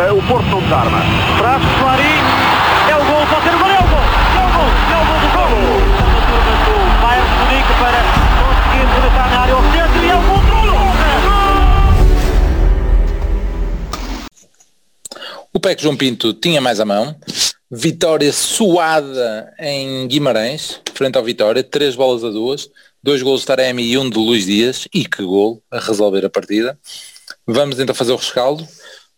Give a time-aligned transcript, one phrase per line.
[0.00, 0.98] Uh, o Porto não desarma.
[1.36, 2.24] Traz Clarim.
[2.88, 4.00] É o gol, pode ser o gol, é o gol.
[4.32, 5.52] É o gol, é o gol do gol.
[6.00, 8.00] A turma do Bayern de Munique para
[8.40, 10.50] conseguir penetrar na área ao centro e é o gol do
[15.52, 17.14] O PEC João Pinto tinha mais a mão.
[17.70, 22.70] Vitória suada em Guimarães, frente ao Vitória, três bolas a duas,
[23.02, 26.30] dois gols de Taremi e um de Luís Dias, e que gol a resolver a
[26.30, 26.78] partida.
[27.46, 28.66] Vamos então fazer o rescaldo,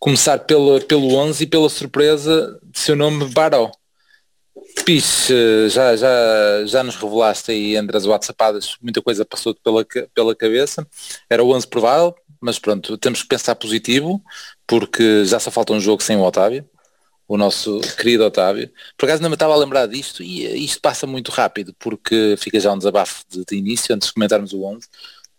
[0.03, 3.71] começar pelo, pelo 11 e pela surpresa de seu nome Baró.
[4.83, 10.35] Piche, já, já, já nos revelaste aí entre as WhatsAppadas, muita coisa passou pela, pela
[10.35, 10.85] cabeça,
[11.29, 14.21] era o 11 provável, mas pronto, temos que pensar positivo,
[14.67, 16.69] porque já só falta um jogo sem o Otávio,
[17.25, 18.69] o nosso querido Otávio.
[18.97, 22.59] Por acaso não me estava a lembrar disto e isto passa muito rápido, porque fica
[22.59, 24.85] já um desabafo de, de início, antes de comentarmos o 11,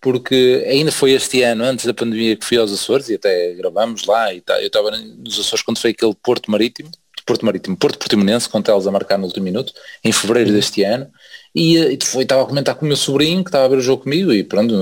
[0.04, 4.04] porque ainda foi este ano, antes da pandemia, que fui aos Açores e até gravamos
[4.04, 6.90] lá e tá, eu estava nos Açores quando foi aquele Porto Marítimo,
[7.24, 9.72] Porto Marítimo, Porto Portimonense, com teles a marcar no último minuto,
[10.04, 10.56] em fevereiro uhum.
[10.56, 11.10] deste ano,
[11.54, 13.80] e, e foi, estava a comentar com o meu sobrinho que estava a ver o
[13.80, 14.74] jogo comigo e pronto,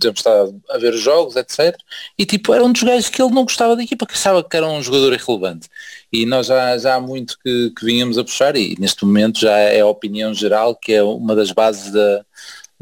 [0.00, 1.76] tempo estava a ver os jogos, etc.
[2.16, 4.56] E tipo, era um dos gajos que ele não gostava da equipa, que achava que
[4.56, 5.68] era um jogador irrelevante.
[6.10, 9.58] E nós já, já há muito que, que vínhamos a puxar e neste momento já
[9.58, 12.24] é a opinião geral que é uma das bases da,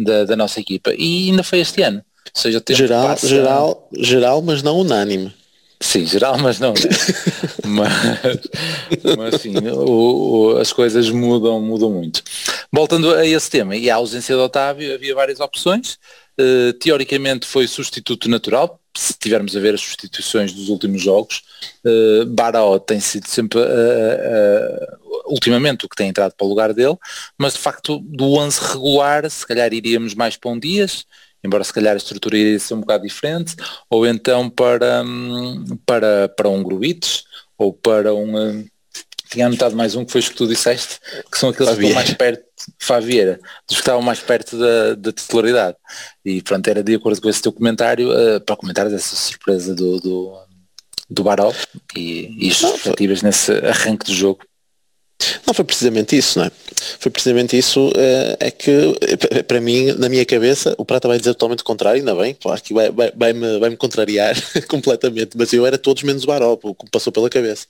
[0.02, 0.92] da, da nossa equipa.
[0.96, 2.02] E ainda foi este ano.
[2.34, 3.26] Ou seja, geral, passa...
[3.26, 5.32] geral, geral, mas não unânime.
[5.82, 6.74] Sim, geral, mas não.
[7.64, 7.92] Mas,
[9.16, 12.20] mas sim, o, o, as coisas mudam, mudam muito.
[12.72, 15.96] Voltando a esse tema e à ausência do Otávio, havia várias opções.
[16.40, 21.42] Uh, teoricamente foi substituto natural, se tivermos a ver as substituições dos últimos jogos.
[21.84, 26.72] Uh, Baró tem sido sempre, uh, uh, ultimamente, o que tem entrado para o lugar
[26.72, 26.96] dele,
[27.38, 31.04] mas de facto do 11 regular, se calhar iríamos mais para um Dias,
[31.42, 33.54] embora se calhar a estrutura iria ser um bocado diferente,
[33.88, 37.24] ou então para, hum, para, para um Gruites,
[37.56, 38.36] ou para um...
[38.36, 38.66] Hum,
[39.30, 40.98] tinha anotado mais um que foi o que tu disseste,
[41.30, 42.44] que são aqueles que estão mais perto,
[42.78, 45.76] Favieira, dos que estavam mais perto da, da titularidade.
[46.24, 50.00] E pronto, era de acordo com esse teu comentário, uh, para comentar essa surpresa do,
[50.00, 50.38] do,
[51.08, 51.54] do Barol
[51.96, 54.40] e, e as expectativas nesse arranque do jogo.
[55.46, 56.50] Não, foi precisamente isso, não é?
[56.98, 58.94] Foi precisamente isso, é, é que
[59.46, 62.62] para mim, na minha cabeça, o Prata vai dizer totalmente o contrário, ainda bem, claro
[62.62, 64.34] que vai, vai, vai, me, vai me contrariar
[64.68, 67.66] completamente, mas eu era todos menos o Baró, o que me passou pela cabeça.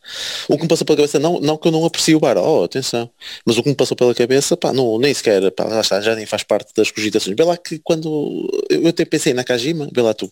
[0.49, 3.11] O que me passou pela cabeça, não, não que eu não aprecio o Baró, atenção,
[3.45, 6.15] mas o que me passou pela cabeça, pá, não, nem sequer, pá, já está, já
[6.15, 7.37] nem faz parte das cogitações.
[7.37, 10.31] Vê lá que quando eu até pensei na Kajima, vê lá tu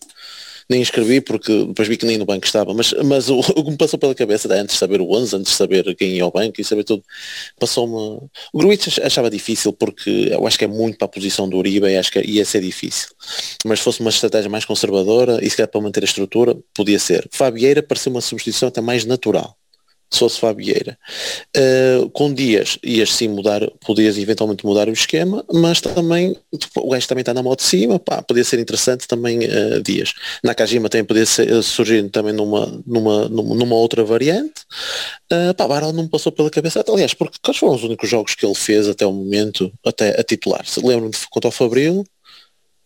[0.69, 3.71] nem escrevi porque depois vi que nem no banco estava, mas, mas o, o que
[3.71, 6.31] me passou pela cabeça antes de saber o 11, antes de saber quem ia ao
[6.31, 7.03] banco e saber tudo,
[7.59, 8.29] passou-me...
[8.53, 11.87] O Gruitch achava difícil porque eu acho que é muito para a posição do Uribe
[11.87, 13.09] e acho que ia ser difícil.
[13.65, 16.99] Mas se fosse uma estratégia mais conservadora e se calhar para manter a estrutura, podia
[16.99, 17.27] ser.
[17.31, 19.55] Fabieira pareceu uma substituição até mais natural
[20.17, 20.97] fosse Fabieira.
[21.55, 26.35] Uh, com Dias ias sim mudar, podias eventualmente mudar o esquema, mas também
[26.75, 30.13] o gajo também está na moto de cima, pá, podia ser interessante também uh, Dias.
[30.43, 34.61] Nakajima também podia ser, surgir também numa, numa, numa, outra variante.
[35.31, 38.45] Uh, pá, Barão não passou pela cabeça, aliás, porque quais foram os únicos jogos que
[38.45, 40.65] ele fez até o momento, até a titular?
[40.65, 42.03] Se lembram de contra o Fabril?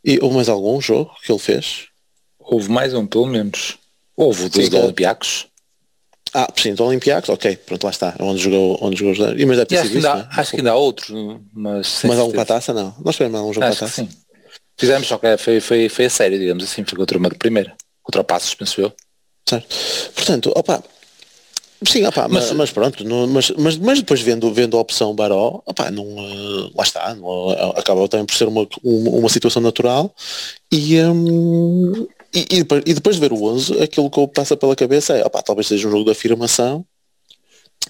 [0.05, 1.87] E houve mais algum jogo que ele fez?
[2.37, 3.77] Houve mais um, pelo menos.
[4.17, 5.47] Houve o dos Olympiacos.
[6.33, 9.65] Ah, sim, do Olympiacos, ok, pronto, lá está, onde jogou, onde jogou e, mas deve
[9.67, 10.07] ter sido isso?
[10.07, 11.09] Acho que ainda há outros,
[11.53, 12.01] mas...
[12.03, 12.95] Mas algum para a taça, não?
[13.05, 14.03] Nós tivemos um jogo acho para a taça.
[14.03, 14.09] sim.
[14.75, 17.75] Fizemos, só que foi, foi, foi a sério, digamos assim, foi contra uma de primeira,
[18.01, 18.91] contra o Passos, penso eu.
[19.47, 19.67] Certo.
[20.15, 20.83] Portanto, opa,
[21.85, 25.61] Sim, opa, mas, mas, pronto, não, mas, mas, mas depois vendo, vendo a opção Baró,
[25.65, 29.61] opa, não, uh, lá está, não, uh, acaba também por ser uma, uma, uma situação
[29.61, 30.13] natural
[30.71, 32.47] e, um, e,
[32.85, 35.87] e, depois, de ver o 11, aquilo que passa pela cabeça é, opa, talvez seja
[35.87, 36.85] um jogo de afirmação.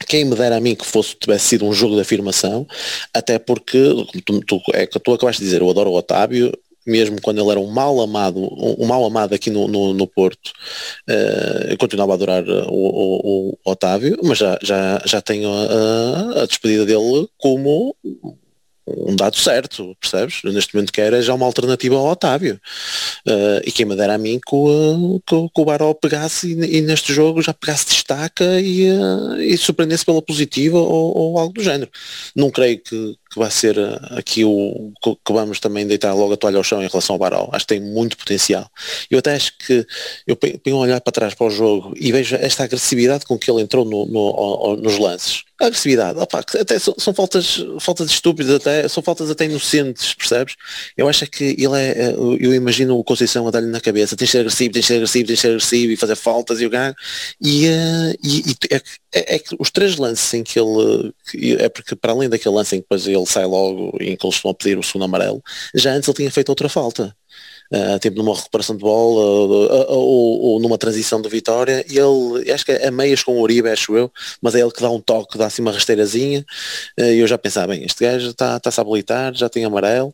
[0.08, 2.68] Quem me dera a mim que fosse, tivesse sido um jogo de afirmação,
[3.14, 3.80] até porque,
[4.26, 6.52] tu, tu, é que tu acabaste de dizer, eu adoro o Otávio,
[6.86, 10.08] mesmo quando ele era um mal amado, um, um mal amado aqui no, no, no
[10.08, 10.52] Porto,
[11.10, 16.42] uh, eu continuava a adorar o, o, o, Otávio, mas já, já, já tenho a,
[16.42, 17.96] a despedida dele como
[18.86, 20.42] um dado certo, percebes?
[20.44, 22.60] Neste momento quer é já uma alternativa ao Otávio.
[23.28, 26.78] Uh, e quem me dera a mim que o, que, que o Baró pegasse e,
[26.78, 31.54] e, neste jogo já pegasse destaca e, uh, e surpreendesse pela positiva ou, ou, algo
[31.54, 31.90] do género.
[32.36, 36.38] Não creio que, que vai ser uh, aqui o que vamos também deitar logo a
[36.38, 37.50] toalha ao chão em relação ao Baró.
[37.52, 38.70] Acho que tem muito potencial.
[39.10, 39.86] Eu até acho que
[40.28, 43.50] eu tenho a olhar para trás para o jogo e vejo esta agressividade com que
[43.50, 48.88] ele entrou no, no, nos lances agressividade, opa, até são, são, faltas, faltas estúpidas, até,
[48.88, 50.56] são faltas até inocentes, percebes?
[50.98, 54.26] Eu acho que ele é, é eu imagino o Conceição a dar-lhe na cabeça, tens
[54.26, 56.66] de ser agressivo, tens de ser agressivo, tens de ser agressivo e fazer faltas e
[56.66, 56.94] o ganho,
[57.42, 58.82] e, Uh, e, e é,
[59.14, 61.14] é, é, que os três lances em que ele
[61.60, 64.26] é porque para além daquele lance em que depois ele sai logo e em que
[64.26, 65.42] eles a pedir o segundo amarelo,
[65.74, 67.16] já antes ele tinha feito outra falta.
[67.74, 72.52] Uh, tipo numa recuperação de bola uh, ou, ou, numa transição de vitória e ele
[72.52, 74.12] acho que é meias com o Uribe acho eu
[74.42, 76.46] mas é ele que dá um toque dá assim uma rasteirazinha
[77.00, 80.14] e eu já pensava bem este gajo está-se tá a habilitar já tem amarelo.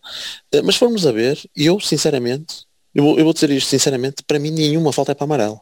[0.63, 2.63] Mas formos a ver eu sinceramente
[2.95, 5.59] eu vou, eu vou dizer isto sinceramente para mim nenhuma falta é para amarelo.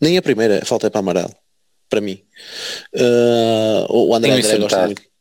[0.00, 1.34] Nem a primeira falta é para amarelo
[1.88, 2.20] para mim.
[3.88, 5.13] O André, André gosta muito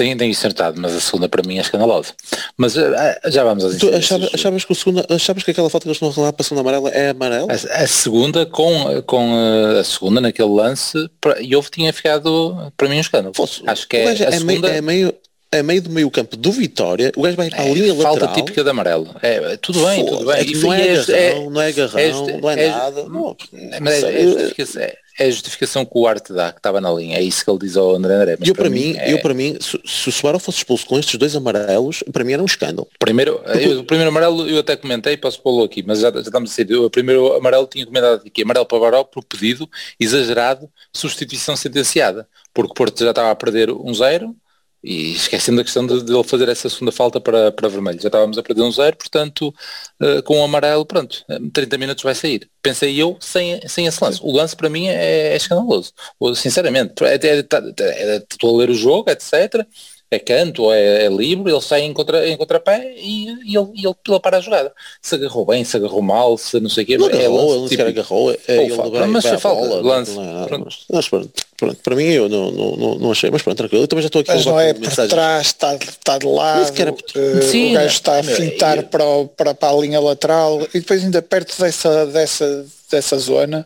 [0.00, 2.14] tem, tem acertado, mas a segunda para mim é escandalosa.
[2.56, 2.80] Mas uh,
[3.26, 5.96] já vamos às tu achavas, achavas, que o segundo, achavas que aquela falta que eles
[5.96, 7.48] estão a rolar para a segunda amarela é amarela?
[7.52, 10.96] A, a, segunda com, com uh, a segunda naquele lance,
[11.42, 13.34] e houve tinha ficado para mim um escândalo.
[13.34, 14.44] Fosse, Acho que é, a é segunda...
[14.44, 15.14] Meio, é meio
[15.52, 18.08] a meio do meio campo do Vitória, o gajo vai para a é, linha falta
[18.08, 18.18] lateral.
[18.28, 19.16] Falta típica de amarelo.
[19.20, 20.36] É, tudo bem, tudo bem.
[20.36, 23.02] É, não, é, é, agarrão, não é agarrão, não é, nada.
[23.02, 23.36] Não,
[23.80, 27.44] mas é, é a justificação que o Arte dá, que estava na linha, é isso
[27.44, 28.38] que ele diz ao André André.
[28.42, 29.12] eu para mim, é...
[29.12, 32.32] eu para mim, se, se o Suárez fosse expulso com estes dois amarelos, para mim
[32.32, 32.88] era um escândalo.
[32.98, 36.58] Primeiro, eu, o primeiro amarelo eu até comentei, posso pô-lo aqui, mas já, já estamos
[36.58, 39.68] a dizer, o primeiro amarelo tinha comentado aqui, amarelo para Baró por pedido
[39.98, 44.34] exagerado, substituição sentenciada, porque o Porto já estava a perder um zero,
[44.82, 48.00] e esquecendo a questão de, de, ele fazer essa segunda falta para, para vermelho.
[48.00, 49.54] Já estávamos a perder um zero, portanto,
[50.00, 52.48] uh, com o amarelo, pronto, 30 minutos vai sair.
[52.62, 54.20] Pensei eu sem, sem esse lance.
[54.22, 55.92] O lance para mim é, é escandaloso.
[56.34, 59.66] Sinceramente, é, é, é, é, estou a ler o jogo, etc
[60.10, 63.68] é canto ou é, é livre, ele sai em, contra, em contrapé e, e, ele,
[63.74, 64.72] e ele, ele para a jogada.
[65.00, 66.98] Se agarrou bem, se agarrou mal, se não sei o quê.
[66.98, 70.10] Não é agarrou, ele tipo, agarrou, é, ele falta, mas foi falta, bola, lance.
[70.16, 73.84] Não, não, mas, pronto, pronto, para mim eu não, não, não achei, mas pronto, tranquilo,
[73.84, 75.12] eu também já estou aqui mas não é por mensagens.
[75.12, 79.04] trás, está, está de lado, era, uh, sim, o gajo está a fintar eu, para,
[79.36, 83.64] para, para a linha lateral e depois ainda perto dessa, dessa, dessa zona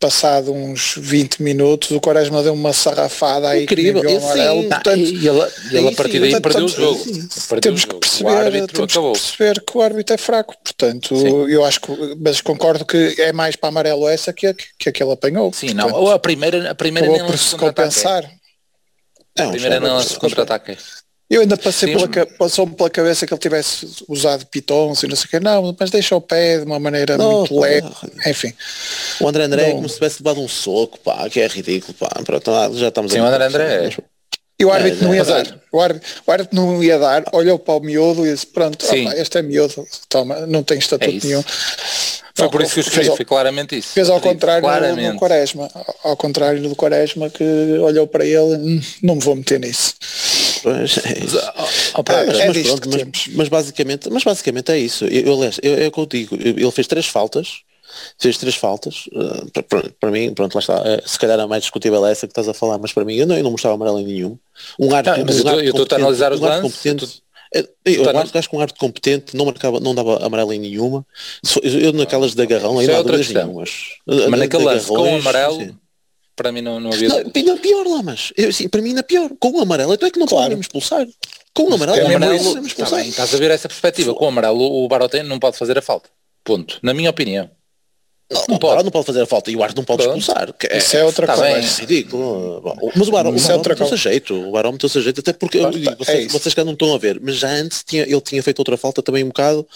[0.00, 4.98] passado uns 20 minutos, o Quaresma deu uma sarrafada aí Incrível, que amarelo, sim, portanto,
[4.98, 7.04] e ele, e ele a partir daí portanto, perdeu o jogo.
[7.48, 11.28] Perdeu temos que perceber, temos que perceber que o árbitro é fraco, portanto, sim.
[11.50, 15.52] eu acho que, mas concordo que é mais para amarelo essa que, que aquele apanhou.
[15.52, 18.24] Sim, portanto, não, a primeira, a primeira nem por se compensar.
[19.38, 20.78] a primeira não se contra-ataque.
[21.30, 25.26] Eu ainda passei pela, passou-me pela cabeça que ele tivesse usado pitons e não sei
[25.26, 27.88] o que, não, mas deixa o pé de uma maneira não, muito leve,
[28.26, 28.52] enfim.
[29.20, 29.68] O André André não.
[29.68, 33.12] é como se tivesse levado um soco, pá, que é ridículo, pá, pronto, já estamos
[33.12, 33.90] Sim, o André André é.
[34.58, 35.60] E o árbitro é, não ia dar.
[35.70, 39.16] O árbitro, o árbitro não ia dar, olhou para o miúdo e disse, pronto, opa,
[39.16, 41.44] este é miúdo, toma, não tem estatuto é nenhum.
[42.34, 43.90] Foi por isso que eu escrevi, foi claramente isso.
[43.90, 45.70] Fez ao contrário do, do Quaresma,
[46.02, 47.44] ao contrário do Quaresma que
[47.78, 49.94] olhou para ele, hum, não me vou meter nisso.
[50.62, 51.36] Pois, é isso.
[51.36, 55.04] Mas, é, é mas, pronto, mas, mas, basicamente, mas basicamente é isso.
[55.06, 57.62] Eu, eu, eu, é o que eu digo, ele fez três faltas,
[58.18, 61.62] fez três faltas, uh, para, para, mim, pronto, lá está, uh, se calhar a mais
[61.62, 63.74] discutível é essa que estás a falar, mas para mim eu não, eu não mostrava
[63.74, 64.38] amarelo em nenhum.
[64.78, 67.22] Um ar, não, mas um eu estou a analisar os um lances.
[67.52, 71.04] Eu, eu acho, acho que um arte competente não marcava, não dava amarelo em nenhuma.
[71.64, 73.46] Eu naquelas de agarrão ainda é outra questão.
[73.46, 73.70] Nenhumas.
[74.06, 75.74] Mas naquele lance com amarelo, sim
[76.40, 77.08] para mim não, não havia.
[77.08, 79.30] Não, pior lá, mas eu, assim, para mim na pior.
[79.38, 80.44] Com o amarelo, então é que não claro.
[80.44, 81.06] podemos expulsar.
[81.52, 82.90] Com o amarelo, com o amarelo podemos expulsar.
[82.90, 84.14] Tá bem, estás a ver essa perspectiva.
[84.14, 86.08] Com o amarelo, o Barotem não pode fazer a falta.
[86.42, 86.78] Ponto.
[86.82, 87.50] Na minha opinião.
[88.32, 88.84] Não, não, pode.
[88.84, 90.54] não pode fazer a falta e o árbitro não pode expulsar.
[90.70, 91.52] É, isso é outra tá coisa.
[91.52, 91.64] Bem.
[91.64, 92.62] É ridículo.
[92.94, 94.34] Mas o Barão, é meteu-se a jeito.
[94.34, 96.94] O Barão meteu-se a jeito, até porque eu, digo, vocês, é vocês que não estão
[96.94, 99.66] a ver, mas já antes tinha, ele tinha feito outra falta também um bocado.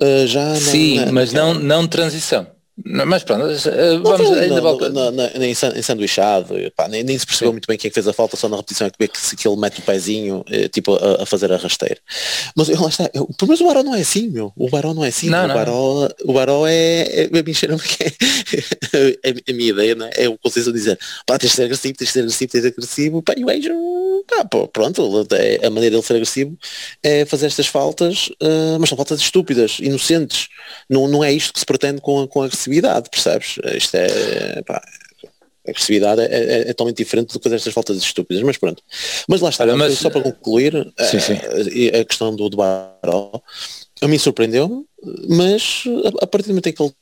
[0.00, 2.46] Uh, já Sim, na, mas não, não transição.
[2.84, 4.90] Mas pronto, eh, vamos não, ainda volta.
[4.90, 5.54] Nem
[6.90, 7.52] nem, nem, se percebeu Sim.
[7.52, 9.48] muito bem quem é que fez a falta, só na repetição é que que, que
[9.48, 11.96] ele mete o pezinho eh, tipo a, a, fazer a rasteira.
[12.54, 14.52] Mas lá está, eu, mas o Baró não é assim, meu.
[14.54, 15.30] O Baró não é assim.
[15.30, 20.10] Não, o, Baró, o Baró é, é, é, é, é, a minha ideia, não é?
[20.14, 22.62] É o consenso de dizer, pá, tens de ser agressivo, tens de ser agressivo, tens
[22.62, 23.76] de ser agressivo, pá, e o Angel,
[24.28, 26.58] pá, pô, pronto, é, a maneira dele ser agressivo
[27.02, 30.48] é fazer estas faltas, uh, mas são faltas estúpidas, inocentes.
[30.90, 33.56] Não, não é isto que se pretende com a, com a agressividade agressividade, percebes?
[33.74, 34.62] Isto é.
[34.62, 34.82] Pá,
[35.66, 38.82] a agressividade é, é, é, totalmente diferente do que estas faltas estúpidas, mas pronto.
[39.28, 40.72] Mas lá está, Olha, mas, só para concluir,
[41.10, 41.34] sim, sim.
[41.34, 43.32] A, a, questão do, do Baró,
[44.00, 44.84] a mim surpreendeu-me,
[45.28, 46.92] mas a, a partir do momento em que ele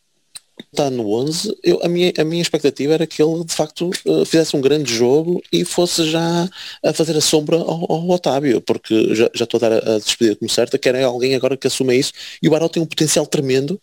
[0.75, 4.25] está no 11, eu, a, minha, a minha expectativa era que ele de facto uh,
[4.25, 6.49] fizesse um grande jogo e fosse já
[6.85, 9.99] a fazer a sombra ao, ao Otávio, porque já, já estou a dar a, a
[9.99, 12.13] despedida como certa, quer é alguém agora que assuma isso
[12.43, 13.81] e o Baró tem um potencial tremendo,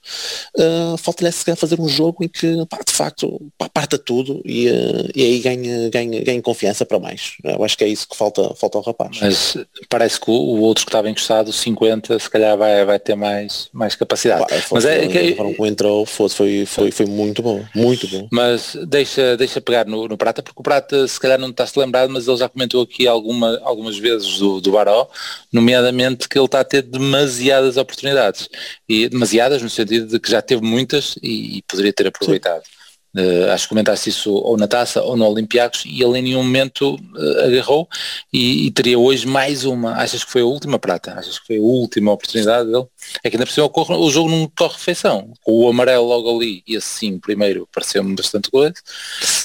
[0.57, 4.69] uh, falta-lhe se fazer um jogo em que pá, de facto pá, parta tudo e,
[4.69, 7.33] uh, e aí ganha, ganha, ganha confiança para mais.
[7.43, 9.17] Eu acho que é isso que falta, falta ao rapaz.
[9.21, 9.57] Mas
[9.89, 13.69] parece que o, o outro que estava encostado, 50, se calhar vai, vai ter mais,
[13.71, 14.45] mais capacidade.
[14.47, 15.37] Pá, Mas é que...
[15.67, 18.27] entrou, foi, foi foi, foi muito bom, muito bom.
[18.31, 22.09] Mas deixa, deixa pegar no, no Prata, porque o Prata se calhar não está-se lembrado,
[22.09, 25.07] mas ele já comentou aqui alguma, algumas vezes do, do Baró,
[25.51, 28.49] nomeadamente que ele está a ter demasiadas oportunidades.
[28.89, 32.63] E demasiadas no sentido de que já teve muitas e, e poderia ter aproveitado.
[32.63, 32.80] Sim.
[33.13, 36.43] Uh, acho que comentaste isso ou na taça ou no Olympiacos e ele em nenhum
[36.43, 37.85] momento uh, agarrou
[38.31, 39.95] e, e, teria hoje mais uma.
[39.97, 41.13] Achas que foi a última prata?
[41.15, 42.85] Achas que foi a última oportunidade dele?
[43.21, 45.33] É que ainda por cima ocorre, o jogo não corre feição.
[45.45, 48.73] O amarelo logo ali e assim primeiro pareceu-me bastante coisa.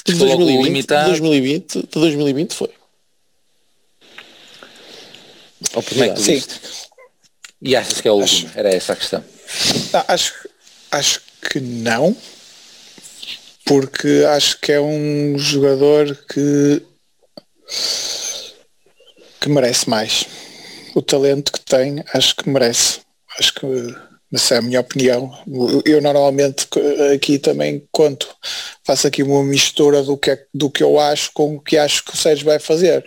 [0.05, 2.69] De 2020, de 2020, de 2020 foi.
[5.71, 6.21] Oportunidade.
[6.21, 6.41] Sim.
[7.61, 8.49] E achas que é a última?
[8.49, 9.23] Acho, Era essa a questão.
[9.91, 10.33] Não, acho,
[10.89, 11.21] acho
[11.51, 12.15] que não
[13.67, 16.81] porque acho que é um jogador que
[19.41, 20.25] que merece mais.
[20.95, 23.01] O talento que tem, acho que merece.
[23.37, 23.95] Acho que
[24.33, 25.31] essa é a minha opinião.
[25.85, 26.67] Eu normalmente
[27.13, 28.27] aqui também conto,
[28.83, 32.03] faço aqui uma mistura do que, é, do que eu acho com o que acho
[32.03, 33.05] que o Sérgio vai fazer.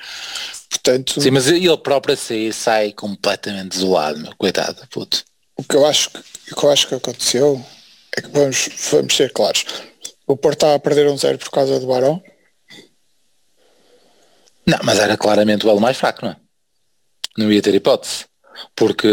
[0.70, 5.24] Portanto, Sim, mas ele próprio sai, sai completamente desolado, meu, coitado, puto.
[5.56, 6.10] O que eu acho,
[6.50, 7.62] o que eu acho que aconteceu
[8.16, 9.64] é que vamos, vamos ser claros.
[10.30, 12.22] O Porto estava a perder um zero por causa do Barão?
[14.64, 16.36] Não, mas era claramente o elo mais fraco, não é?
[17.36, 18.26] Não ia ter hipótese.
[18.76, 19.08] Porque,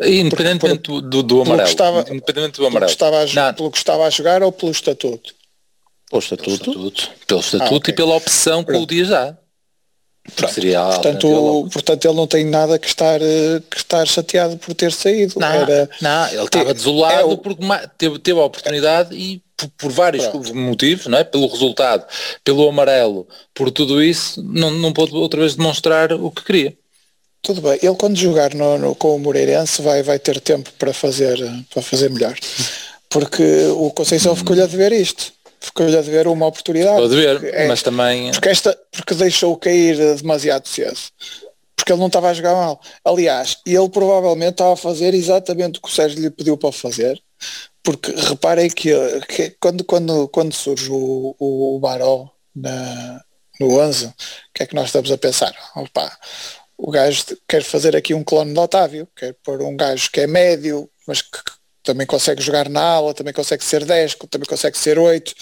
[0.00, 2.96] independentemente por, do, do amarelo, estava, independente do amarelo.
[2.96, 5.34] Pelo que, estava a, pelo que estava a jogar ou pelo estatuto?
[6.08, 6.72] Pelo estatuto.
[6.72, 7.92] Pelo estatuto, pelo estatuto ah, okay.
[7.92, 9.36] e pela opção que o dia já.
[10.48, 15.34] Seria portanto, portanto, ele não tem nada que estar, que estar chateado por ter saído.
[15.38, 17.36] Não, Era, não ele estava desolado é o...
[17.36, 17.62] porque
[17.96, 21.24] teve, teve a oportunidade e por, por vários motivos, não é?
[21.24, 22.06] pelo resultado,
[22.44, 26.76] pelo amarelo, por tudo isso, não, não pôde outra vez demonstrar o que queria.
[27.42, 30.92] Tudo bem, ele quando jogar no, no, com o Moreirense vai, vai ter tempo para
[30.92, 31.38] fazer,
[31.72, 32.36] para fazer melhor.
[33.08, 33.42] Porque
[33.76, 35.32] o Conceição ficou-lhe a dever isto.
[35.60, 37.00] Ficou-lhe a dever uma oportunidade.
[37.00, 38.30] Ficou a dever, é, mas também...
[38.32, 40.98] Porque, esta, porque deixou cair demasiado cedo.
[41.74, 42.80] Porque ele não estava a jogar mal.
[43.04, 47.20] Aliás, ele provavelmente estava a fazer exatamente o que o Sérgio lhe pediu para fazer
[47.82, 48.90] porque reparem que,
[49.28, 53.22] que, quando, quando, quando surge o, o Baró na,
[53.60, 54.12] no 11, o
[54.54, 55.54] que é que nós estamos a pensar?
[55.74, 56.10] Opa,
[56.76, 60.26] o gajo quer fazer aqui um clone de Otávio, quer pôr um gajo que é
[60.26, 64.78] médio, mas que, que também consegue jogar na ala, também consegue ser 10, também consegue
[64.78, 65.34] ser 8.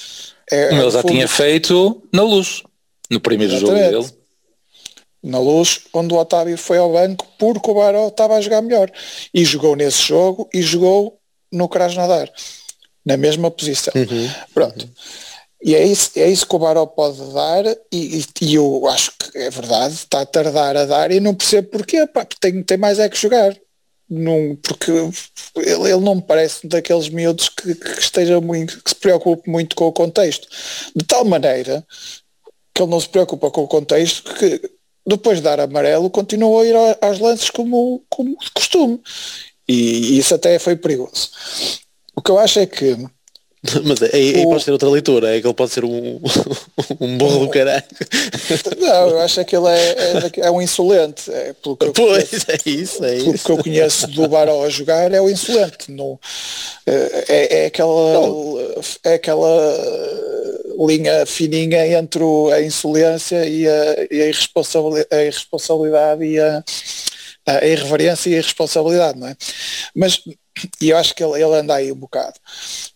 [0.51, 2.63] É, Ele já fundo, tinha feito na luz,
[3.11, 3.93] no primeiro Exatamente.
[3.93, 4.17] jogo dele.
[5.23, 8.91] Na luz, onde o Otávio foi ao banco porque o Baró estava a jogar melhor.
[9.35, 11.16] E jogou nesse jogo e jogou
[11.53, 12.31] no Krasnodar,
[13.05, 13.93] na mesma posição.
[13.95, 14.31] Uhum.
[14.53, 14.85] Pronto.
[14.85, 14.91] Uhum.
[15.63, 19.39] E é isso, é isso que o Baró pode dar e, e, eu acho que
[19.39, 22.99] é verdade, está a tardar a dar e não percebo porquê, pá, tem, tem mais
[22.99, 23.57] é que jogar.
[24.09, 28.95] Não, porque ele, ele não me parece daqueles miúdos que, que esteja muito, que se
[28.95, 30.47] preocupe muito com o contexto.
[30.95, 31.85] De tal maneira
[32.73, 34.61] que ele não se preocupa com o contexto que
[35.07, 39.01] depois de dar amarelo continua a ir aos lances como, como de costume.
[39.69, 41.31] E isso até foi perigoso.
[42.15, 42.97] O que eu acho é que
[43.85, 44.51] mas aí, aí o...
[44.51, 46.21] pode ser outra leitura, é que ele pode ser um,
[47.01, 47.83] um burro do caralho.
[48.79, 49.97] Não, eu acho que ele é,
[50.41, 51.31] é, é um insolente.
[51.31, 53.45] É, pelo que pois, conheço, é isso, é pelo isso.
[53.45, 55.91] que eu conheço do Baró a jogar, é o insolente.
[55.91, 56.19] No,
[56.87, 59.77] é, é, aquela, é aquela
[60.87, 66.63] linha fininha entre a insolência e a, e a, irresponsabilidade, a irresponsabilidade e a
[67.47, 69.37] a irreverência e a irresponsabilidade, não é?
[69.95, 70.21] Mas,
[70.81, 72.35] e eu acho que ele, ele anda aí um bocado.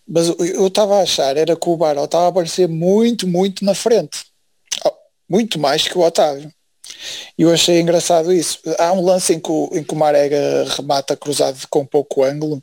[0.06, 3.74] Mas eu estava a achar, era que o Baró estava a aparecer muito, muito na
[3.74, 4.24] frente.
[4.84, 4.92] Oh,
[5.28, 6.52] muito mais que o Otávio.
[7.38, 8.58] E eu achei engraçado isso.
[8.78, 12.62] Há um lance em que o, em que o Marega remata cruzado com pouco ângulo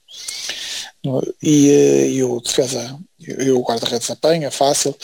[1.41, 4.95] e, eh, e o defesa e o guarda-redes apanha, fácil.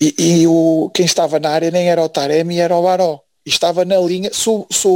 [0.00, 3.84] E, e, o, quem estava na área nem era o Taremi, era o Baró estava
[3.84, 4.88] na linha, se o, se,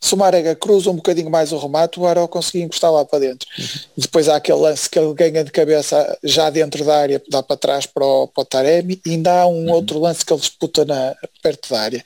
[0.00, 3.20] se o Marega cruza um bocadinho mais o remate, o Aró conseguia encostar lá para
[3.20, 3.48] dentro.
[3.58, 3.66] Uhum.
[3.96, 7.56] Depois há aquele lance que ele ganha de cabeça já dentro da área, dá para
[7.56, 9.72] trás para o, para o Taremi, e ainda há um uhum.
[9.72, 12.04] outro lance que ele disputa na, perto da área.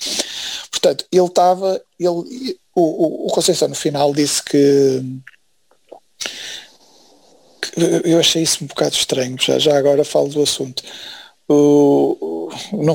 [0.70, 5.02] Portanto, ele estava, ele, o, o, Conceição no final disse que,
[7.62, 10.82] que, eu achei isso um bocado estranho, já, já agora falo do assunto.
[11.48, 12.94] O, não,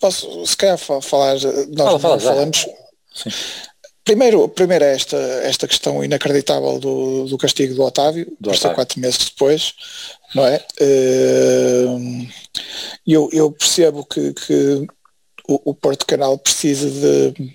[0.00, 1.42] Posso, se calhar, falar, nós
[1.76, 2.66] fala, fala, falamos.
[3.14, 3.30] Sim.
[4.04, 8.74] Primeiro, primeiro é esta, esta questão inacreditável do, do castigo do Otávio, do Otávio.
[8.74, 9.74] quatro meses depois,
[10.34, 10.64] não é?
[10.80, 12.26] Ehm,
[13.06, 14.86] eu, eu percebo que, que
[15.46, 17.52] o, o Porto Canal precisa de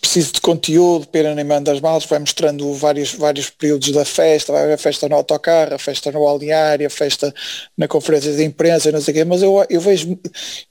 [0.00, 4.52] preciso de conteúdo para ir animando as malas, vai mostrando vários, vários períodos da festa,
[4.52, 7.34] vai haver a festa no autocarro, a festa no balneário, a festa
[7.76, 10.18] na conferência de imprensa, não sei o quê, mas eu, eu vejo,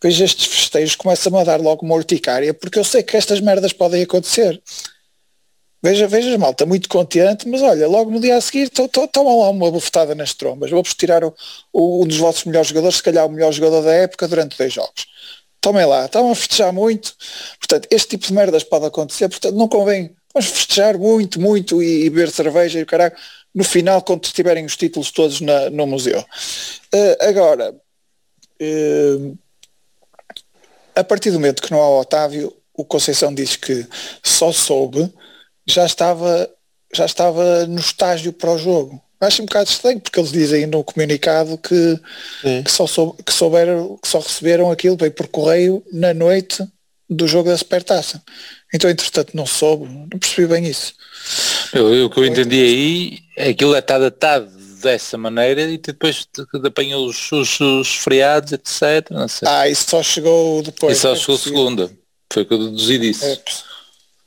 [0.02, 3.74] vejo estes festejos começam a dar logo uma urticária, porque eu sei que estas merdas
[3.74, 4.62] podem acontecer.
[5.86, 9.70] Veja, veja, malta, muito contente, mas olha, logo no dia a seguir toma lá uma
[9.70, 10.72] bufetada nas trombas.
[10.72, 11.32] Vou-vos tirar o,
[11.72, 14.74] o, um dos vossos melhores jogadores, se calhar o melhor jogador da época, durante dois
[14.74, 15.06] jogos.
[15.66, 17.16] Tomem lá, estão a festejar muito.
[17.58, 20.16] Portanto, este tipo de merdas pode acontecer, portanto, não convém.
[20.32, 23.16] Vamos festejar muito, muito e, e beber cerveja e o caralho
[23.52, 26.20] no final, quando tiverem os títulos todos na, no museu.
[26.20, 27.74] Uh, agora,
[28.62, 29.38] uh,
[30.96, 33.88] a partir do momento que não há o Otávio, o Conceição diz que
[34.22, 35.12] só soube
[35.66, 36.48] já estava,
[36.94, 39.02] já estava no estágio para o jogo.
[39.20, 42.00] Acho um bocado estranho, porque eles dizem no comunicado que,
[42.64, 46.64] que, só, soube, que, souberam, que só receberam aquilo veio por correio na noite
[47.10, 48.22] do jogo da Supertaça.
[48.74, 50.94] Então, entretanto, não soube, não percebi bem isso.
[51.74, 52.62] Eu, o que eu entendi
[53.38, 54.50] aí, aquilo é está datado
[54.82, 56.28] dessa maneira e depois
[56.64, 59.10] apanhou os, os, os feriados, etc.
[59.46, 60.98] Ah, isso só chegou depois.
[60.98, 61.92] E só é chegou segunda.
[62.32, 63.26] Foi o que eu deduzi disso.
[63.26, 63.40] É,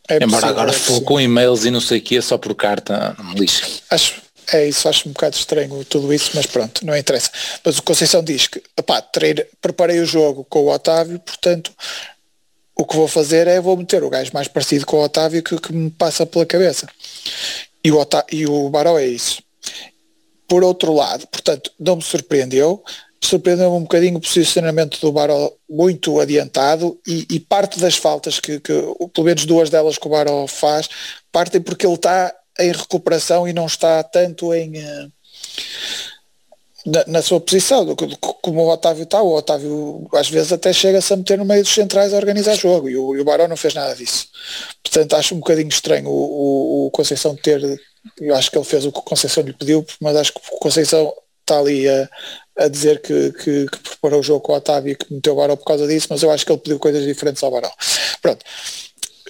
[0.09, 3.14] é Embora possível, agora é com e-mails e não sei o que, só por carta,
[3.18, 3.66] não me lixa.
[3.90, 4.14] Acho,
[4.52, 7.31] é isso, acho um bocado estranho tudo isso, mas pronto, não interessa.
[7.64, 11.73] Mas o Conceição diz que, opá, treino, preparei o jogo com o Otávio, portanto,
[12.75, 15.59] o que vou fazer é vou meter o gajo mais parecido com o Otávio que,
[15.61, 16.88] que me passa pela cabeça.
[17.85, 19.43] E o, Otávio, e o Baró é isso.
[20.47, 22.83] Por outro lado, portanto, não me surpreendeu,
[23.21, 28.61] surpreendeu-me um bocadinho o posicionamento do Baró muito adiantado e, e parte das faltas que,
[28.61, 28.73] que,
[29.12, 30.88] pelo menos duas delas que o Baró faz,
[31.31, 35.09] partem porque ele está em recuperação e não está tanto em eh,
[36.87, 37.95] na, na, sua posição,
[38.41, 41.73] como o Otávio está, o Otávio às vezes até chega-se a meter no meio dos
[41.73, 44.29] centrais a organizar jogo e o, e o Baró não fez nada disso.
[44.83, 47.61] Portanto, acho um bocadinho estranho o, o, o Conceição ter,
[48.21, 50.59] eu acho que ele fez o que o Conceição lhe pediu, mas acho que o
[50.59, 52.09] Conceição está ali a,
[52.59, 55.37] a dizer que, que, que, preparou o jogo com o Otávio e que meteu o
[55.37, 57.73] Barão por causa disso, mas eu acho que ele pediu coisas diferentes ao Barão.
[58.21, 58.45] Pronto.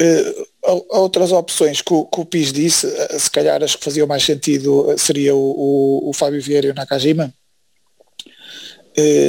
[0.00, 0.46] Uh,
[0.90, 4.24] outras opções que o, que o PIS disse, uh, se calhar as que faziam mais
[4.24, 7.32] sentido uh, seria o, o, o, Fábio Vieira e o Nakajima.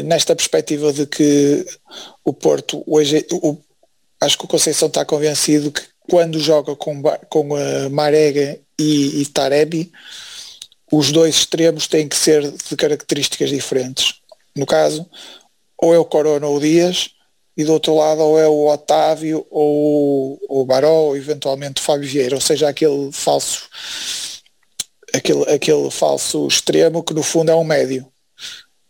[0.06, 1.66] nesta perspectiva de que
[2.26, 3.58] o Porto hoje, o,
[4.20, 9.26] acho que o Conceição está convencido que quando joga com, com a Marega e, e
[9.28, 9.92] Tarebi,
[10.92, 14.16] os dois extremos têm que ser de características diferentes.
[14.56, 15.08] No caso,
[15.78, 17.12] ou é o Corona ou o Dias,
[17.60, 22.08] e do outro lado ou é o Otávio ou o Baró, ou eventualmente o Fábio
[22.08, 23.68] Vieira, ou seja, aquele falso
[25.14, 28.10] aquele, aquele falso extremo que no fundo é um médio.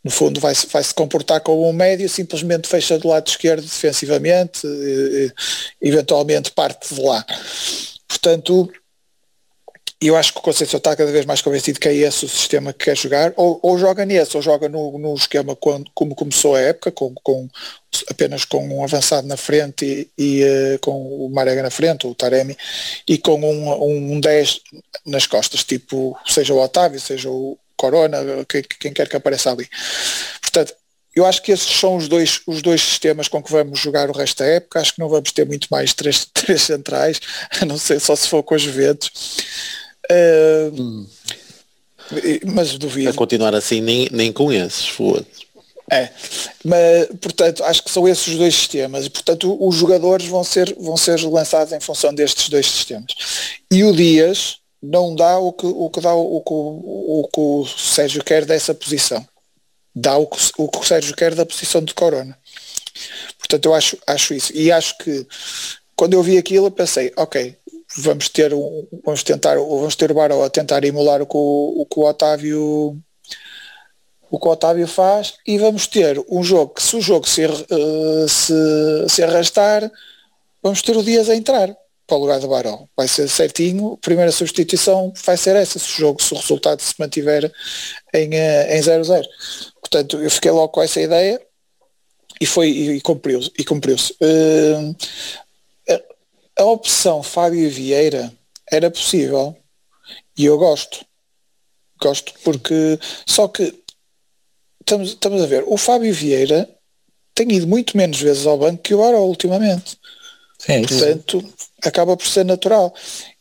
[0.04, 4.62] No fundo vai, vai se comportar como um médio, simplesmente fecha do lado esquerdo defensivamente,
[4.68, 5.34] e,
[5.82, 7.26] eventualmente parte de lá.
[8.08, 8.72] Portanto,
[10.02, 12.30] e eu acho que o Conceição está cada vez mais convencido que é esse o
[12.30, 16.16] sistema que quer jogar, ou, ou joga nesse, ou joga no, no esquema quando, como
[16.16, 17.50] começou a época, com, com,
[18.10, 22.16] apenas com um avançado na frente e, e uh, com o Marega na frente, o
[22.16, 22.58] Taremi,
[23.06, 24.62] e com um, um 10
[25.06, 29.68] nas costas, tipo, seja o Otávio, seja o Corona, quem, quem quer que apareça ali.
[30.42, 30.74] Portanto,
[31.14, 34.14] eu acho que esses são os dois, os dois sistemas com que vamos jogar o
[34.14, 34.80] resto da época.
[34.80, 37.20] Acho que não vamos ter muito mais três, três centrais,
[37.60, 39.12] a não ser só se for com os Juventus.
[40.12, 41.06] Uh.
[42.46, 43.10] Mas duvido.
[43.10, 45.26] A continuar assim, nem, nem com esses, foda
[45.92, 46.10] É,
[46.64, 50.76] mas portanto acho que são esses os dois sistemas e portanto os jogadores vão ser,
[50.80, 53.14] vão ser lançados em função destes dois sistemas.
[53.72, 57.40] E o Dias não dá o que, o que dá o, o, o, o que
[57.40, 59.26] o Sérgio quer dessa posição.
[59.96, 62.38] Dá o que, o que o Sérgio quer da posição de Corona.
[63.38, 64.52] Portanto eu acho, acho isso.
[64.56, 65.28] E acho que
[65.96, 67.56] quando eu vi aquilo eu pensei, ok,
[68.02, 71.82] vamos ter um, vamos tentar, vamos ter o Baró a tentar emular o que o,
[71.82, 72.98] o, que o Otávio
[74.32, 77.46] o que o Otávio faz e vamos ter um jogo que se o jogo se,
[77.46, 78.54] uh, se,
[79.08, 79.92] se arrastar,
[80.62, 82.86] vamos ter o Dias a entrar para o lugar do Baró.
[82.98, 86.94] Vai ser certinho, primeira substituição vai ser essa, se o jogo, se o resultado se
[87.00, 87.52] mantiver
[88.14, 89.22] em 0-0.
[89.22, 91.42] Uh, Portanto, eu fiquei logo com essa ideia
[92.40, 93.52] e foi e, cumpriu-se.
[93.58, 94.96] E cumpriu uh,
[96.60, 98.32] a opção Fábio Vieira
[98.70, 99.56] era possível
[100.38, 101.06] e eu gosto.
[102.02, 103.74] Gosto porque só que
[104.82, 106.70] estamos, estamos a ver, o Fábio Vieira
[107.34, 109.98] tem ido muito menos vezes ao banco que o Aro ultimamente.
[110.58, 111.54] Sim, Portanto, sim.
[111.86, 112.94] acaba por ser natural.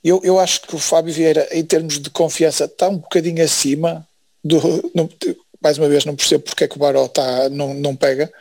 [0.04, 4.06] Eu, eu acho que o Fábio Vieira, em termos de confiança, está um bocadinho acima
[4.44, 4.58] do.
[5.60, 8.32] Mais uma vez, não percebo porque é que o Baró está, não, não pega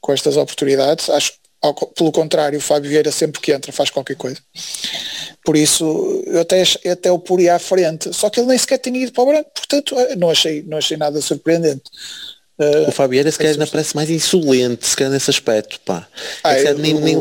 [0.00, 1.10] com estas oportunidades.
[1.10, 4.38] Acho ao, pelo contrário, o Fábio Vieira sempre que entra faz qualquer coisa.
[5.44, 8.12] Por isso eu até, até o poria à frente.
[8.14, 10.78] Só que ele nem sequer tinha ido para o branco, portanto eh, não achei, não
[10.78, 11.84] achei nada surpreendente.
[12.58, 16.06] Uh, o Fabieira se calhar ainda parece mais insolente, se calhar nesse aspecto, pá.
[16.44, 17.14] Ah, é nem, nem,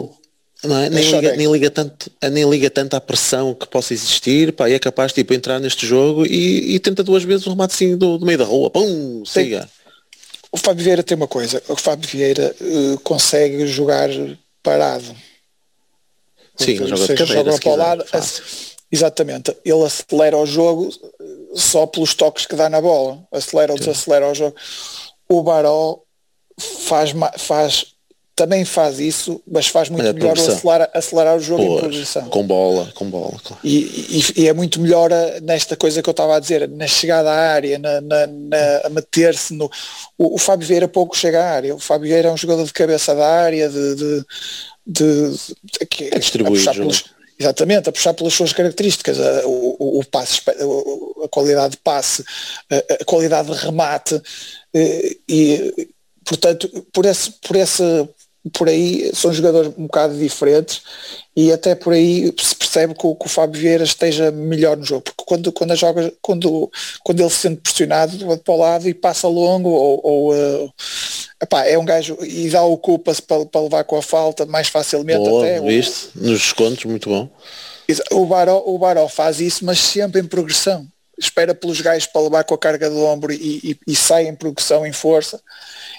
[0.64, 0.90] não é?
[0.90, 4.74] nem, liga, nem, liga tanto, nem liga tanto à pressão que possa existir, pá, e
[4.74, 8.18] é capaz tipo, entrar neste jogo e, e tenta duas vezes um remate assim do,
[8.18, 9.70] do meio da rua, pum, siga.
[10.52, 14.10] O Fábio Vieira tem uma coisa, o Fábio Vieira uh, consegue jogar
[14.64, 15.16] parado.
[16.58, 18.06] Sim, seja, joga para o lado,
[18.92, 20.90] exatamente, ele acelera o jogo
[21.54, 24.56] só pelos toques que dá na bola, acelera ou desacelera o jogo.
[25.30, 26.00] O Baró
[26.60, 27.96] faz, faz
[28.40, 32.30] também faz isso, mas faz muito mas melhor acelerar, acelerar o jogo Pois, em progressão.
[32.30, 33.38] Com bola, com bola.
[33.44, 33.60] Claro.
[33.62, 35.10] E, e, e, é muito melhor
[35.42, 38.90] nesta coisa que eu estava a dizer, na chegada à área, na, na, na a
[38.90, 39.70] meter-se no.
[40.18, 41.76] O, o, Fábio Vieira pouco chega à área.
[41.76, 43.96] O Fábio Vieira é um jogador de cabeça da área, de.
[43.96, 44.26] de,
[44.88, 45.32] de,
[45.64, 46.72] de que, é distribuído.
[46.72, 47.04] Pelos,
[47.38, 52.24] exatamente, a puxar pelas suas características, a, o, o, passe, a, a qualidade de passe,
[52.72, 54.22] a, a qualidade de remate
[54.74, 55.90] eh, e
[56.24, 57.84] portanto por esse, por esse
[58.54, 60.82] por aí são jogadores um bocado diferentes
[61.36, 64.86] e até por aí se percebe que o, que o Fábio Vieira esteja melhor no
[64.86, 66.72] jogo, porque quando, quando, joga, quando,
[67.04, 70.74] quando ele se sente pressionado para o lado e passa longo ou, ou uh,
[71.42, 74.68] epá, é um gajo e dá o culpa-se para, para, levar com a falta mais
[74.68, 75.60] facilmente Boa, até.
[75.60, 76.10] Viste?
[76.16, 77.30] Nos descontos, muito bom.
[78.12, 80.88] O Baró, o Baró faz isso, mas sempre em progressão.
[81.20, 84.36] Espera pelos gajos para levar com a carga do ombro e, e, e sai em
[84.36, 85.42] progressão, em força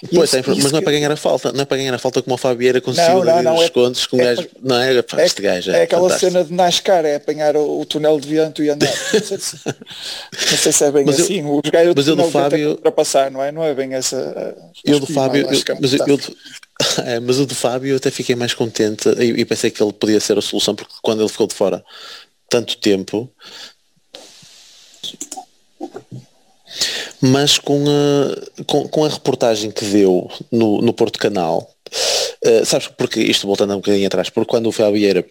[0.09, 2.23] Pois, isso, mas não é para ganhar a falta, não é para ganhar a falta
[2.23, 4.95] como a Fabieira conseguiu não, não, não, os é, contos com é, gajo, não é?
[4.97, 8.63] É, este gajo é, é aquela cena de NASCAR, é apanhar o, túnel de vento
[8.63, 8.89] e andar.
[9.13, 11.43] Não sei se, não sei se é bem mas assim.
[11.45, 13.51] Os gajos mas eu do Fábio ultrapassar, não é?
[13.51, 14.55] Não é bem essa.
[14.83, 16.19] Eu do Fábio, eu, mas, eu,
[17.05, 19.93] é, mas o do Fábio eu até fiquei mais contente e, e pensei que ele
[19.93, 21.83] podia ser a solução porque quando ele ficou de fora
[22.49, 23.31] tanto tempo
[27.21, 31.69] mas com a, com, com a reportagem que deu no, no Porto Canal,
[32.45, 35.25] uh, sabes porque isto voltando um bocadinho atrás, porque quando o Fabieira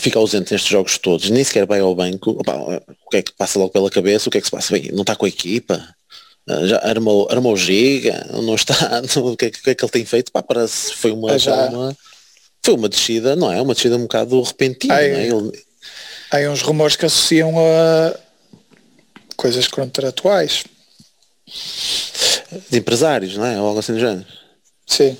[0.00, 3.32] fica ausente nestes jogos todos, nem sequer vai ao banco, opa, o que é que
[3.32, 4.72] passa logo pela cabeça, o que é que se passa?
[4.72, 5.82] Bem, não está com a equipa?
[6.48, 8.74] Uh, já armou, armou giga, não está,
[9.14, 10.32] não, o, que é, o, que é, que ele tem feito?
[10.32, 11.68] Pá, parece foi uma, já...
[11.68, 11.96] uma
[12.64, 13.60] foi uma descida, não é?
[13.60, 14.94] Uma descida um bocado repentina.
[14.94, 15.26] Há, é?
[15.26, 15.52] ele...
[16.30, 18.14] há uns rumores que associam a
[19.42, 20.64] coisas contratuais.
[22.70, 23.60] De empresários, não é?
[23.60, 24.24] Ou algo assim do género.
[24.86, 25.16] Sim.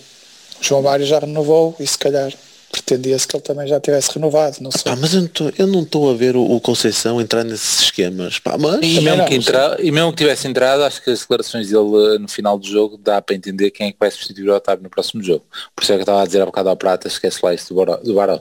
[0.61, 2.32] O João Mário já renovou e se calhar
[2.70, 4.82] pretendia-se que ele também já tivesse renovado, não sei.
[4.85, 8.38] Pá, mas eu não estou a ver o, o, Conceição entrar nesses esquemas.
[8.38, 8.80] Pá, mas...
[8.82, 12.18] E mesmo, que entra, e mesmo que tivesse entrado, acho que as declarações dele eh,
[12.18, 14.88] no final do jogo dá para entender quem é que vai substituir o Otávio no
[14.88, 15.44] próximo jogo.
[15.74, 17.74] Por isso é que eu estava a dizer há bocado ao Prata, esquece lá isso
[17.74, 17.96] do Baró.
[17.96, 18.40] Do Baró.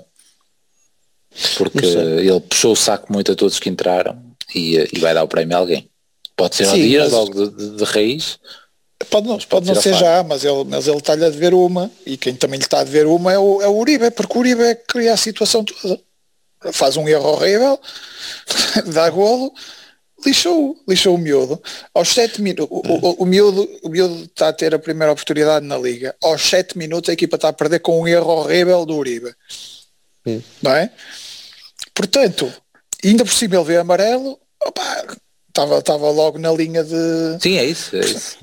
[1.58, 5.24] Porque ele puxou o saco muito a todos que entraram e, eh, e vai dar
[5.24, 5.90] o prémio a alguém.
[6.36, 7.12] Pode ser Sim, um dia, mas...
[7.12, 8.40] logo de, de, de, raiz.
[9.10, 12.18] Pode não, pode não ser já, mas ele, mas ele está-lhe a dever uma, e
[12.18, 14.62] quem também lhe está a dever uma é o, é o Uribe, porque o Uribe
[14.62, 16.00] é que cria a situação toda.
[16.72, 17.80] Faz um erro horrível,
[18.94, 19.52] dá golo,
[20.26, 21.62] lixou, lixou o miúdo.
[21.94, 25.66] Aos 7 minutos, o, o, o, miúdo, o miúdo está a ter a primeira oportunidade
[25.66, 26.16] na liga.
[26.22, 29.34] Aos 7 minutos a equipa está a perder com um erro horrível do Uribe.
[30.26, 30.42] Hum.
[30.62, 30.92] Não é?
[31.94, 32.52] Portanto,
[33.04, 35.18] ainda por cima ele vê amarelo, opa,
[35.50, 38.38] estava estava logo na linha de sim é isso é isso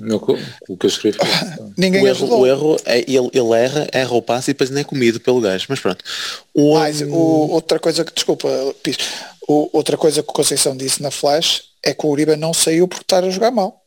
[0.67, 1.17] o que eu escrevi
[1.77, 4.79] ninguém o erro, o erro é ele, ele erra erra o passe e depois não
[4.79, 6.03] é comido pelo gajo mas pronto
[6.53, 7.15] o, mas, o,
[7.51, 8.47] outra coisa que desculpa
[8.83, 8.97] Pis,
[9.47, 12.87] o, outra coisa que o Conceição disse na flash é que o Uribe não saiu
[12.87, 13.79] por estar a jogar mal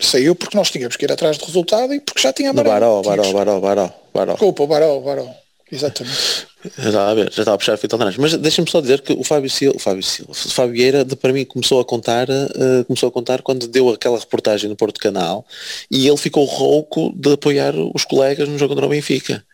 [0.00, 2.74] saiu porque nós tínhamos que ir atrás do resultado e porque já tinha amarelo.
[2.74, 4.32] Baró, Baró, Baró, Baró, Baró.
[4.32, 5.26] Desculpa, Baró, Baró.
[5.70, 6.46] Exatamente.
[6.78, 8.20] Já estava a ver, já estava a puxar a fita laranja.
[8.20, 11.16] Mas deixa-me só dizer que o Fábio Silva, o Fábio Silva, o Fábio Vieira, de,
[11.16, 15.00] para mim, começou a contar, uh, começou a contar quando deu aquela reportagem no Porto
[15.00, 15.44] Canal
[15.90, 19.44] e ele ficou rouco de apoiar os colegas no jogo contra o Benfica.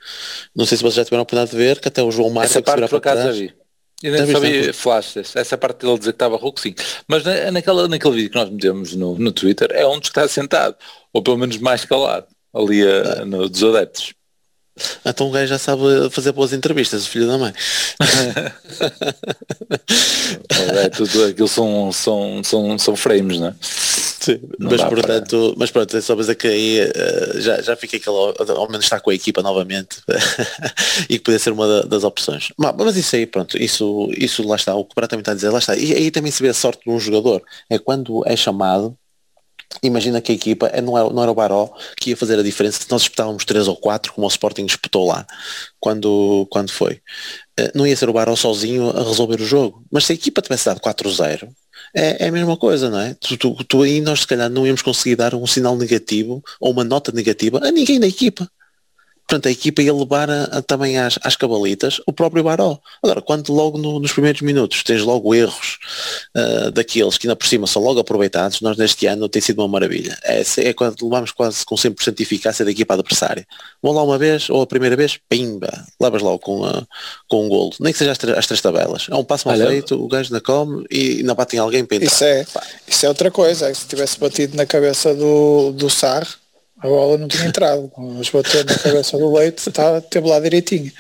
[0.54, 2.52] Não sei se vocês já tiveram a oportunidade de ver, que até o João Marcos
[2.52, 3.52] Essa parte por acaso já vi.
[4.02, 6.72] Eu nem sabia flashes, essa parte dele dizer que estava rouco sim.
[7.08, 10.76] Mas na, naquela, naquele vídeo que nós metemos no, no Twitter é onde está sentado,
[11.12, 14.14] ou pelo menos mais calado, ali a, no, dos adeptos.
[15.04, 17.52] Então o gajo já sabe fazer boas entrevistas, o filho da mãe.
[20.84, 23.54] é, tudo aquilo são, são, são, são frames, não é?
[23.60, 25.58] Sim, não mas portanto, para...
[25.58, 28.84] mas pronto, é só dizer que aí uh, já, já fiquei que ele ao menos
[28.84, 30.02] está com a equipa novamente
[31.08, 32.52] e que podia ser uma das opções.
[32.56, 35.34] Mas, mas, isso aí, pronto, isso, isso lá está, o que o também está a
[35.34, 35.76] dizer, lá está.
[35.76, 38.96] E aí também se vê a sorte de um jogador, é quando é chamado
[39.82, 42.80] imagina que a equipa não era, não era o Baró que ia fazer a diferença
[42.82, 45.26] se nós disputávamos 3 ou 4 como o Sporting disputou lá
[45.80, 47.00] quando, quando foi.
[47.58, 49.84] Eh, não ia ser o Baró sozinho a resolver o jogo.
[49.90, 51.48] Mas se a equipa tivesse dado 4-0,
[51.94, 53.14] é, é, a mesma coisa, não é?
[53.14, 56.72] Tu, tu, tu aí nós se calhar não íamos conseguir dar um sinal negativo ou
[56.72, 58.48] uma nota negativa a ninguém da equipa.
[59.28, 62.78] Portanto, a equipa ia levar a, a, também às, às cabalitas o próprio Baró.
[63.02, 65.78] Agora, quando logo no, nos primeiros minutos tens logo erros
[66.34, 69.68] uh, daqueles que ainda por cima são logo aproveitados, nós neste ano tem sido uma
[69.68, 70.16] maravilha.
[70.24, 73.46] É, é quando levamos quase com 100% de eficácia da equipa adversária.
[73.82, 76.86] Vão lá uma vez, ou a primeira vez, pimba, levas logo com, uh,
[77.28, 77.74] com um golo.
[77.80, 79.08] Nem que seja as, as três tabelas.
[79.10, 82.06] É um passo mal feito, o gajo na come e não batem alguém para entrar.
[82.06, 82.46] Isso é,
[82.86, 83.68] isso é outra coisa.
[83.68, 86.26] É se tivesse batido na cabeça do, do Sar,
[86.80, 90.92] a bola não tinha entrado, mas bateu na cabeça do leite, está, teve lá direitinho.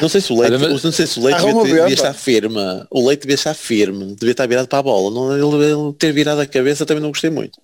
[0.00, 2.56] Não sei se o leite, não sei se o leite devia, devia estar firme.
[2.90, 5.10] O leite devia estar firme, devia estar virado para a bola.
[5.10, 7.60] Não, ele ter virado a cabeça também não gostei muito.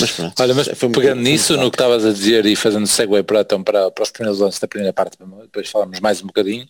[0.00, 0.40] Mas pronto.
[0.40, 3.40] Olha, mas foi pegando muito, nisso, no que estavas a dizer e fazendo segue para,
[3.40, 6.66] então, para, para os primeiros lances da primeira parte, depois falamos mais um bocadinho,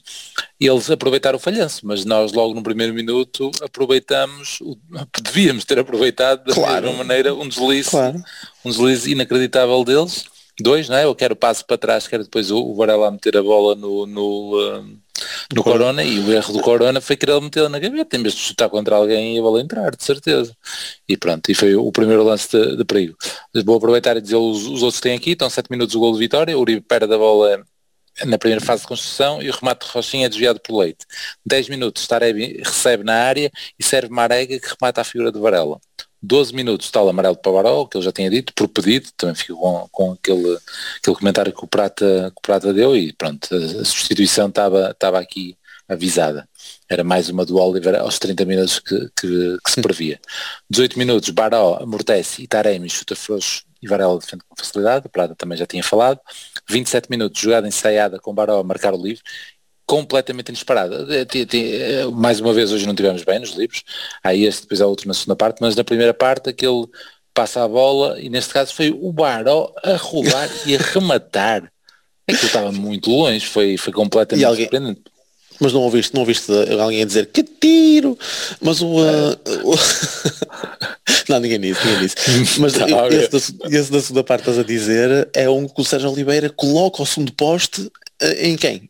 [0.61, 4.59] eles aproveitaram o falhanço, mas nós logo no primeiro minuto aproveitamos,
[5.23, 6.87] devíamos ter aproveitado da claro.
[6.87, 8.23] mesma maneira um deslize, claro.
[8.65, 10.29] Um deslize inacreditável deles
[10.63, 11.05] dois, não é?
[11.05, 14.99] Eu quero passo para trás, quero depois o, Varela meter a bola no, no, uh,
[15.55, 18.41] no Corona e o erro do Corona foi querer metê-la na gaveta, em vez de
[18.41, 20.57] chutar contra alguém e a bola entrar, de certeza.
[21.09, 23.17] E pronto, e foi o primeiro lance de, de perigo.
[23.65, 26.19] Vou aproveitar e dizer os, os outros têm aqui, estão 7 minutos o gol de
[26.19, 27.63] vitória, o Uribe perde a bola
[28.27, 31.07] na primeira fase de construção e o remate de Rochinha é desviado por Leite.
[31.47, 35.81] 10 minutos, Taremi recebe na área e serve Marega que remata a figura de Varela.
[36.23, 39.35] 12 minutos tal amarelo para o Baró, que ele já tinha dito, por pedido, também
[39.35, 40.59] fico com, com aquele,
[40.99, 44.91] aquele comentário que o, Prata, que o Prata deu e pronto, a, a substituição estava,
[44.91, 45.57] estava aqui
[45.89, 46.49] avisada.
[46.89, 50.21] Era mais uma do Oliver aos 30 minutos que, que, que se previa.
[50.69, 55.35] 18 minutos, Baró amortece e Taremi chuta frouxo e Varela defende com facilidade, o Prata
[55.35, 56.21] também já tinha falado.
[56.69, 59.23] 27 minutos, jogada ensaiada com Baró a marcar o livre
[59.91, 61.05] completamente inesperada.
[61.11, 63.83] Eh, eh, mais uma vez hoje não tivemos bem nos livros,
[64.23, 66.87] há este, depois há outro na segunda parte, mas na primeira parte aquele
[67.35, 71.73] passa a bola e neste caso foi o Baró a rolar e a rematar.
[72.25, 75.03] É que estava muito longe, foi, foi completamente alguém, surpreendente.
[75.59, 78.17] Mas não ouviste, não ouviste alguém a dizer que tiro,
[78.61, 79.75] mas o, uh, o...
[81.29, 82.61] não, ninguém disse, ninguém disse.
[82.61, 85.85] Mas tá, esse, da, esse da segunda parte estás a dizer é um que o
[85.85, 87.91] Sérgio Oliveira coloca o segundo poste
[88.39, 88.89] em quem?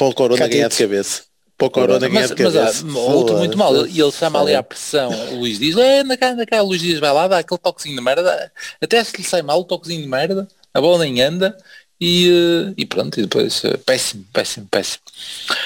[0.00, 1.24] Para o Corona ganhar de cabeça.
[1.58, 2.82] Para o Corona ganhar de cabeça.
[2.86, 3.86] Mas, outro muito mal.
[3.86, 5.10] E ele chama ali à pressão.
[5.32, 7.60] O Luís diz, é, na cara, na cara, o Luís diz, vai lá, dá aquele
[7.60, 8.50] toquezinho de merda.
[8.80, 11.54] Até se lhe sai mal o toquezinho de merda, a bola nem anda.
[12.00, 15.02] E, eh, e pronto, e depois eh, péssimo, péssimo, péssimo.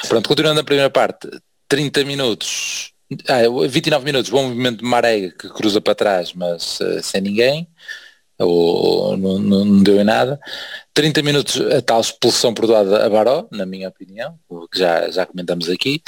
[0.08, 1.30] Pronto, continuando a primeira parte,
[1.68, 2.92] 30 minutos,
[3.28, 7.68] ah, 29 minutos, bom movimento de Marega que cruza para trás, mas uh, sem ninguém
[8.38, 10.38] ou não, não, deu em nada.
[10.92, 14.38] 30 minutos a tal expulsão perdoada a Baró, na minha opinião,
[14.72, 16.02] que já, já comentamos aqui.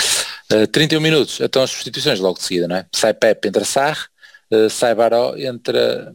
[0.53, 2.87] Uh, eh, 31 minutos, então as substituições logo de seguida, não é?
[2.95, 4.05] Sai Pepe, entra Sarre,
[4.53, 6.15] uh, sai Baró, entra,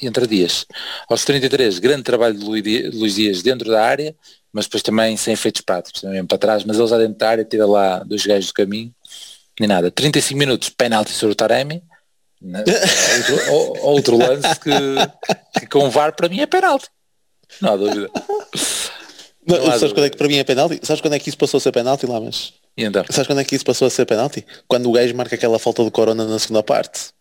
[0.00, 0.66] entra Dias.
[1.08, 4.14] Aos 33, grande trabalho de Luís Dias dentro da área,
[4.52, 7.44] mas depois também sem efeitos práticos, também para trás, mas ele já dentro da área
[7.44, 8.94] tira lá dois gajos do caminho,
[9.58, 9.90] nem nada.
[9.90, 11.82] 35 minutos, penalti sobre o Taremi,
[12.44, 16.88] outro, outro, lance que, que com VAR para mim é penalti.
[17.60, 18.10] Não há dúvida.
[19.46, 19.94] Não, não sabes dúvida.
[19.94, 20.80] quando é que para mim é penalti?
[20.82, 22.52] Sabes quando é que isso passou a ser penalti lá, mas.
[22.76, 23.04] E então?
[23.10, 24.44] Sabes quando é que isso passou a ser penalti?
[24.66, 27.13] Quando o gajo marca aquela falta do corona na segunda parte.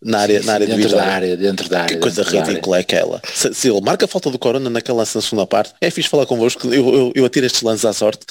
[0.00, 1.96] Na área, sim, na área sim, dentro da área, dentro da área.
[1.96, 3.20] Que coisa ridícula é aquela.
[3.34, 6.08] Se, se, ele marca a falta do Corona naquela lance na segunda parte, é fixe
[6.08, 8.24] falar convosco, eu, eu, eu atiro estes lances à sorte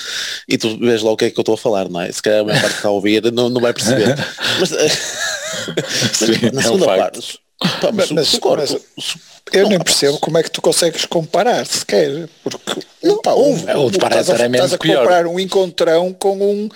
[0.48, 2.10] e tu vês lá o que é que eu estou a falar, não é?
[2.10, 4.16] Se calhar a minha parte que está a ouvir não, não vai perceber.
[4.62, 7.40] mas, mas na é segunda um parte.
[7.82, 9.18] Pá, mas, mas, mas,
[9.52, 13.76] eu nem percebo como é que tu consegues comparar sequer, porque não, pá, um, é,
[13.76, 16.70] o de estás, a, estás a comparar um encontrão com um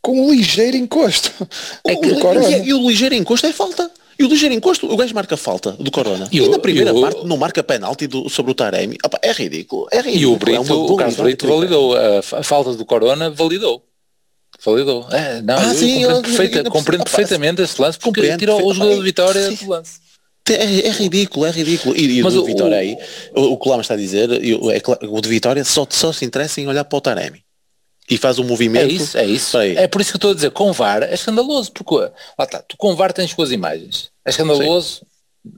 [0.00, 1.30] com um ligeiro encosto.
[1.84, 3.90] É que, e, e o ligeiro encosto é falta.
[4.18, 6.28] E o ligeiro encosto, o gajo marca falta do Corona.
[6.32, 8.98] E, e na primeira e parte não marca penalti do, sobre o Taremi.
[9.04, 9.86] Opa, é ridículo.
[9.92, 10.20] É ridículo.
[10.20, 11.96] E o Brito, é o Carlos Brito validou.
[11.96, 13.84] A, a, falta do Corona validou.
[14.64, 15.06] Validou.
[15.12, 19.02] É, não, ah, sim, compreendo, perfeita, compreendo perfeitamente esse lance porque tirou o jogador de
[19.02, 20.00] vitória do lance.
[20.50, 21.96] É, é, ridículo, é ridículo.
[21.96, 22.96] E, e Mas o Vitória aí,
[23.36, 26.24] o, o que o Lama está a dizer, é, o de Vitória só, só se
[26.24, 27.44] interessa em olhar para o Taremi
[28.08, 28.90] e faz um movimento.
[28.90, 29.58] É isso, é isso.
[29.58, 31.94] É por isso que eu estou a dizer, com VAR é escandaloso, porque
[32.38, 34.10] lá está, tu com VAR tens boas imagens.
[34.24, 35.02] É escandaloso.
[35.42, 35.52] Sim.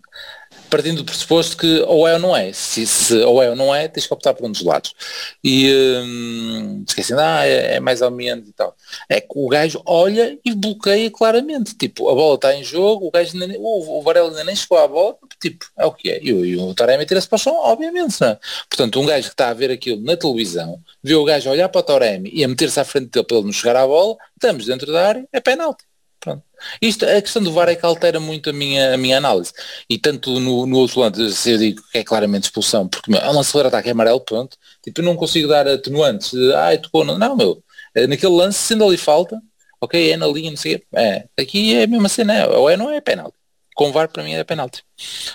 [0.69, 2.53] partindo do pressuposto que ou é ou não é.
[2.53, 4.95] Se, se ou é ou não é, tens que optar por um dos lados.
[5.43, 5.73] E
[6.05, 8.77] hum, esquecendo, ah, é, é mais menos e tal.
[9.09, 11.75] É que o gajo olha e bloqueia claramente.
[11.75, 14.79] Tipo, a bola está em jogo, o gajo ainda, o, o Varela ainda nem chegou
[14.79, 16.21] à bola, tipo, é o que é.
[16.23, 18.39] E, e o Taremi tira-se para o chão, obviamente, não é?
[18.69, 21.81] Portanto, um gajo que está a ver aquilo na televisão, vê o gajo olhar para
[21.81, 24.67] o Taremi e a meter-se à frente dele para ele não chegar à bola, estamos
[24.67, 25.85] dentro da área, é penalti.
[26.21, 26.45] Pronto.
[26.83, 29.53] Isto, a questão do VAR é que altera muito a minha, a minha análise.
[29.89, 33.31] E tanto no, no outro lado, eu digo que é claramente expulsão, porque meu, é
[33.31, 34.59] um acelerar ataque amarelo, pronto.
[34.83, 36.33] Tipo, eu não consigo dar atenuantes.
[36.55, 37.65] Ah, tocou, não, não, meu.
[37.95, 39.41] Eh, naquele lance, sendo ali falta,
[39.81, 42.91] ok, é na linha, não sei É, aqui é a mesma cena, ou é não
[42.91, 43.40] é, é penalti.
[43.81, 44.85] Com VAR para mim é penalti.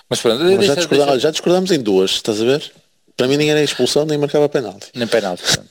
[0.08, 1.20] Mas pronto, Mas deixa, já, discordamos, deixa...
[1.20, 2.72] já discordamos em duas, estás a ver?
[3.18, 4.92] Para mim ninguém era expulsão nem marcava penalti.
[4.94, 5.64] Nem penalti, uh,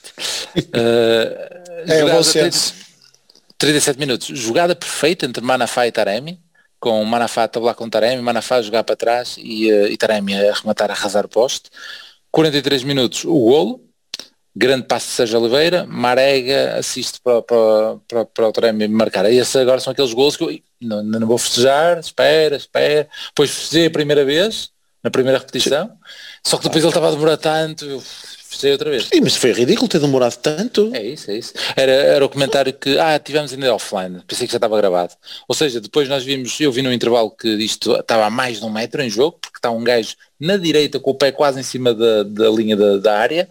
[1.87, 2.53] é, eu vou ser.
[3.59, 4.27] 37 minutos.
[4.27, 6.41] Jogada perfeita entre Manafá e Taremi,
[6.81, 10.35] com Manafá a tabular com Taremi, Manafá a jogar para trás e, uh, e Taremi
[10.35, 11.71] a arrematar, a arrasar o poste.
[12.33, 13.89] 43 minutos, o golo.
[14.57, 19.31] Grande passo de Sérgio Oliveira, Marega assiste para, para, para, para o Taremi marcar.
[19.31, 23.09] E esses agora são aqueles golos que eu não, não vou festejar, espera, espera.
[23.29, 24.71] Depois festejei a primeira vez,
[25.03, 25.91] na primeira repetição,
[26.47, 28.03] só que depois ele estava a demorar tanto, eu
[28.55, 29.05] festejei outra vez.
[29.05, 30.91] Sim, mas foi ridículo ter demorado tanto.
[30.95, 31.53] É isso, é isso.
[31.77, 35.15] Era, era o comentário que, ah, tivemos ainda offline, pensei que já estava gravado.
[35.47, 38.65] Ou seja, depois nós vimos, eu vi no intervalo que isto estava a mais de
[38.65, 41.63] um metro em jogo, porque está um gajo na direita com o pé quase em
[41.63, 43.49] cima da, da linha da, da área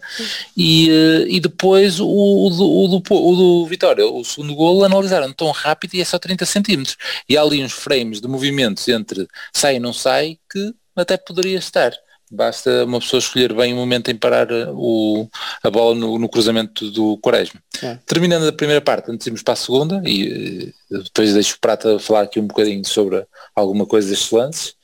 [0.56, 4.84] e, eh, e depois o, o, do, o, do, o do Vitória, o segundo golo
[4.84, 6.96] analisaram tão rápido e é só 30 centímetros
[7.28, 11.58] e há ali uns frames de movimentos entre sai e não sai que até poderia
[11.58, 11.92] estar
[12.34, 15.26] basta uma pessoa escolher bem o momento em parar eh, o,
[15.62, 17.60] a bola no, no cruzamento do Quaresma.
[17.82, 17.98] É.
[18.06, 21.98] Terminando a primeira parte, antes irmos para a segunda, e eh, depois deixo o Prata
[21.98, 24.74] falar aqui um bocadinho sobre alguma coisa destes lances.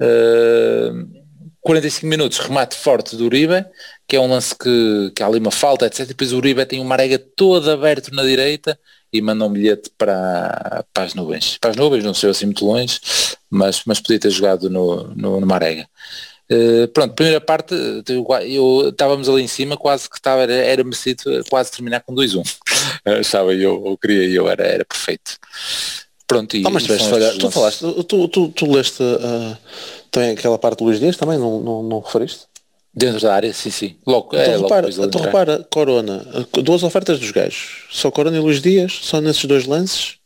[0.00, 1.24] Uh,
[1.64, 3.64] 45 minutos, remate forte do Uribe,
[4.06, 6.00] que é um lance que, que há ali uma falta, etc.
[6.00, 8.78] E depois o Uribe tem uma arega todo aberto na direita
[9.10, 11.56] e manda um bilhete para, para as nuvens.
[11.58, 13.00] Para as nuvens, não sei assim muito longe,
[13.48, 15.88] mas, mas podia ter jogado no, no, numa arega.
[16.50, 17.74] Uh, pronto, primeira parte,
[18.46, 22.42] eu estávamos ali em cima, quase que estava, era, era merecido quase terminar com 2-1.
[23.20, 25.38] Estava eu, eu queria eu, era, era perfeito.
[26.26, 29.56] Pronto, e, ah, mas tiveste falhar, tu falaste, tu, tu, tu leste uh,
[30.10, 32.46] também aquela parte do Luís Dias, também não, não, não referiste?
[32.94, 33.96] Dentro da área, sim, sim.
[34.06, 36.24] Logo, então, é, repara, logo então repara, Corona,
[36.62, 40.16] duas ofertas dos gajos, só Corona e Luís Dias, só nesses dois lances,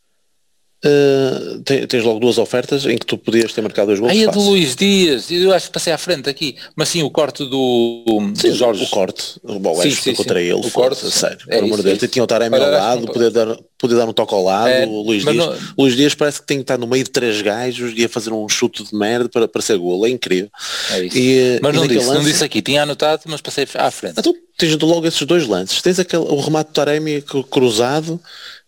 [0.85, 4.13] Uh, tens logo duas ofertas em que tu podias ter marcado dois gols.
[4.13, 7.09] Aí a do Luís Dias, eu acho que passei à frente aqui, mas sim o
[7.09, 8.85] corte do, sim, do Jorge.
[8.85, 12.11] O corte, bom, sim, sim, contra ele, o corte, sério, é pelo amor de Deus,
[12.11, 15.01] tinha o Taremi ao lado, poder dar, poder dar um toque ao lado, é, o
[15.01, 15.35] Luís Dias.
[15.35, 15.57] Não...
[15.77, 18.31] Luís Dias parece que tem que estar no meio de três gajos e a fazer
[18.31, 20.51] um chute de merda para, para ser golo, é incrível.
[20.91, 21.05] É.
[21.05, 22.19] E, mas não disse, lance...
[22.19, 24.19] não disse aqui, tinha anotado, mas passei à frente.
[24.19, 28.19] Então tens logo esses dois lances, tens aquele, o remate do Taremi cruzado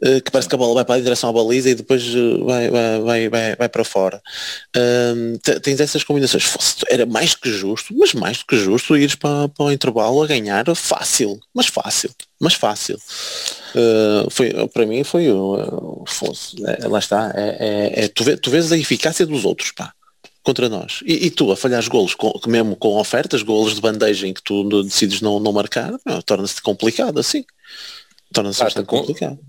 [0.01, 2.43] eh, que parece que a bola vai para a direção à baliza e depois eh,
[2.43, 4.21] vai, vai, vai, vai, vai para fora.
[4.75, 6.49] Um, tens essas combinações.
[6.89, 10.27] Era mais que justo, mas mais do que justo ires para, para o intervalo a
[10.27, 12.97] ganhar fácil, mas fácil, mas fácil.
[13.73, 18.35] Uh, foi, para mim foi uh, fosse, é, lá está, é, é, é, tu, vê,
[18.35, 19.93] tu vês a eficácia dos outros, pá
[20.43, 21.01] contra nós.
[21.05, 24.41] E, e, tu a falhar golos, com, mesmo com ofertas, golos de bandeja em que
[24.41, 25.93] tu decides não, não marcar,
[26.25, 27.45] torna-se complicado assim.
[28.33, 29.39] Torna-se bastante com, complicado.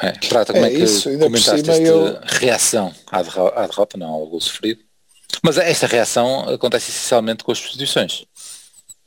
[0.00, 2.18] É, Prata, como é, é que isso, comentaste esta eu...
[2.22, 4.80] reação à derrota, à derrota, não, ao gol sofrido?
[5.42, 8.24] Mas esta reação acontece essencialmente com as substituições.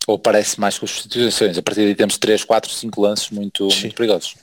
[0.06, 1.58] Ou parece mais com as substituições.
[1.58, 4.36] A partir daí temos 3, 4, 5 lances muito, muito perigosos.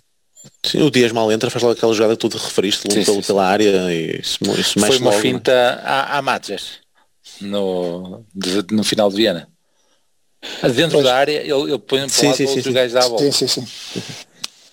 [0.64, 3.46] Sim, o Dias mal entra, faz logo aquela jogada que tu referiste sim, sim, pela
[3.46, 5.82] área e isso, isso Foi uma logo, finta né?
[5.84, 6.22] à, à
[7.40, 9.48] no, de, no final de Viena.
[10.74, 11.04] Dentro pois.
[11.04, 13.30] da área ele, ele põe para sim, lado sim, outros sim, gajos à volta.
[13.30, 14.02] Sim, sim, sim.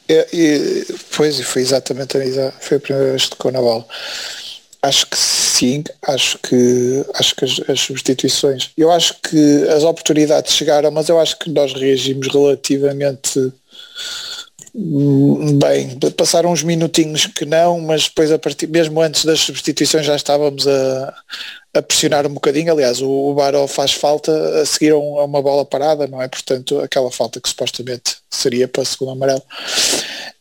[0.10, 3.86] É, e, pois, foi exatamente a, foi a primeira vez que tocou na bola.
[4.82, 10.54] Acho que sim, acho que, acho que as, as, substituições, eu acho que as oportunidades
[10.54, 13.52] chegaram, mas eu acho que nós reagimos relativamente
[15.60, 15.98] bem.
[16.16, 20.68] Passaram uns minutinhos que não, mas depois a partir, mesmo antes das substituições já estávamos
[20.68, 21.16] a,
[21.74, 22.72] a pressionar um bocadinho.
[22.72, 26.22] Aliás, o, o Baró faz falta a seguir a, um, a, uma bola parada, não
[26.22, 26.28] é?
[26.28, 29.42] Portanto, aquela falta que supostamente seria para segundo amarelo.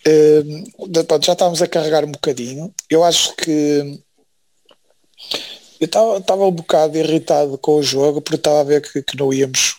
[0.07, 2.75] Uh, já estávamos a carregar um bocadinho.
[2.91, 3.99] Eu acho que
[5.81, 5.87] eu
[6.19, 9.77] estava um bocado irritado com o jogo porque estava a ver que, que, não íamos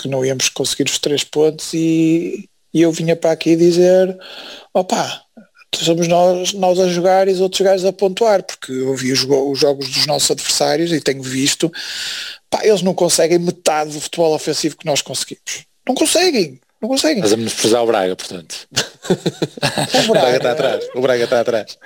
[0.00, 4.18] que não íamos conseguir os três pontos e, e eu vinha para aqui dizer
[4.74, 5.22] opa,
[5.74, 9.24] somos nós, nós a jogar e os outros gajos a pontuar, porque eu vi os,
[9.24, 11.72] os jogos dos nossos adversários e tenho visto
[12.50, 15.64] pá, eles não conseguem metade do futebol ofensivo que nós conseguimos.
[15.86, 16.60] Não conseguem.
[16.80, 17.22] Não conseguem.
[17.22, 18.68] Mas a menosprezar o Braga, portanto.
[20.08, 20.84] o Braga está atrás.
[20.94, 21.78] O Braga está atrás.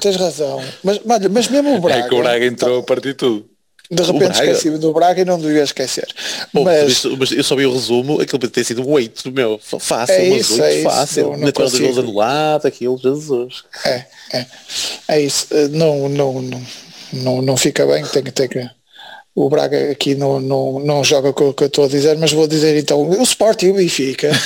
[0.00, 0.60] Tens razão.
[0.82, 1.00] Mas,
[1.30, 2.06] mas mesmo o Braga.
[2.06, 3.51] É que o Braga entrou a partir de tudo.
[3.92, 6.08] De repente esqueci do Braga e não devia esquecer.
[6.52, 9.58] Bom, mas, mas, eu só vi o resumo, aquilo ter sido um 8, meu.
[9.58, 11.36] Fácil, é isso, mas 8 é fácil.
[11.36, 13.64] Na dos gols anulados, aquilo, Jesus.
[13.84, 14.46] É, é.
[15.08, 15.46] É isso.
[15.50, 16.62] Eh, não, não, não,
[17.12, 18.66] não, não fica bem, tem que ter que
[19.34, 22.32] o Braga aqui não, não, não joga com o que eu estou a dizer, mas
[22.32, 24.30] vou dizer então, o Sporting e o Benfica.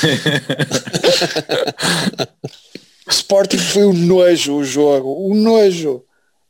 [3.07, 6.03] o Sporting foi um nojo o jogo, um nojo.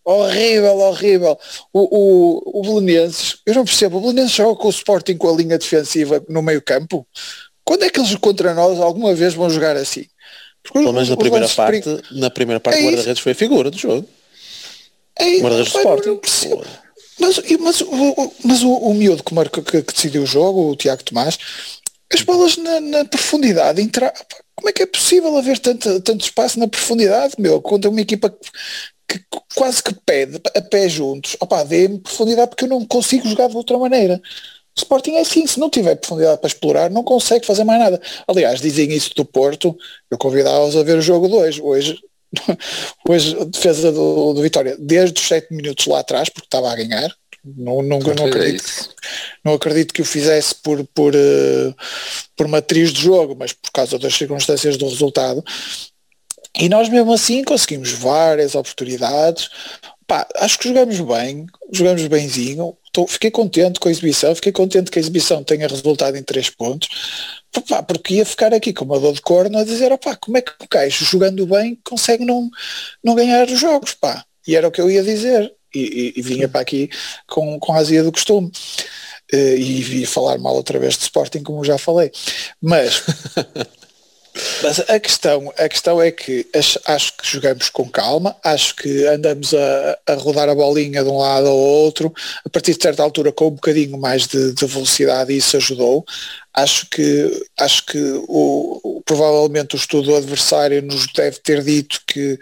[0.06, 1.36] Horrível, horrível.
[1.72, 5.36] O, o, o Belenenses, eu não percebo, o Belenenses joga com o Sporting com a
[5.36, 7.04] linha defensiva no meio campo.
[7.64, 10.06] Quando é que eles contra nós alguma vez vão jogar assim?
[10.62, 13.68] Porque Pelo menos na primeira parte, na primeira parte é o guarda-redes foi a figura
[13.68, 14.08] do jogo.
[15.18, 16.20] É, guarda-redes do Sporting.
[17.18, 20.76] Mas, mas, o, mas o, o miúdo que, marca, que, que, decidiu o jogo, o
[20.76, 21.36] Tiago Tomás,
[22.14, 24.12] as bolas na, na profundidade, entra,
[24.56, 28.30] como é que é possível haver tanto, tanto espaço na profundidade, meu, contra uma equipa
[29.08, 33.28] que, que quase que pede a pé juntos, opá, dê-me profundidade porque eu não consigo
[33.28, 34.20] jogar de outra maneira.
[34.76, 38.00] O Sporting é assim, se não tiver profundidade para explorar, não consegue fazer mais nada.
[38.26, 39.76] Aliás, dizem isso do Porto,
[40.10, 41.62] eu convidava-os a ver o jogo de hoje.
[41.62, 41.98] Hoje
[43.08, 46.76] Hoje a defesa do, do Vitória, desde os 7 minutos lá atrás, porque estava a
[46.76, 47.10] ganhar,
[47.56, 48.94] não, não, não, é acredito,
[49.44, 51.74] não acredito que o fizesse por, por, uh,
[52.34, 55.44] por matriz de jogo, mas por causa das circunstâncias do resultado.
[56.58, 59.50] E nós mesmo assim conseguimos várias oportunidades.
[60.06, 62.76] Pá, acho que jogamos bem, jogamos bemzinho.
[62.92, 66.48] Tô, fiquei contente com a exibição, fiquei contente que a exibição tenha resultado em três
[66.48, 66.88] pontos
[67.58, 70.42] opá, porque ia ficar aqui com uma dor de corno a dizer, opá, como é
[70.42, 72.50] que o Caixo jogando bem consegue não,
[73.02, 74.24] não ganhar os jogos, pá.
[74.46, 75.52] E era o que eu ia dizer.
[75.76, 76.88] E, e, e vinha para aqui
[77.26, 78.50] com, com a azia do costume.
[79.32, 82.12] Uh, e vi falar mal outra vez de Sporting, como já falei.
[82.62, 83.02] Mas,
[84.62, 89.04] mas a, questão, a questão é que acho, acho, que jogamos com calma, acho que
[89.06, 92.14] andamos a, a, rodar a bolinha de um lado ao outro,
[92.44, 96.04] a partir de certa altura com um bocadinho mais de, de velocidade isso ajudou
[96.56, 102.38] acho que, acho que o, provavelmente o estudo do adversário nos deve ter dito que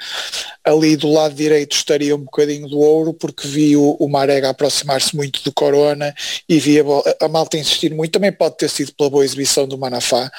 [0.64, 5.16] ali do lado direito estaria um bocadinho do ouro, porque vi o, o Marega aproximar-se
[5.16, 6.14] muito do Corona
[6.48, 6.84] e vi a,
[7.24, 10.30] a malta insistir muito, também pode ter sido pela boa exibição do Manafá,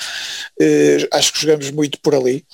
[0.61, 2.45] uh, acho que jogamos muito por ali.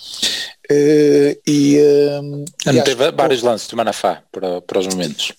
[0.72, 5.34] Uh, e, uh, e teve vários lances de Manafá para, para os momentos.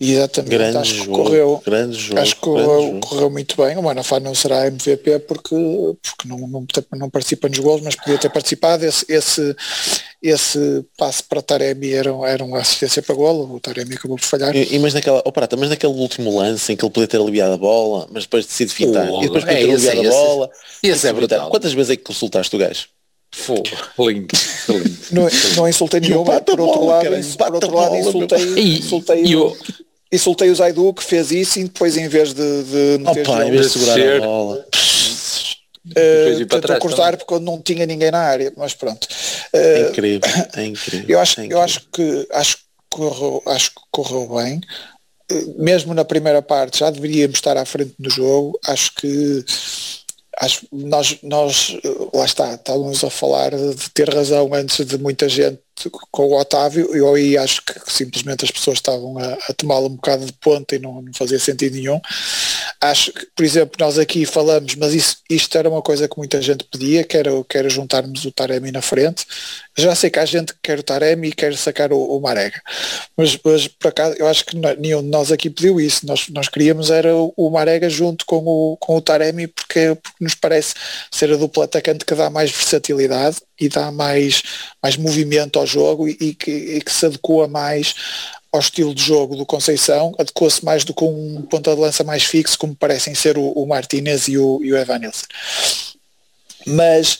[0.00, 3.76] Exatamente, grande acho que jogo, correu, jogo, acho que correu, correu, muito bem.
[3.76, 5.56] O Manafá não será MVP porque,
[6.00, 8.84] porque não, não, não participa nos gols, mas podia ter participado.
[8.84, 9.56] Esse, esse,
[10.22, 14.54] esse passe para Taremi era, era uma assistência para golo, o Taremi acabou por falhar.
[14.54, 17.20] E, e mas, naquela, oh, prata, mas naquele último lance em que ele podia ter
[17.20, 20.10] aliviado a bola, mas depois decide fintar, oh, e depois podia é, ter aliviado a
[20.10, 20.50] bola.
[20.80, 21.50] Esse, esse é brutal.
[21.50, 22.86] Quantas vezes é que consultaste o gajo?
[23.32, 23.54] Fô,
[24.08, 24.28] lindo,
[24.68, 24.98] lindo.
[25.10, 29.54] Não, não insultei nenhum, por outro lado, por outro lado insultei, insultei, e, o,
[30.10, 33.44] e soltei o Zaidu que fez isso e depois em vez de, de meter Opa,
[33.44, 34.66] em vez de segurar a bola
[35.88, 39.04] Uh, tentou cortar porque não tinha ninguém na área, mas pronto.
[39.54, 41.06] Uh, é incrível, é incrível.
[41.08, 41.58] Eu acho, é incrível.
[41.58, 44.60] eu acho que acho que correu, acho que correu bem.
[45.30, 48.58] Uh, mesmo na primeira parte já deveríamos estar à frente do jogo.
[48.66, 49.44] Acho que
[50.40, 51.76] acho, nós, nós,
[52.12, 55.60] lá está, estávamos a falar de ter razão antes de muita gente
[56.10, 59.96] com o Otávio, eu aí acho que simplesmente as pessoas estavam a, a tomá-lo um
[59.96, 62.00] bocado de ponta e não, não, fazia sentido nenhum.
[62.80, 66.40] Acho que, por exemplo, nós aqui falamos, mas isso, isto era uma coisa que muita
[66.40, 69.26] gente pedia, que era, que era juntarmos o Taremi na frente.
[69.78, 72.60] Já sei que há gente que quer o Taremi e quer sacar o, o Marega,
[73.16, 76.04] mas, mas por acaso eu acho que nenhum de nós aqui pediu isso.
[76.04, 80.16] Nós, nós queríamos era o, o Marega junto com o, com o Taremi porque, porque
[80.20, 80.74] nos parece
[81.12, 84.42] ser a dupla atacante que dá mais versatilidade e dá mais,
[84.82, 87.94] mais movimento ao jogo e, e, que, e que se adequa mais
[88.52, 92.24] ao estilo de jogo do Conceição, adequou-se mais do que um ponta de lança mais
[92.24, 95.26] fixo, como parecem ser o, o Martínez e o, e o Evanilson.
[96.66, 97.18] Mas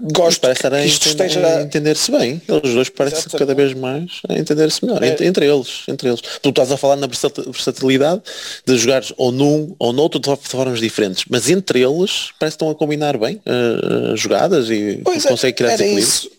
[0.00, 2.42] gosto parece que, que isto entender, esteja a entender-se bem.
[2.48, 5.02] Eles dois parecem cada vez mais a entender-se melhor.
[5.02, 5.08] É.
[5.08, 6.20] Entre, entre, eles, entre eles.
[6.42, 8.22] Tu estás a falar na versatilidade
[8.66, 12.70] de jogares ou num ou noutro de formas diferentes, mas entre eles parece que estão
[12.70, 16.30] a combinar bem uh, jogadas e, e é, conseguem criar isso,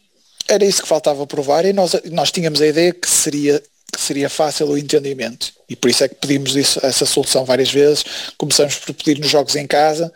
[0.47, 3.61] era isso que faltava provar e nós, nós tínhamos a ideia que seria
[3.97, 5.57] que seria fácil o entendimento.
[5.69, 8.05] E por isso é que pedimos isso, essa solução várias vezes,
[8.37, 10.11] começamos por pedir nos jogos em casa,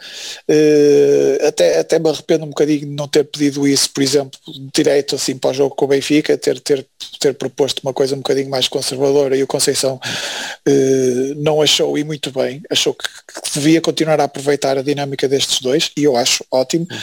[0.47, 4.39] uh, até, até me arrependo um bocadinho de não ter pedido isso, por exemplo,
[4.73, 6.85] direito assim para o jogo com o Benfica, ter, ter,
[7.19, 12.03] ter proposto uma coisa um bocadinho mais conservadora e o Conceição uh, não achou e
[12.05, 16.15] muito bem, achou que, que, devia continuar a aproveitar a dinâmica destes dois e eu
[16.15, 16.87] acho ótimo.
[16.89, 16.97] Uhum.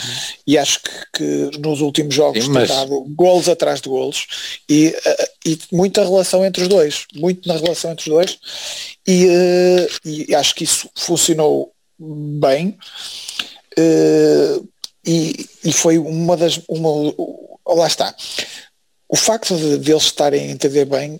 [0.47, 2.67] e acho que, que, nos últimos jogos Sim, mas...
[2.67, 4.25] tem dado golos atrás de golos
[4.67, 8.39] e, uh, e muita relação entre os dois, muito na relação entre os dois
[9.07, 12.77] e, uh, e acho que isso funcionou bem
[13.77, 14.69] uh,
[15.05, 17.13] e, e, foi uma das uma,
[17.67, 18.15] lá está
[19.11, 21.19] o facto de, de eles estarem a entender bem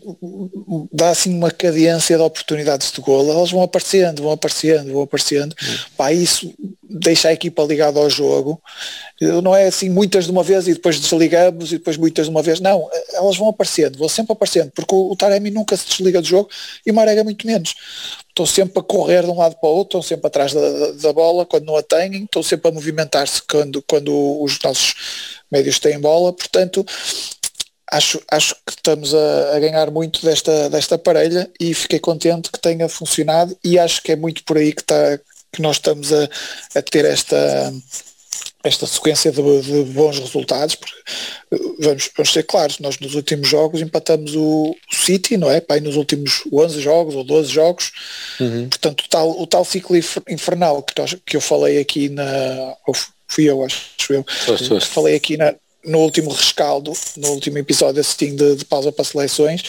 [0.93, 5.55] dá assim uma cadência de oportunidades de golo, elas vão aparecendo, vão aparecendo, vão aparecendo,
[5.59, 5.77] uhum.
[5.97, 8.61] pá, isso deixa a equipa ligada ao jogo,
[9.43, 12.43] não é assim muitas de uma vez e depois desligamos e depois muitas de uma
[12.43, 16.21] vez, não, elas vão aparecendo, vão sempre aparecendo, porque o, o Taremi nunca se desliga
[16.21, 16.47] do jogo
[16.85, 17.73] e o Marega muito menos.
[18.29, 21.11] Estão sempre a correr de um lado para o outro, estão sempre atrás da, da
[21.11, 24.93] bola quando não a têm, estão sempre a movimentar-se quando, quando os nossos
[25.51, 26.85] médios têm bola, portanto
[27.91, 32.59] acho, acho que estamos a, a, ganhar muito desta, desta parelha e fiquei contente que
[32.59, 35.19] tenha funcionado e acho que é muito por aí que, está,
[35.51, 36.29] que nós estamos a,
[36.75, 37.73] a ter esta,
[38.63, 40.95] esta sequência de, de, bons resultados, porque
[41.79, 45.59] vamos, vamos ser claros, nós nos últimos jogos empatamos o, o City, não é?
[45.59, 47.91] Pai, nos últimos 11 jogos ou 12 jogos,
[48.39, 48.69] uhum.
[48.69, 49.95] portanto o tal, o tal ciclo
[50.29, 52.75] infernal que, nós, que eu falei aqui na,
[53.27, 54.25] fui eu acho eu,
[54.81, 55.53] falei aqui na,
[55.83, 59.63] no último rescaldo, no último episódio assim de, de pausa para seleções,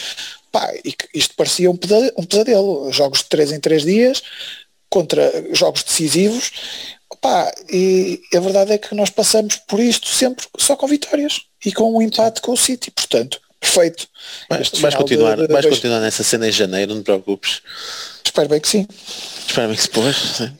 [0.51, 0.71] pá,
[1.13, 4.21] isto parecia um pesadelo, um pesadelo, jogos de 3 em 3 dias,
[4.89, 6.51] contra jogos decisivos,
[7.21, 11.71] pá, e a verdade é que nós passamos por isto sempre só com vitórias e
[11.71, 14.07] com um empate com o City, portanto, perfeito.
[14.49, 17.61] Vais, vais continuar, de, de, vais continuar nessa cena em janeiro, não te preocupes.
[18.25, 18.87] Espero bem que sim.
[19.47, 20.51] Espero bem que se pôs, sim.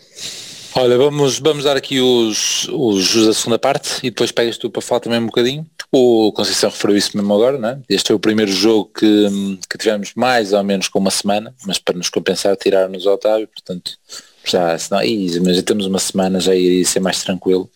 [0.74, 4.70] Olha, vamos, vamos dar aqui os, os, os da segunda parte e depois pegas tu
[4.70, 5.66] para falar também um bocadinho.
[5.92, 7.80] O Conceição referiu isso mesmo agora, não é?
[7.90, 11.78] Este é o primeiro jogo que, que tivemos mais ou menos com uma semana, mas
[11.78, 13.98] para nos compensar tirar-nos o Otávio, portanto,
[14.46, 15.02] já, senão,
[15.44, 17.70] mas já temos uma semana, já iria ser mais tranquilo.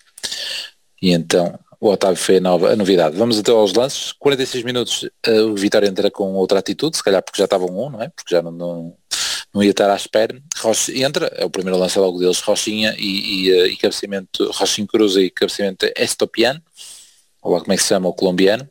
[1.01, 3.17] E então, o Otávio foi a, nova, a novidade.
[3.17, 4.13] Vamos até aos lances.
[4.13, 8.01] 46 minutos, o Vitória entra com outra atitude, se calhar porque já estavam um, não
[8.01, 8.07] é?
[8.07, 8.97] Porque já não, não
[9.55, 10.37] não ia estar à espera.
[10.57, 14.85] Rocha, entra, é o primeiro lance logo deles, Rochinha e, e, eh, e cabeceamento, Rochinho
[14.85, 16.61] Cruza e cabeceamento Estopiano,
[17.41, 18.67] ou lá como é que se chama, o colombiano.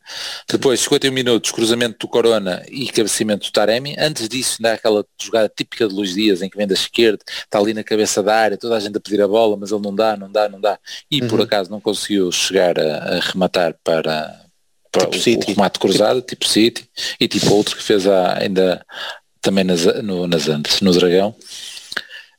[0.47, 3.97] Depois, 51 minutos, cruzamento do Corona e cabeceamento do Taremi.
[3.99, 7.59] Antes disso, dá aquela jogada típica de Luís Dias, em que vem da esquerda, está
[7.59, 9.95] ali na cabeça da área, toda a gente a pedir a bola, mas ele não
[9.95, 10.79] dá, não dá, não dá.
[11.11, 11.29] E uhum.
[11.29, 14.39] por acaso não conseguiu chegar a, a rematar para,
[14.93, 15.47] para tipo o, City.
[15.47, 18.85] o remate cruzado, tipo, tipo City, e tipo outro que fez a, ainda
[19.45, 21.35] também nas, no, nas Andes, no Dragão.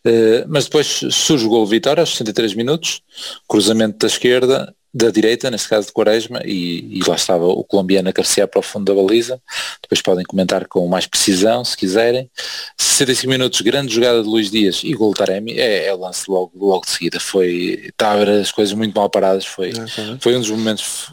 [0.05, 3.01] Uh, mas depois surge o gol de vitória aos 63 minutos,
[3.47, 8.07] cruzamento da esquerda, da direita, neste caso de Quaresma, e, e lá estava o colombiano
[8.07, 9.41] a cabecear para o fundo da baliza.
[9.81, 12.29] Depois podem comentar com mais precisão, se quiserem.
[12.77, 16.31] 65 minutos, grande jogada de Luís Dias e gol de Taremi, é, é o lance
[16.31, 17.19] logo, logo de seguida.
[17.19, 19.73] Foi, estava ver as coisas muito mal paradas, foi,
[20.21, 21.09] foi um dos momentos,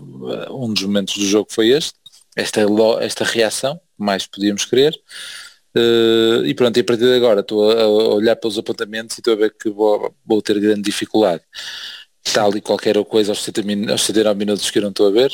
[0.51, 1.95] um dos momentos do jogo foi este,
[2.37, 2.61] esta,
[3.01, 4.95] esta reação, mais podíamos querer.
[5.75, 9.21] Uh, e pronto, e a partir de agora estou a, a, olhar pelos apontamentos e
[9.21, 11.43] estou a ver que vou, vou ter grande dificuldade.
[12.33, 15.11] Tal e qualquer coisa aos, 70 min, aos 79 minutos que eu não estou a
[15.11, 15.33] ver,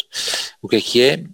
[0.63, 1.25] o que é que é?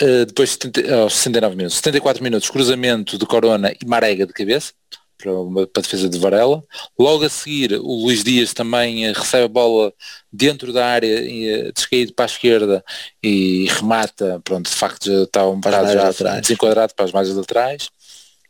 [0.00, 4.72] Uh, depois 70, aos 69 minutos, 74 minutos, cruzamento de Corona e Marega de cabeça,
[5.18, 6.62] para, uma, para a defesa de Varela.
[6.96, 9.92] Logo a seguir, o Luís Dias também uh, recebe a bola
[10.32, 12.84] dentro da área, descaído para a esquerda
[13.20, 17.90] e remata, pronto, de facto já estavam parados já desenquadrado para as margens laterais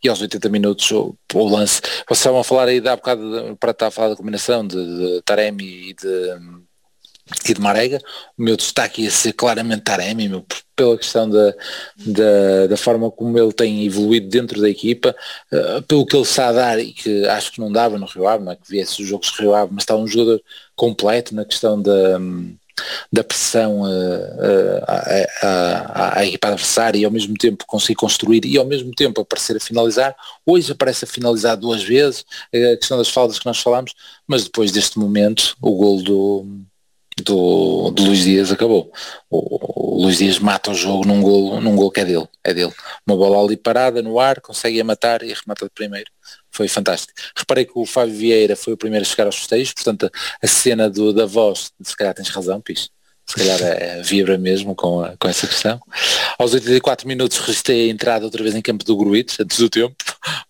[0.02, 3.70] e aos 80 minutos o, o lance, vocês estavam a falar aí há bocado para
[3.70, 6.66] estar a falar da combinação de, de Taremi e de,
[7.48, 7.98] e de Marega,
[8.38, 10.44] o meu destaque ia ser claramente Taremi, meu,
[10.76, 11.54] pela questão da,
[11.96, 15.14] da, da, forma como ele tem evoluído dentro da equipa,
[15.52, 18.28] uh, pelo que ele está a dar e que acho que não dava no Rio
[18.28, 18.56] Ave, não é?
[18.56, 20.40] Que viesse os jogos Rio Ave, mas está um jogador
[20.76, 22.18] completo na questão da...
[22.18, 22.56] Um,
[23.12, 24.84] da pressão uh,
[25.42, 29.56] à, à, equipa adversária e ao mesmo tempo conseguir construir e ao mesmo tempo aparecer
[29.56, 30.14] a finalizar.
[30.44, 32.24] Hoje aparece a finalizar duas vezes,
[32.54, 33.94] a questão das faltas que nós falamos,
[34.26, 36.46] mas depois deste momento o gol do,
[37.22, 38.92] do, do Luís Dias acabou.
[39.30, 42.52] O, o, Luís Dias mata o jogo num gol, num gol que é dele, é
[42.52, 42.72] dele.
[43.06, 46.10] Uma bola ali parada no ar, consegue a matar e remata de primeiro
[46.56, 47.12] foi fantástico.
[47.36, 50.10] Reparei que o Fábio Vieira foi o primeiro a chegar aos festejos, portanto
[50.42, 52.90] a, cena do, da voz, se calhar tens razão, Pis,
[53.26, 55.78] se calhar é, vibra mesmo com, a, com essa questão.
[56.38, 59.94] Aos 84 minutos restei a entrada outra vez em campo do Gruites, antes do tempo,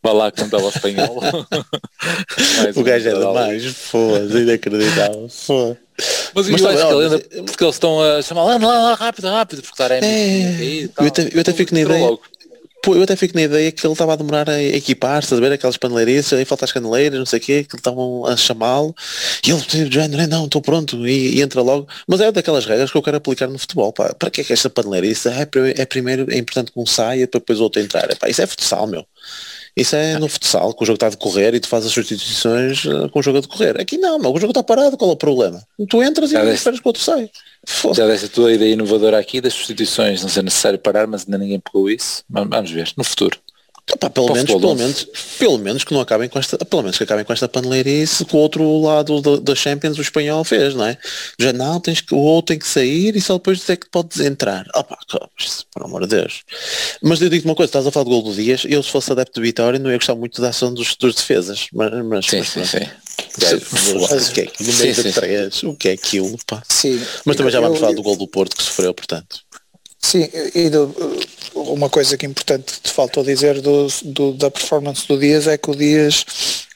[0.02, 1.18] vá lá que não estava espanhol.
[2.76, 5.86] o gajo é demais, foda-se, inacreditável, foda
[6.34, 9.82] mas, mas, acho que porque eles estão a chamar lá, lá, lá, rápido, rápido, porque
[9.82, 12.04] estar é, é eu, até, eu até fico na ideia.
[12.04, 12.22] Logo.
[12.94, 15.76] Eu até fico na ideia que ele estava a demorar a equipar-se, a ver aquelas
[15.76, 18.94] paneleiras, aí falta as caneleiras, não sei o quê, que estavam a chamá-lo,
[19.46, 21.88] e ele, tipo, género, não, estou pronto, e, e, entra logo.
[22.06, 24.14] Mas é daquelas regras que eu quero aplicar no futebol, pá.
[24.14, 25.28] Para que é que esta paneleirice?
[25.28, 28.10] É, é primeiro, é importante que um saia para depois outro entrar.
[28.10, 29.06] É, pá, isso é futsal, meu.
[29.76, 32.84] Isso é no futsal, que o jogo está a decorrer e tu fazes as substituições
[32.86, 33.78] uh, com o jogo a decorrer.
[33.78, 35.62] Aqui não, mas o jogo está parado, qual é o problema?
[35.88, 37.30] Tu entras e esperas que o outro sai.
[37.94, 41.60] Já dessa tua ideia inovadora aqui das substituições, não ser necessário parar, mas ainda ninguém
[41.60, 42.24] pegou isso.
[42.30, 43.38] Vamos ver, no futuro.
[43.92, 45.06] Opa, pelo, menos, pelo, menos,
[45.38, 48.34] pelo menos que não acabem com esta, pelo menos que acabem com esta paneleirice que
[48.34, 50.98] o outro lado da Champions o espanhol fez, não é?
[51.38, 54.18] Já não, tens que, o outro tem que sair e só depois dizer que podes
[54.18, 54.66] entrar.
[54.74, 54.98] Opa,
[55.72, 56.42] por amor de Deus.
[57.00, 59.12] Mas eu digo uma coisa, estás a falar do gol do Dias, eu se fosse
[59.12, 62.38] adepto de Vitória não ia gostar muito da ação dos, dos defesas, mas, mas, sim,
[62.38, 62.78] mas, sim, sim.
[62.78, 66.60] o que é, no meio sim, de três, o que é aquilo, pá.
[66.68, 67.00] Sim.
[67.24, 69.45] Mas também já vamos eu, falar do gol do Porto que sofreu, portanto.
[70.06, 70.94] Sim, e do,
[71.52, 75.58] uma coisa que é importante te faltou dizer do, do, da performance do Dias é
[75.58, 76.24] que o Dias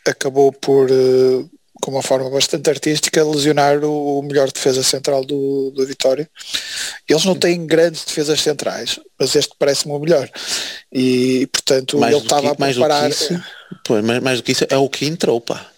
[0.05, 1.49] acabou por, uh,
[1.81, 6.29] com uma forma bastante artística, lesionar o, o melhor defesa central do, do Vitória.
[7.09, 10.29] Eles não têm grandes defesas centrais, mas este parece-me o melhor.
[10.93, 13.03] E, portanto, mais ele estava a preparar...
[13.03, 13.45] Mais do, que isso,
[13.85, 15.71] pois, mais, mais do que isso é o que entrou, pá.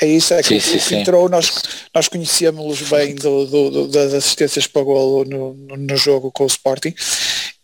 [0.00, 1.50] É isso, é que sim, o, sim, que entrou, nós,
[1.94, 6.44] nós conhecíamos bem do, do, do, das assistências para golo no, no, no, jogo com
[6.44, 6.94] o Sporting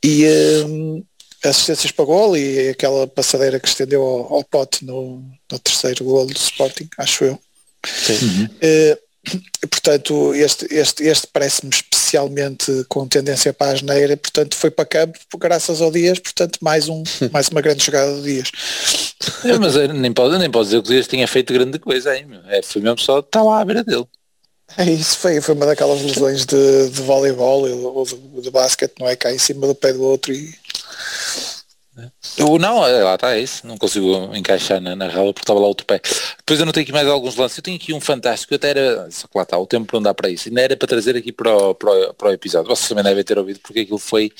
[0.02, 0.24] e
[0.66, 1.04] um,
[1.44, 6.26] assistências para golo e aquela passadeira que estendeu ao, ao pote no, no terceiro golo
[6.26, 7.38] do Sporting, acho eu.
[8.08, 8.44] Uhum.
[8.44, 8.98] Uh,
[9.70, 15.18] portanto, este, este, este parece-me especialmente com tendência para a asneira, portanto foi para campo
[15.38, 17.02] graças ao Dias, portanto mais, um,
[17.32, 18.50] mais uma grande jogada do Dias.
[19.44, 22.26] É, mas nem pode, nem pode dizer que o Dias tinha feito grande coisa aí,
[22.48, 24.06] é, foi mesmo só estar lá à beira dele.
[24.76, 29.06] É isso, foi, foi uma daquelas lesões de, de voleibol ou de, de basquete, não
[29.06, 29.14] é?
[29.14, 30.54] Cá em cima do pé do outro e
[32.38, 33.66] eu, não, é, lá está, é isso.
[33.66, 36.00] Não consigo encaixar na, na rala porque estava lá outro pé.
[36.38, 37.58] Depois eu não tenho aqui mais alguns lances.
[37.58, 40.14] Eu tenho aqui um fantástico, até era, só que lá está, o tempo não dá
[40.14, 40.48] para isso.
[40.48, 42.68] Ainda era para trazer aqui para o, para o, para o episódio.
[42.68, 44.32] Vocês também devem ter ouvido porque aquilo foi,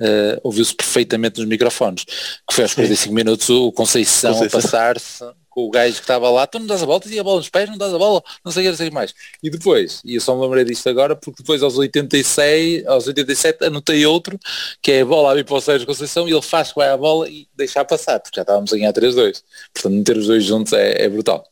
[0.00, 2.04] uh, ouviu-se perfeitamente nos microfones.
[2.04, 4.58] Que foi aos 45 minutos o Conceição, Conceição.
[4.58, 7.24] a passar-se com o gajo que estava lá, tu não dás a bola, tinha a
[7.24, 9.12] bola nos pés, não dás a bola, não sei o que, não sei mais.
[9.42, 13.64] E depois, e eu só me lembrei disto agora, porque depois aos 86, aos 87
[13.64, 14.38] anotei outro,
[14.80, 16.88] que é a bola a vir para o Sérgio Conceição e ele faz que vai
[16.88, 19.42] à bola e deixar passar, porque já estávamos a ganhar 3-2.
[19.74, 21.44] Portanto, meter os dois juntos é, é brutal.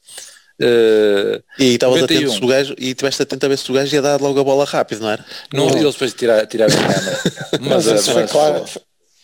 [0.61, 3.95] Uh, e estavas atento se o gajo e tiveste atento a ver se o gajo
[3.95, 5.25] ia dar logo a bola rápido, não era?
[5.53, 7.21] Não, eles depois tirar, tirar a câmera.
[7.61, 8.65] mas, mas isso foi claro,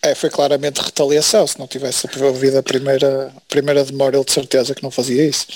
[0.05, 1.47] é, foi claramente retaliação.
[1.47, 5.27] Se não tivesse havido a primeira, a primeira demora, ele de certeza que não fazia
[5.27, 5.47] isso.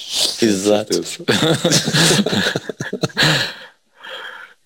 [0.40, 1.03] Exato.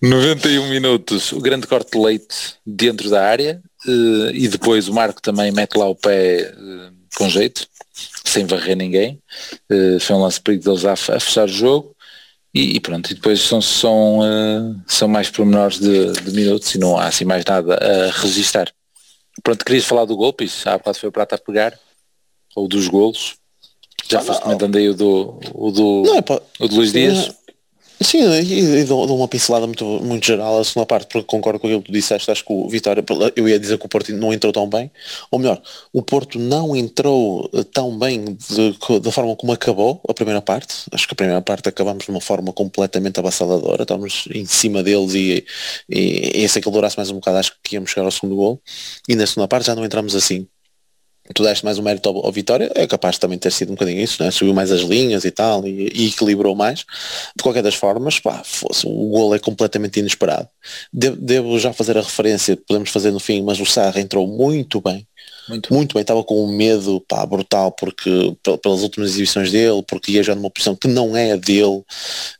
[0.01, 5.21] 91 minutos, o grande corte de leite dentro da área uh, e depois o Marco
[5.21, 7.67] também mete lá o pé uh, com jeito,
[8.23, 9.19] sem varrer ninguém.
[9.69, 11.93] Uh, foi um lance perigoso a, a fechar o jogo.
[12.55, 14.19] E, e, pronto, e depois são, são,
[14.85, 18.71] são mais pormenores de, de minutos e não há assim mais nada a registrar.
[19.41, 21.77] Pronto, querias falar do golpe, há bocado foi o Prata a pegar,
[22.55, 23.35] ou dos golos.
[24.07, 26.23] Já ah, foste comentando aí o do, o do, não, é
[26.59, 27.33] o do Luís Dias.
[28.03, 31.67] Sim, e, dou, dou, uma pincelada muito, muito geral a segunda parte, porque concordo com
[31.67, 33.03] aquilo que tu disseste, acho que o Vitória,
[33.35, 34.91] eu ia dizer que o Porto não entrou tão bem,
[35.31, 38.37] ou melhor, o Porto não entrou eh, tão bem
[39.01, 42.21] da forma como acabou a primeira parte, acho que a primeira parte acabamos de uma
[42.21, 45.45] forma completamente avassaladora, estamos em cima deles e,
[45.89, 48.61] e, e se aquilo durasse mais um bocado acho que íamos chegar ao segundo gol,
[49.07, 50.47] e na segunda parte já não entramos assim,
[51.33, 53.75] tu deste mais um mérito ao, ao, Vitória, é capaz de também ter sido um
[53.75, 54.29] bocadinho isso, né?
[54.29, 56.85] subiu mais as linhas e tal, e, e equilibrou mais.
[57.35, 60.47] De qualquer das formas, pá, fosse, o gol é completamente inesperado.
[60.91, 64.81] Devo, devo já fazer a referência, podemos fazer no fim, mas o Sarra entrou muito
[64.81, 65.07] bem,
[65.47, 70.13] muito, muito bem, estava com um medo pá, brutal porque pelas últimas exibições dele, porque
[70.13, 71.83] ia já numa posição que não é a dele,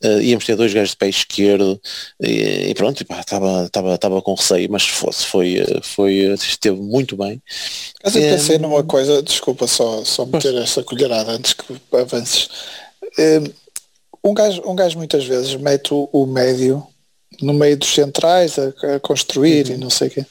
[0.04, 1.80] uh, íamos ter dois gajos de pé esquerdo
[2.22, 7.42] e, e pronto, estava, com receio, mas fosse, foi, foi, esteve muito bem.
[8.04, 8.60] Mas eu pensei é...
[8.60, 12.48] numa coisa, desculpa só, só meter essa colherada antes que avances.
[14.24, 16.88] Um gajo, um gajo muitas vezes mete o, o médio
[17.42, 19.76] no meio dos centrais a, a construir uhum.
[19.76, 20.26] e não sei o quê.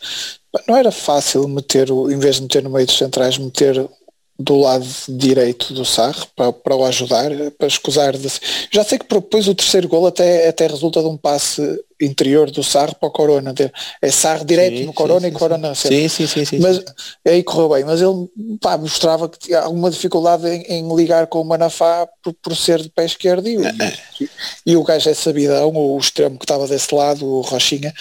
[0.68, 3.88] Não era fácil meter, o, em vez de meter no meio dos centrais, meter
[4.38, 8.28] do lado direito do Sarre para, para o ajudar, para escusar de...
[8.70, 11.62] Já sei que depois o terceiro gol até, até resulta de um passe
[12.00, 13.54] interior do Sarre para o Corona.
[14.00, 16.82] É Sarre direto sim, no Corona sim, e Corona sim, sim, sim, sim, Mas
[17.26, 18.28] aí correu bem, mas ele
[18.60, 22.80] pá, mostrava que tinha alguma dificuldade em, em, ligar com o Manafá por, por ser
[22.82, 23.70] de pé esquerdo e, é.
[24.20, 24.30] e,
[24.66, 27.94] e, o gajo é sabidão, o extremo que estava desse lado, o Rochinha,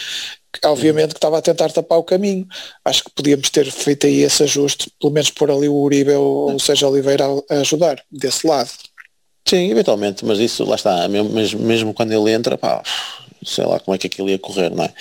[0.66, 2.47] obviamente que estava a tentar tapar o caminho.
[2.84, 6.52] Acho que podíamos ter feito aí esse ajuste, pelo menos por ali o Uribe ou,
[6.52, 8.70] ou seja Oliveira a, ajudar desse lado.
[9.47, 12.84] Sim, eventualmente, mas isso lá está, mesmo, mesmo quando ele entra, pá,
[13.43, 14.93] sei lá como é que aquilo ia correr, não é?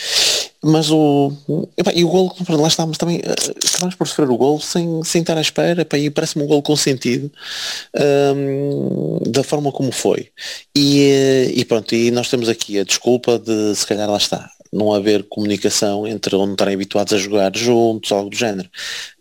[0.63, 1.33] Mas o.
[1.77, 5.23] Epá, e o gol, lá estamos também, uh, acabamos por sofrer o gol sem, sem
[5.23, 7.31] estar à espera, epá, e parece-me um gol com sentido
[8.37, 10.29] um, da forma como foi.
[10.77, 14.51] E, eh, e pronto, e nós temos aqui a desculpa de se calhar lá está,
[14.73, 18.69] não haver comunicação entre onde estarem habituados a jogar juntos, algo do género.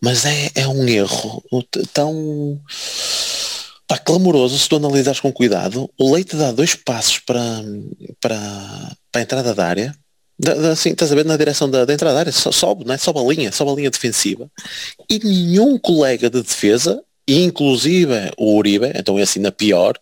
[0.01, 1.43] Mas é, é um erro
[1.91, 2.59] tão
[3.87, 5.89] pá, clamoroso se tu analisares com cuidado.
[5.97, 7.41] O Leite dá dois passos para,
[8.21, 8.37] para,
[9.11, 9.95] para a entrada da área.
[10.37, 12.93] Da, da, assim, estás a ver na direção da, da entrada da área, sobe, não
[12.93, 12.97] é?
[12.97, 14.49] sobe a linha, sobe a linha defensiva
[15.09, 19.99] e nenhum colega de defesa, inclusive o Uribe, então é assim na pior,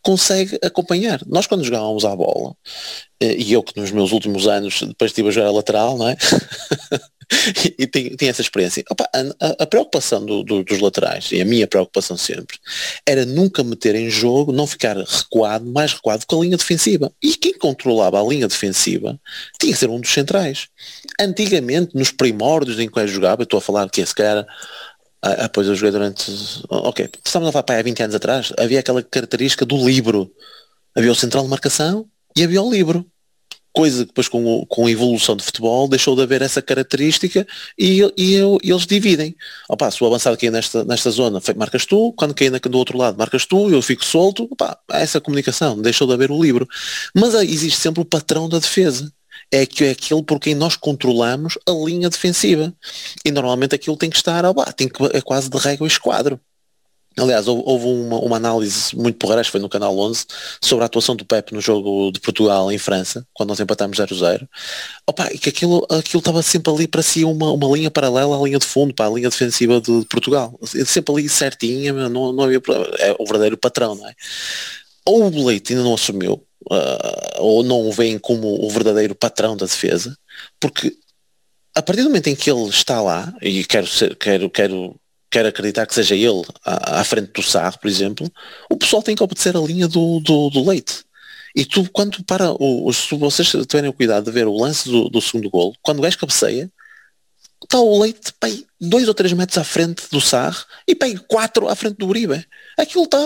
[0.00, 1.20] consegue acompanhar.
[1.26, 2.56] Nós quando jogávamos à bola,
[3.32, 6.16] e eu que nos meus últimos anos depois estive a jogar a lateral, não é?
[7.78, 8.84] e tenho, tenho, essa experiência.
[8.90, 9.08] Opa,
[9.40, 12.58] a, a, preocupação do, do, dos laterais, e a minha preocupação sempre,
[13.06, 17.10] era nunca meter em jogo, não ficar recuado, mais recuado que a linha defensiva.
[17.22, 19.18] E quem controlava a linha defensiva
[19.58, 20.68] tinha que ser um dos centrais.
[21.20, 24.46] Antigamente, nos primórdios em que eu jogava, eu estou a falar que esse cara
[25.22, 26.30] ah, ah, pois eu joguei durante.
[26.68, 30.30] Ok, estamos a falar para há 20 anos atrás, havia aquela característica do livro.
[30.94, 32.06] Havia o central de marcação
[32.36, 33.04] e havia o livro
[33.74, 37.46] coisa que depois com, com a evolução de futebol deixou de haver essa característica
[37.76, 39.34] e, e, e eles dividem.
[39.68, 43.18] Opa, se o avançado cair nesta, nesta zona, marcas tu, quando cair do outro lado,
[43.18, 46.68] marcas tu, eu fico solto, opa, essa comunicação, deixou de haver o livro.
[47.14, 49.12] Mas existe sempre o patrão da defesa.
[49.52, 52.72] É, que é aquele por quem nós controlamos a linha defensiva.
[53.24, 56.40] E normalmente aquilo tem que estar, opa, tem que, é quase de régua e esquadro.
[57.16, 60.26] Aliás, houve uma, uma análise muito porreira, foi no Canal 11,
[60.60, 64.48] sobre a atuação do Pepe no jogo de Portugal em França, quando nós empatámos 0-0.
[65.06, 68.42] Opa, e que aquilo, aquilo estava sempre ali para si uma, uma linha paralela à
[68.42, 70.58] linha de fundo, para a linha defensiva de, de Portugal.
[70.64, 72.94] Sempre ali certinha, não, não havia problema.
[72.98, 74.14] É o verdadeiro patrão, não é?
[75.06, 79.56] Ou o Leite ainda não assumiu, uh, ou não o vem como o verdadeiro patrão
[79.56, 80.16] da defesa,
[80.58, 80.96] porque
[81.74, 84.96] a partir do momento em que ele está lá, e quero, ser, quero, quero
[85.34, 88.30] quer acreditar que seja ele à, à, frente do Sarro, por exemplo,
[88.70, 91.04] o pessoal tem que obedecer a linha do, do, do leite.
[91.56, 95.08] E tu, quando para, o, se vocês tiverem o cuidado de ver o lance do,
[95.08, 96.70] do segundo gol, quando o gajo cabeceia,
[97.64, 101.68] está o leite pai, dois ou três metros à frente do Sarro e pai, quatro
[101.68, 102.46] à frente do Uribe.
[102.78, 103.18] Aquilo está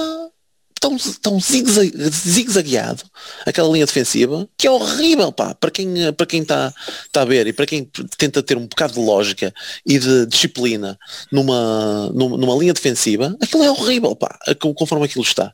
[0.81, 3.03] tão, tão zigue-zagueado,
[3.45, 6.73] aquela linha defensiva, que é horrível, pá, para quem para quem está
[7.13, 7.85] tá a ver e para quem
[8.17, 9.53] tenta ter um bocado de lógica
[9.87, 10.99] e de disciplina
[11.31, 14.39] numa, numa, numa linha defensiva, aquilo é horrível, pá,
[14.75, 15.53] conforme aquilo está.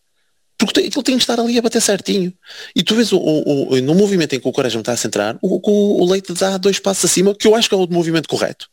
[0.56, 2.32] Porque aquilo tem que estar ali a bater certinho.
[2.76, 5.36] E tu vês o, o, o no movimento em que o Quaresma está a centrar,
[5.42, 8.28] o, o, o Leite dá dois passos acima, que eu acho que é o movimento
[8.28, 8.68] correto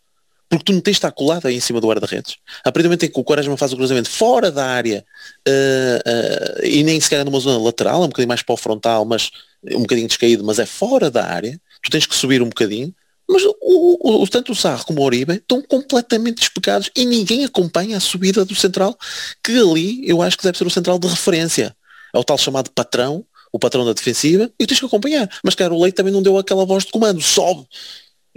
[0.52, 2.36] porque tu não tens de estar colado aí em cima do guarda-redes.
[2.60, 5.06] A partir do momento em que o Quaresma faz o cruzamento fora da área
[5.47, 9.32] uh, uh, e nem sequer numa zona lateral, um bocadinho mais para o frontal, mas
[9.72, 12.93] um bocadinho descaído, mas é fora da área, tu tens que subir um bocadinho,
[13.30, 17.45] mas o, o, o, tanto o Sarro como o Oribe estão completamente despecados e ninguém
[17.45, 18.97] acompanha a subida do central,
[19.41, 21.74] que ali eu acho que deve ser o central de referência.
[22.14, 25.30] É o tal chamado patrão, o patrão da defensiva, e tens que acompanhar.
[25.45, 27.66] Mas cara, o Leite também não deu aquela voz de comando, sobe,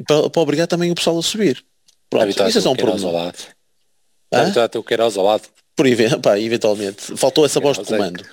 [0.06, 1.64] para, para obrigar também o pessoal a subir.
[2.14, 3.32] Pronto, isso é só um problema.
[4.32, 5.42] Habituar-te o Queiroz ao lado.
[5.76, 5.86] Por
[6.22, 7.16] pá, eventualmente.
[7.16, 8.24] Faltou essa voz de comando.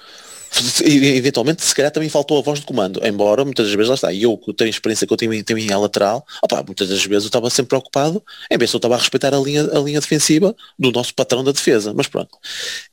[0.86, 3.96] E, eventualmente, se calhar também faltou a voz de comando, embora muitas das vezes lá
[3.96, 7.24] está, eu que tenho experiência que eu tenho, tenho em lateral, opa, muitas das vezes
[7.24, 8.22] eu estava sempre preocupado
[8.52, 11.42] em ver se eu estava a respeitar a linha, a linha defensiva do nosso patrão
[11.42, 12.38] da defesa, mas pronto.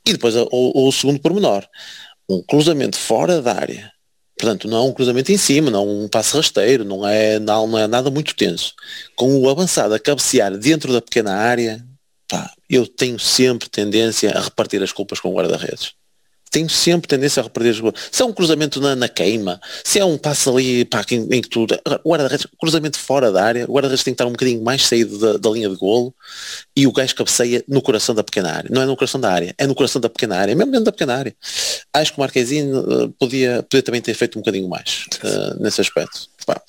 [0.07, 1.66] E depois o, o segundo pormenor,
[2.28, 3.93] um cruzamento fora da área,
[4.39, 7.66] Portanto, não é um cruzamento em cima, não é um passo rasteiro, não é, não,
[7.66, 8.74] não é nada muito tenso.
[9.16, 11.84] Com o avançado a cabecear dentro da pequena área,
[12.28, 15.97] pá, eu tenho sempre tendência a repartir as culpas com o guarda-redes
[16.51, 18.01] tenho sempre tendência a repartir as bolas.
[18.11, 21.42] Se é um cruzamento na, na queima, se é um passo ali pá, em, em
[21.42, 21.66] que tu.
[22.05, 25.18] O guarda-redes, cruzamento fora da área, o guarda-redes tem que estar um bocadinho mais saído
[25.18, 26.14] da, da, linha de golo
[26.76, 28.70] e o gajo cabeceia no coração da pequena área.
[28.72, 30.92] Não é no coração da área, é no coração da pequena área, mesmo dentro da
[30.92, 31.36] pequena área.
[31.92, 35.80] Acho que o Marquezinho uh, podia, podia também ter feito um bocadinho mais uh, nesse
[35.80, 36.28] aspecto.
[36.49, 36.62] Pá,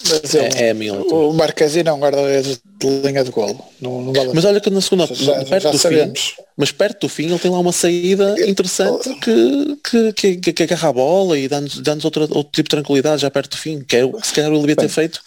[0.57, 3.57] é, é, a minha O Marquezine é um guarda-redes de linha de golo.
[3.79, 6.19] Não, não vale mas olha que na segunda, já, perto já do sabemos.
[6.19, 10.63] fim, mas perto do fim ele tem lá uma saída interessante que, que, que, que
[10.63, 13.81] agarra a bola e dá-nos dá outro, outro tipo de tranquilidade já perto do fim,
[13.81, 15.21] que é, se calhar ele devia ter feito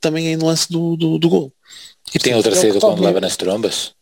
[0.00, 1.52] também em lance do, do, do gol.
[2.14, 3.92] E tem outra saída quando leva nas trombas?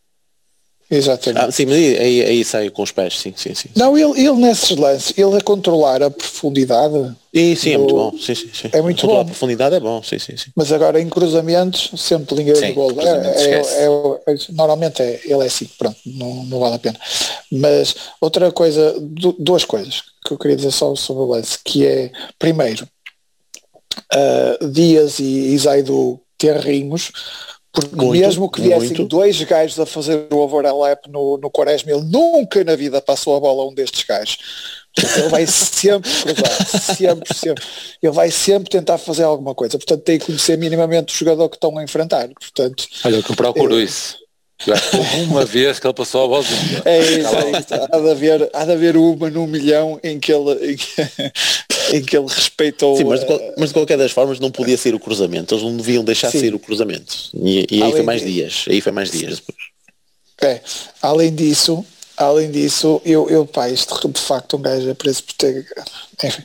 [0.90, 1.44] Exatamente.
[1.44, 3.68] Ah, sim, mas aí, aí, aí, sai com os pés, sim, sim, sim.
[3.76, 7.14] Não, ele, ele nesses lances, ele a controlar a profundidade.
[7.32, 7.74] E sim, do...
[7.74, 8.12] é muito bom.
[8.18, 8.70] Sim, sim, sim.
[8.72, 9.20] É muito bom.
[9.20, 10.50] A profundidade é bom, sim, sim, sim.
[10.56, 12.92] Mas agora em cruzamentos, sempre linha de gol.
[13.02, 16.98] É, é, é, normalmente é, ele é assim, pronto, não, não vale a pena.
[17.52, 18.96] Mas outra coisa,
[19.38, 22.88] duas coisas que eu queria dizer só sobre o lance, que é, primeiro,
[24.14, 27.12] uh, Dias e, Zaidu terrinhos
[27.80, 29.04] porque muito, mesmo que viessem muito.
[29.04, 33.40] dois gajos a fazer o overlap no, no Quaresma, ele nunca na vida passou a
[33.40, 34.38] bola a um destes gajos.
[34.94, 36.66] Portanto, ele vai sempre cruzar,
[36.96, 37.64] sempre, sempre.
[38.02, 39.78] Ele vai sempre tentar fazer alguma coisa.
[39.78, 42.28] Portanto, tem que conhecer minimamente o jogador que estão a enfrentar.
[42.28, 44.16] Portanto, Olha, que eu procuro é, isso.
[45.30, 46.44] Uma vez que ele passou a bola.
[46.84, 47.74] É isso, é isso.
[47.92, 52.02] Há, de haver, há de haver uma num milhão em que ele, em que, em
[52.02, 52.96] que ele respeitou.
[52.96, 55.54] Sim, mas de, mas de, qualquer das formas não podia ser o cruzamento.
[55.54, 56.40] Eles não deviam deixar Sim.
[56.40, 57.14] ser o cruzamento.
[57.34, 58.32] E, e aí foi mais de...
[58.32, 58.64] dias.
[58.68, 59.58] Aí foi mais dias depois.
[60.40, 60.60] É.
[61.02, 61.84] Além disso,
[62.16, 65.66] além disso, eu, eu pá, isto de facto um gajo é preso por ter.
[66.24, 66.42] Enfim.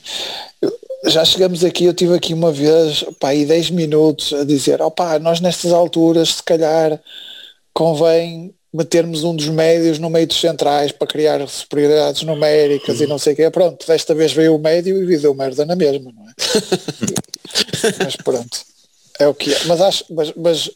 [1.05, 5.19] Já chegamos aqui, eu tive aqui uma vez, pá, aí 10 minutos a dizer, opá,
[5.19, 6.99] nós nestas alturas se calhar
[7.73, 13.03] convém metermos um dos médios no meio dos centrais para criar superioridades numéricas uhum.
[13.03, 13.49] e não sei o que.
[13.51, 16.33] Pronto, desta vez veio o médio e deu merda na mesma, não é?
[18.03, 18.61] mas pronto,
[19.19, 19.65] é o que é.
[19.65, 20.71] Mas acho, mas, mas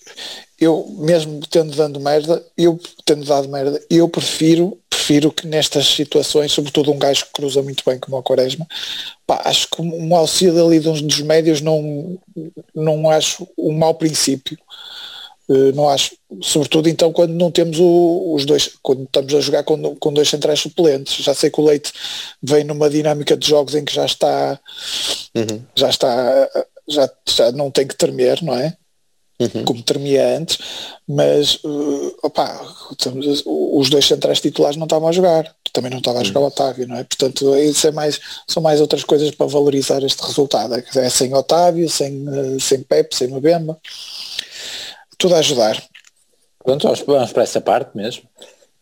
[0.60, 6.52] eu mesmo tendo dando merda, eu tendo dado merda, eu prefiro, prefiro que nestas situações,
[6.52, 8.68] sobretudo um gajo que cruza muito bem como o Quaresma,
[9.26, 12.20] pá, acho que um auxílio ali dos, dos médios não,
[12.76, 14.58] não acho um mau princípio
[15.74, 19.96] não acho, sobretudo então quando não temos o, os dois, quando estamos a jogar com,
[19.96, 21.24] com dois centrais suplentes.
[21.24, 21.94] Já sei que o Leite
[22.44, 24.60] vem numa dinâmica de jogos em que já está,
[25.36, 25.62] uhum.
[25.74, 26.50] já está,
[26.88, 28.76] já, já não tem que tremer, não é?
[29.40, 29.64] Uhum.
[29.66, 30.58] Como tremia antes,
[31.08, 32.60] mas uh, opa,
[32.92, 36.46] estamos, os dois centrais titulares não estavam a jogar, também não estava a jogar uhum.
[36.48, 37.04] o Otávio, não é?
[37.04, 40.74] Portanto, isso é mais, são mais outras coisas para valorizar este resultado.
[40.74, 43.80] É sem Otávio, sem, uh, sem Pepe, sem Mbemba
[45.18, 45.82] tudo a ajudar.
[46.64, 48.24] Pronto, vamos, vamos para essa parte mesmo.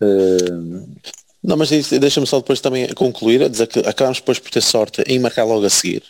[0.01, 0.95] Uh...
[1.45, 5.03] Não, mas deixa-me só depois também concluir, a dizer que acabamos depois por ter sorte
[5.05, 6.01] em marcar logo a seguir.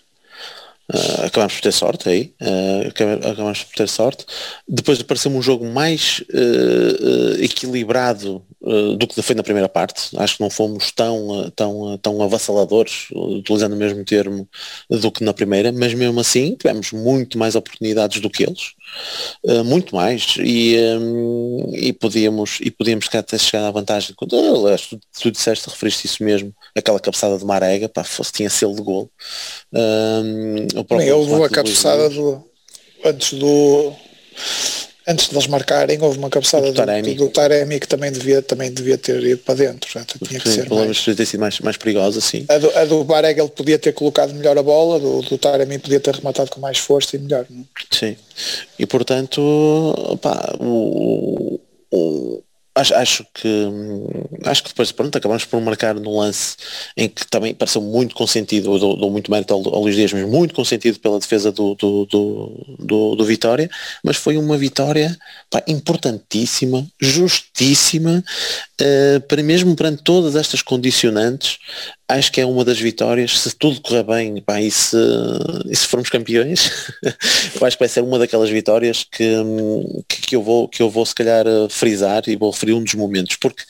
[0.93, 2.87] Uh, acabamos por ter sorte aí, uh,
[3.31, 4.25] acabamos por ter sorte.
[4.67, 8.45] Depois apareceu-me um jogo mais uh, equilibrado
[8.97, 10.09] do que foi na primeira parte.
[10.17, 14.47] Acho que não fomos tão, tão, tão avassaladores, utilizando o mesmo termo,
[14.89, 18.73] do que na primeira, mas mesmo assim tivemos muito mais oportunidades do que eles.
[19.65, 24.31] muito mais e, um, e podíamos e podíamos até chegar à vantagem quando
[24.77, 28.81] tu, tu disseste, referiste isso mesmo aquela cabeçada de Marega, pá, fosse, tinha selo de
[28.81, 29.09] gol
[29.73, 32.43] um, o próprio houve uma cabeçada do,
[33.03, 33.93] antes do
[35.07, 37.13] antes de eles marcarem houve uma cabeçada do, Taremi.
[37.13, 40.49] Do, do Taremi que também devia, também devia ter ido para dentro já tinha que
[40.49, 43.93] ser mais, ter sido mais, mais perigosa assim a do, a do ele podia ter
[43.93, 47.45] colocado melhor a bola do, do Taremi podia ter rematado com mais força e melhor
[47.49, 47.61] não?
[47.61, 47.95] É?
[47.95, 48.15] sim
[48.79, 51.59] e portanto pá, o,
[51.91, 52.44] o
[52.77, 53.67] Acho, acho, que
[54.43, 56.57] acho que depois pronto, acabamos por marcar no lance
[56.97, 60.27] em que também pareceu muito consentido, dou, dou muito mérito ao, ao Luís Dias, mas
[60.27, 63.69] muito consentido pela defesa do, do, do, do, do Vitória,
[64.03, 65.17] mas foi uma vitória
[65.49, 68.21] pá, importantíssima, justíssima,
[68.81, 71.57] uh, para mesmo perante todas estas condicionantes,
[72.07, 74.97] acho que é uma das vitórias, se tudo correr bem pá, e, se,
[75.65, 76.71] e se formos campeões,
[77.61, 79.33] acho que vai ser uma daquelas vitórias que,
[80.07, 82.93] que, eu vou, que eu vou se calhar eh, frisar e vou referir um dos
[82.93, 83.63] momentos, porque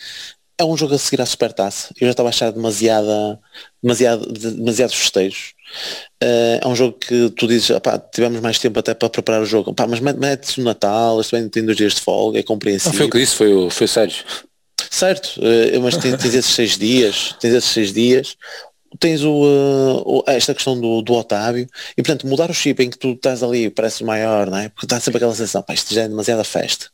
[0.57, 1.93] é um jogo a seguir à supertaça.
[1.99, 3.39] Eu já estava a achar demasiada,
[3.81, 5.53] demasiado, demasiados festejos.
[6.23, 9.45] Uh, é um jogo que tu dizes, opá, tivemos mais tempo até para preparar o
[9.45, 9.71] jogo.
[9.71, 12.91] Opá, mas mete-se no Natal, isto bem tem dois dias de folga, é compreensível.
[12.91, 14.23] Não foi o que disse, foi o, foi o Sérgio.
[14.95, 18.37] Certo, uh, mas tens, tens, esses seis dias, tens esses seis dias,
[18.97, 21.67] tens o, uh, esta questão do, do Otávio
[21.97, 24.69] e portanto mudar o chip em que tu estás ali parece maior, não é?
[24.69, 26.85] Porque está sempre aquela sensação, pá, isto já é demasiada festa.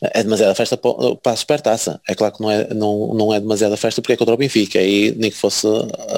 [0.00, 2.00] É demasiada festa para a supertaça.
[2.08, 4.80] É claro que não é, não, não é demasiada festa porque é contra o Benfica.
[4.80, 5.66] E nem que fosse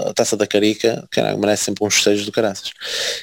[0.06, 2.70] a taça da Carica, que merece sempre uns festejos do caraças.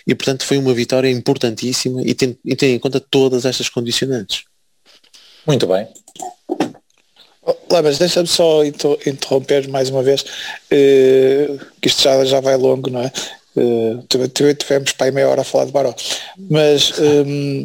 [0.05, 4.43] E portanto foi uma vitória importantíssima e tem, e tem em conta todas estas condicionantes.
[5.47, 5.87] Muito bem.
[7.69, 12.89] Lá, mas deixa-me só interromper mais uma vez, uh, que isto já, já vai longo,
[12.89, 13.11] não é?
[13.55, 14.03] Uh,
[14.57, 15.93] tivemos para aí meia hora a falar de Baró.
[16.49, 17.63] Mas um,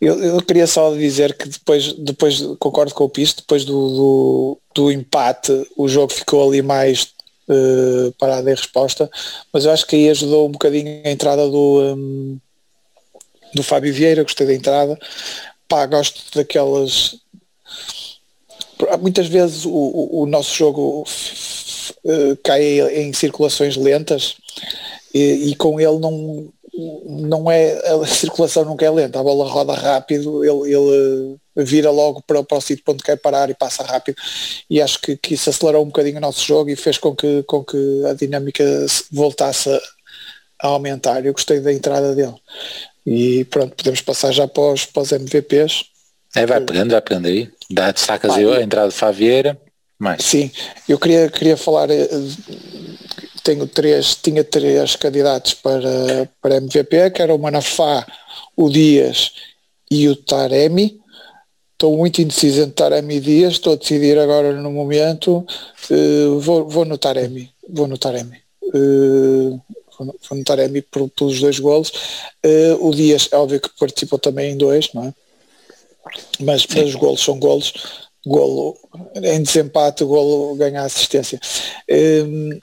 [0.00, 4.58] eu, eu, queria só dizer que depois, depois concordo com o Pisto, depois do, do,
[4.74, 7.14] do empate o jogo ficou ali mais
[7.48, 9.10] uh, parado em resposta,
[9.52, 12.38] mas eu acho que aí ajudou um bocadinho a entrada do, um,
[13.54, 14.98] do Fábio Vieira, gostei da entrada.
[15.68, 17.16] Pá, gosto daquelas.
[19.00, 21.04] Muitas vezes o, o, o nosso jogo
[22.04, 24.36] uh, cai em circulações lentas
[25.12, 26.52] e, e, com ele não,
[27.04, 32.20] não é, a circulação nunca é lenta, a bola roda rápido, ele, ele vira logo
[32.22, 34.16] para, para o sítio onde quer parar e passa rápido
[34.68, 37.42] e acho que, que isso acelerou um bocadinho o nosso jogo e fez com que,
[37.44, 38.64] com que a dinâmica
[39.12, 39.80] voltasse a,
[40.68, 41.24] aumentar.
[41.24, 42.34] Eu gostei da entrada dele.
[43.06, 45.84] E pronto, podemos passar já para os, para os MVPs.
[46.34, 47.50] É, vai pegando, vai pegando aí.
[47.70, 49.58] Dá, destacas aí a entrada de Favieira.
[49.98, 50.24] Mais.
[50.24, 50.50] Sim,
[50.88, 52.08] eu queria, queria falar eh,
[53.44, 58.04] tenho três, tinha três candidatos para, para MVP, que era o Manafá,
[58.56, 59.32] o Dias
[59.90, 60.98] e o Taremi.
[61.74, 65.46] Estou muito indeciso entre Taremi e Dias, estou a decidir agora no momento,
[65.90, 68.38] uh, vou, vou no Taremi, vou no Taremi.
[68.62, 69.60] Uh,
[69.98, 71.92] vou no Taremi por, pelos dois golos.
[72.44, 75.14] Uh, o Dias, é óbvio que participou também em dois, não é?
[76.40, 77.72] Mas, mas os golos são golos
[78.26, 78.76] golo
[79.16, 81.38] em desempate, golo ganha assistência.
[81.90, 82.58] Um,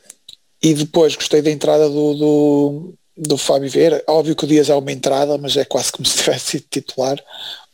[0.61, 4.03] e depois gostei da entrada do, do, do Fábio Vieira.
[4.07, 7.23] Óbvio que o Dias é uma entrada, mas é quase como se tivesse sido titular.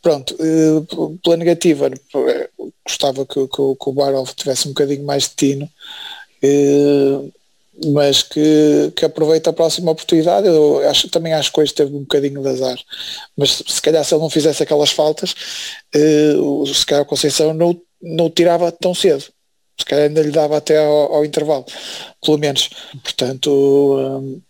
[0.00, 2.50] Pronto, uh, pela negativa, eh,
[2.86, 5.68] gostava que, que, que o Barov tivesse um bocadinho mais de tino,
[6.44, 7.32] uh,
[7.86, 10.46] mas que, que aproveite a próxima oportunidade.
[10.46, 12.78] Eu acho, também acho que hoje teve um bocadinho de azar,
[13.36, 15.34] mas se calhar se ele não fizesse aquelas faltas,
[15.94, 19.24] uh, se calhar a Conceição não, não o tirava tão cedo
[19.78, 21.64] se calhar ainda lhe dava até ao, ao intervalo,
[22.20, 22.68] pelo menos.
[23.02, 23.50] Portanto,
[23.96, 24.42] um,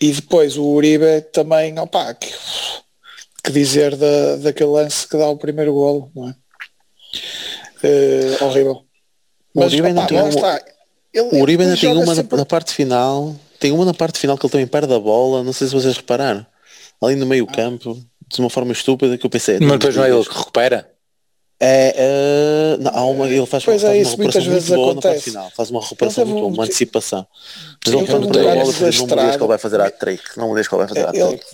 [0.00, 2.32] e depois o Uribe também, opá, que,
[3.44, 6.34] que dizer da, daquele lance que dá o primeiro golo, não é?
[7.84, 8.84] Uh, horrível.
[9.54, 10.60] Mas, o Uribe ainda tem uma, está.
[11.12, 12.36] Ele, o Uribe ainda tem uma sempre...
[12.36, 15.42] na, na, parte final, tem uma na parte final que ele também perde a bola,
[15.42, 16.46] não sei se vocês repararam,
[17.02, 17.52] ali no meio ah.
[17.52, 19.58] campo, de uma forma estúpida que eu pensei.
[19.58, 20.88] Mas depois não é ele que recupera?
[21.60, 25.22] É, uh, não, há uma, ele faz, pois faz é, isso uma muitas vezes acontece.
[25.22, 27.26] Final, faz uma recuperação muito boa, uma antecipação.
[27.84, 30.22] Mas ele quando tem a bola, não me diz que ele vai fazer a trick.
[30.36, 31.44] Não me diz que ele vai fazer a trick.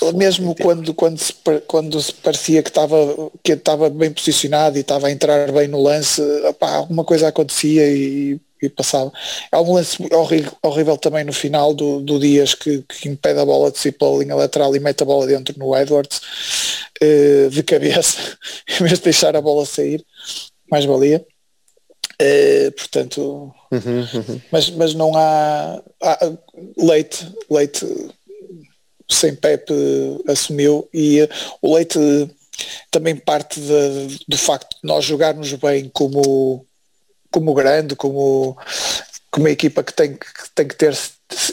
[0.00, 1.34] Ele, mesmo quando, quando, se,
[1.66, 2.96] quando se parecia que estava,
[3.42, 7.86] que estava bem posicionado e estava a entrar bem no lance, opá, alguma coisa acontecia
[7.86, 9.12] e e passava.
[9.50, 13.44] Há um lance horrível, horrível também no final do, do Dias que, que, impede a
[13.44, 16.20] bola de sair pela linha lateral e mete a bola dentro no Edwards
[17.02, 18.18] uh, de cabeça,
[18.68, 20.04] em vez de deixar a bola sair,
[20.70, 21.24] mais valia.
[22.20, 24.40] Uh, portanto, uhum, uhum.
[24.52, 26.32] Mas, mas não há, há,
[26.76, 27.86] leite, leite
[29.08, 29.74] sem Pepe
[30.28, 31.28] assumiu e
[31.62, 31.98] o leite
[32.90, 36.66] também parte de, do facto de nós jogarmos bem como
[37.30, 38.56] como grande, como,
[39.30, 40.94] como uma equipa que tem, que tem que ter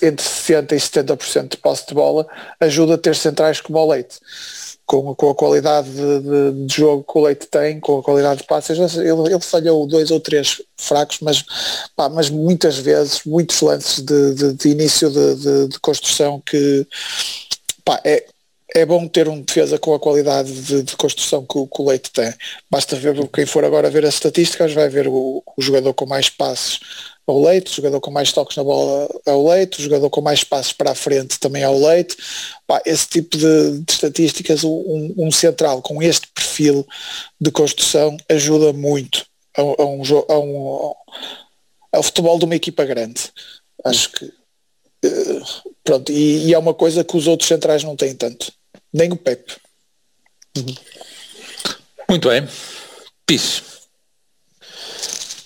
[0.02, 2.28] entre 60% e 70% de posse de bola,
[2.60, 4.18] ajuda a ter centrais como o Leite.
[4.86, 8.42] Com, com a qualidade de, de, de, jogo que o Leite tem, com a qualidade
[8.42, 11.44] de passes, ele, ele falhou dois ou três fracos, mas,
[11.94, 16.88] pá, mas muitas vezes, muitos lances de, de, início de, de, construção que
[17.84, 18.28] pá, é,
[18.78, 21.90] é bom ter um defesa com a qualidade de, de construção que o, que o,
[21.90, 22.34] Leite tem.
[22.70, 26.30] Basta ver quem for agora ver as estatísticas, vai ver o, o jogador com mais
[26.30, 26.80] passes
[27.28, 30.44] ao Leite, o jogador com mais toques na bola ao Leite, o jogador com mais
[30.44, 32.16] passos para a frente também ao Leite.
[32.66, 36.88] Pá, esse tipo de, de estatísticas, um, um, central com este perfil
[37.40, 39.26] de construção ajuda muito
[39.58, 40.94] a, a um, a um,
[41.92, 43.30] ao futebol de uma equipa grande.
[43.84, 45.44] Acho que uh,
[45.84, 48.54] pronto, e, e é uma coisa que os outros centrais não têm tanto
[48.98, 49.56] nem o Pepe.
[50.58, 50.76] Uhum.
[52.10, 52.48] Muito bem.
[53.26, 53.64] Piso.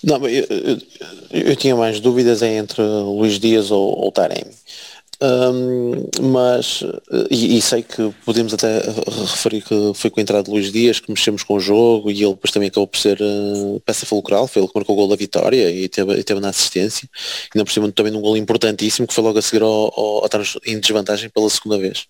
[0.02, 0.78] Não, eu, eu,
[1.30, 4.50] eu, tinha mais dúvidas entre Luís Dias ou, ou Taremi.
[5.24, 6.82] Um, mas,
[7.30, 8.80] e, e, sei que podemos até
[9.30, 12.24] referir que foi com a entrada de Luís Dias que mexemos com o jogo e
[12.24, 15.06] ele depois também acabou por ser uh, peça fulcral, foi ele que marcou o gol
[15.06, 17.08] da vitória e teve, e teve na assistência,
[17.54, 20.28] e não por cima também num gol importantíssimo que foi logo a seguir ao, ao,
[20.66, 22.08] em desvantagem pela segunda vez.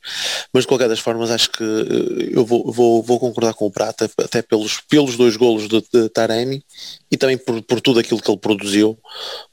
[0.50, 3.70] Mas de qualquer das formas acho que uh, eu vou, vou, vou, concordar com o
[3.70, 6.64] Prata, até pelos, pelos dois golos de, de Taremi
[7.10, 8.96] e também por, por tudo aquilo que ele produziu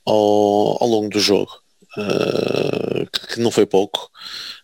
[0.06, 1.52] ao, ao longo do jogo.
[2.00, 4.10] Eh, que não foi pouco.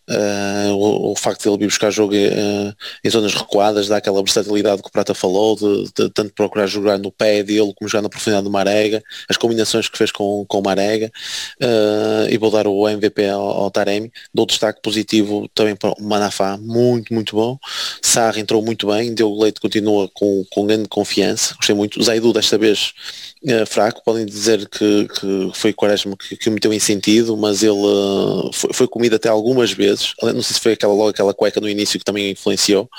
[0.07, 2.73] Uh, o, o, facto de ele vir buscar jogo uh,
[3.03, 6.99] em zonas recuadas dá aquela versatilidade que o Prata falou, de, de, tanto procurar jogar
[6.99, 10.59] no pé dele como jogar na profundidade do Marega, as combinações que fez com, com
[10.59, 11.11] o Marega,
[11.59, 16.03] uh, e vou dar o MVP ao, ao Taremi, dou destaque positivo também para o
[16.03, 17.57] Manafá, muito, muito bom.
[17.99, 22.01] Sarra entrou muito bem, Diogo Leite continua com, com grande confiança, gostei muito.
[22.03, 22.93] Zaidu desta vez
[23.67, 27.75] fraco, podem dizer que, que foi Quaresma que, que o meteu em sentido, mas ele
[28.53, 30.13] foi, foi comido até algumas vezes.
[30.21, 32.89] Não sei se foi aquela, logo aquela cueca no início que também influenciou.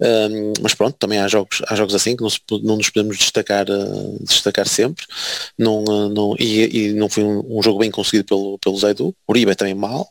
[0.00, 3.16] Um, mas pronto, também há jogos, há jogos assim que não, se, não nos podemos
[3.18, 5.04] destacar, uh, destacar sempre.
[5.58, 9.14] Não, uh, não, e, e, não foi um, um, jogo bem conseguido pelo, pelo Zaidu.
[9.28, 10.08] Uribe também mal.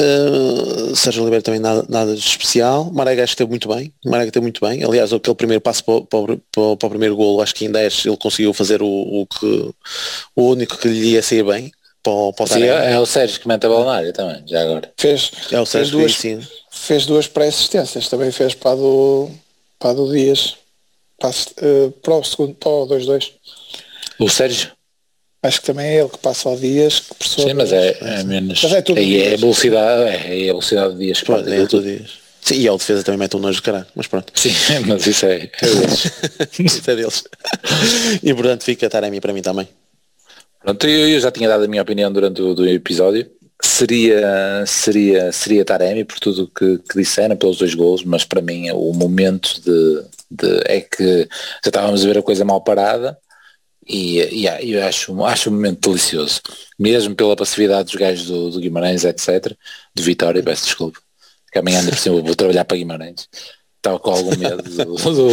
[0.00, 2.90] Uh, Sérgio Oliveira também nada, nada de especial.
[2.92, 3.92] Marega acho que esteve muito bem.
[4.04, 4.84] Marega esteve muito bem.
[4.84, 8.06] Aliás, aquele primeiro passo para, para, para, para o primeiro golo, acho que em 10
[8.06, 9.70] ele conseguiu fazer o, o, que,
[10.36, 11.72] o único que lhe ia sair bem
[12.02, 14.42] para, para o Sim, é, é, o Sérgio que mete a bola na área também,
[14.46, 14.92] já agora.
[14.96, 16.48] Fez, é o Sérgio fez duas, sim.
[16.70, 19.28] fez duas pré-assistências, também fez para do,
[19.78, 20.56] para do Dias,
[21.18, 23.32] para, uh, para o segundo, para o 2-2.
[24.20, 24.77] O Sérgio?
[25.40, 28.60] Acho que também é ele que passa ao Dias, que Sim, mas é, é menos.
[28.60, 31.20] Mas é tudo aí é a velocidade, é, é a velocidade de Dias.
[31.20, 32.18] Pronto, é tudo Dias.
[32.40, 34.32] Sim, e a defesa também mete um nojo de caralho, mas pronto.
[34.34, 34.50] Sim,
[34.86, 36.12] mas isso é, é deles.
[36.58, 37.24] isso é deles.
[38.22, 39.68] e portanto fica Taremi para mim também.
[40.60, 43.30] Pronto, eu, já tinha dado a minha opinião durante o episódio.
[43.62, 48.70] Seria, seria, seria Taremi por tudo que, que disseram, pelos dois gols, mas para mim
[48.72, 51.28] o momento de, de, é que
[51.64, 53.16] já estávamos a ver a coisa mal parada
[53.88, 56.40] e, e eu acho, acho um momento delicioso,
[56.78, 59.52] mesmo pela passividade dos gajos do, do Guimarães, etc.
[59.94, 61.00] De Vitória, peço desculpa,
[61.52, 63.28] que amanhã ainda por cima vou trabalhar para Guimarães
[63.78, 65.28] estava com algum medo do, do,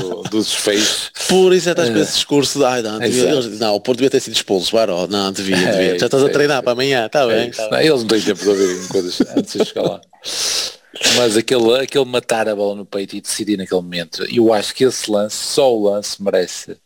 [0.00, 1.10] do, do desfecho.
[1.28, 3.98] Por isso é estás com esse discurso de, ai, não, devia, eles, não, o Porto
[3.98, 5.98] devia ter sido expulso, Baró, não, devia, é, devia.
[5.98, 7.50] Já estás a treinar para amanhã, está é bem.
[7.50, 10.00] Tá não, eles não têm tempo de ouvir coisas antes de chegar lá.
[11.16, 14.84] Mas aquele, aquele matar a bola no peito e decidir naquele momento, eu acho que
[14.84, 16.76] esse lance, só o lance merece,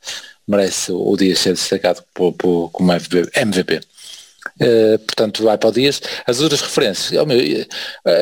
[0.47, 3.81] merece o dia ser destacado por, por, como MVP.
[4.61, 6.01] Uh, portanto vai para o Dias.
[6.27, 7.67] As outras referências, oh, meu, eh,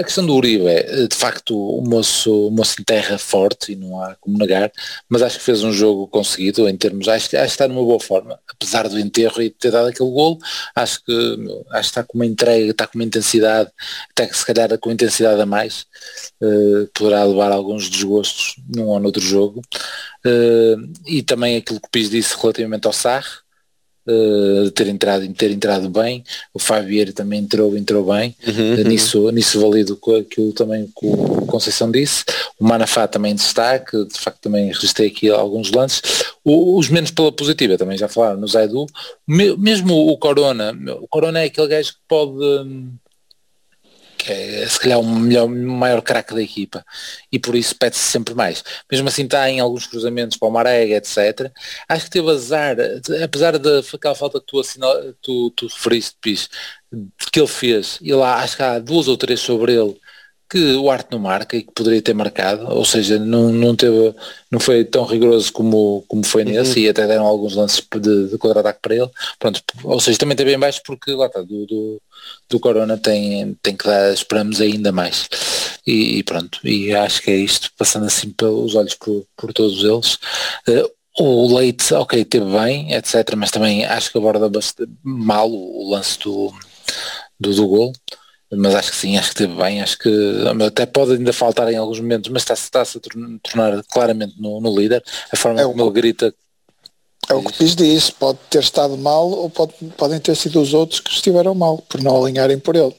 [0.01, 4.01] a questão do Uribe é, de facto, o moço, o moço enterra forte e não
[4.03, 4.72] há como negar,
[5.11, 8.01] mas acho que fez um jogo conseguido em termos, acho, acho que está numa boa
[8.01, 10.39] forma, apesar do enterro e ter dado aquele golo,
[10.74, 13.70] acho que, meu, acho que está com uma entrega, está com uma intensidade,
[14.11, 15.87] até que se calhar com intensidade a mais,
[16.43, 19.61] uh, poderá levar alguns desgostos num ou noutro jogo.
[20.24, 23.41] Uh, e também aquilo que o Pis disse relativamente ao Sarre,
[24.07, 26.25] uh, ter entrado ter entrado bem.
[26.53, 28.35] O Fabier também entrou entrou bem.
[28.47, 32.25] Uhum, uh, nisso nisso valido com aquilo também que o Conceição disse.
[32.59, 34.05] O Manafá também destaque.
[34.05, 36.03] De facto também registrei aqui alguns lances.
[36.45, 38.87] O, os menos pela positiva também já falaram no Zaidu.
[39.27, 42.93] Mesmo o Corona o Corona é aquele gajo que pode hum,
[44.23, 46.85] que é se calhar o melhor, maior craque da equipa
[47.31, 48.62] e por isso pede-se sempre mais.
[48.91, 51.51] Mesmo assim está em alguns cruzamentos para o Marega, etc.
[51.89, 52.77] Acho que teve azar,
[53.23, 56.49] apesar daquela falta que tu, assinal, tu, tu referiste, Pis,
[57.33, 59.99] que ele fez, e lá acho que há duas ou três sobre ele
[60.53, 64.15] que o Arte não marca e que poderia ter marcado, ou seja, não, não, teve,
[64.51, 66.85] não foi tão rigoroso como, como foi nesse uhum.
[66.85, 69.11] e até deram alguns lances de, de contra-ataque para ele.
[69.39, 72.03] Pronto, ou seja, também está bem baixo porque lá está, do, do,
[72.51, 75.27] do, Corona tem, tem que dar, esperamos ainda mais.
[75.87, 79.83] E, e, pronto, e acho que é isto, passando assim pelos olhos por, por todos
[79.83, 80.19] eles.
[80.69, 85.91] Uh, o Leite, ok, teve bem, etc, mas também acho que aborda bastante mal o
[85.91, 86.53] lance do,
[87.41, 87.93] do, do gol
[88.57, 90.11] mas acho que sim, acho que esteve bem, acho que
[90.67, 94.79] até pode ainda faltar em alguns momentos, mas está-se está a tornar claramente no, no,
[94.79, 96.35] líder, a forma é como ele grita.
[97.29, 100.75] É o que diz disso, pode ter estado mal ou pode, podem ter sido os
[100.75, 102.95] outros que estiveram mal, por não alinharem por ele.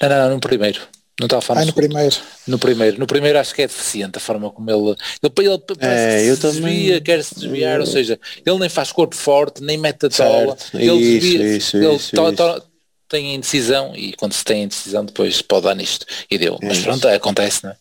[0.00, 0.80] Não, não, no primeiro.
[1.20, 2.16] Não estava a falar no, no primeiro.
[2.48, 2.98] No primeiro.
[2.98, 4.96] No primeiro acho que é deficiente a forma como ele.
[5.22, 6.62] Ele, ele é, eu se também...
[6.62, 10.56] desvia, quer se desviar, ou seja, ele nem faz corpo forte, nem mete a tola.
[10.74, 12.71] Ele isso, desvia, isso, ele isso, to, to,
[13.12, 16.58] tem indecisão e quando se tem indecisão depois pode dar nisto e deu.
[16.62, 17.76] Mas é pronto, acontece, não é?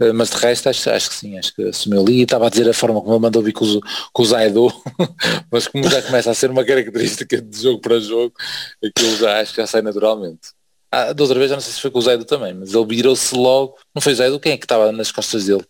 [0.00, 2.50] Eh, mas de resto acho, acho que sim, acho que assumiu ali e estava a
[2.50, 3.80] dizer a forma como ele mandou vir com, o,
[4.12, 4.72] com o Zaido,
[5.50, 8.34] mas como já começa a ser uma característica de jogo para jogo,
[8.84, 10.50] aquilo já acho que já sai naturalmente.
[10.90, 12.86] Ah, da outra vez já não sei se foi com o Zaido também, mas ele
[12.86, 15.64] virou-se logo, não foi o Zaido, quem é que estava nas costas dele?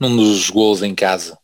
[0.00, 1.38] Num dos gols em casa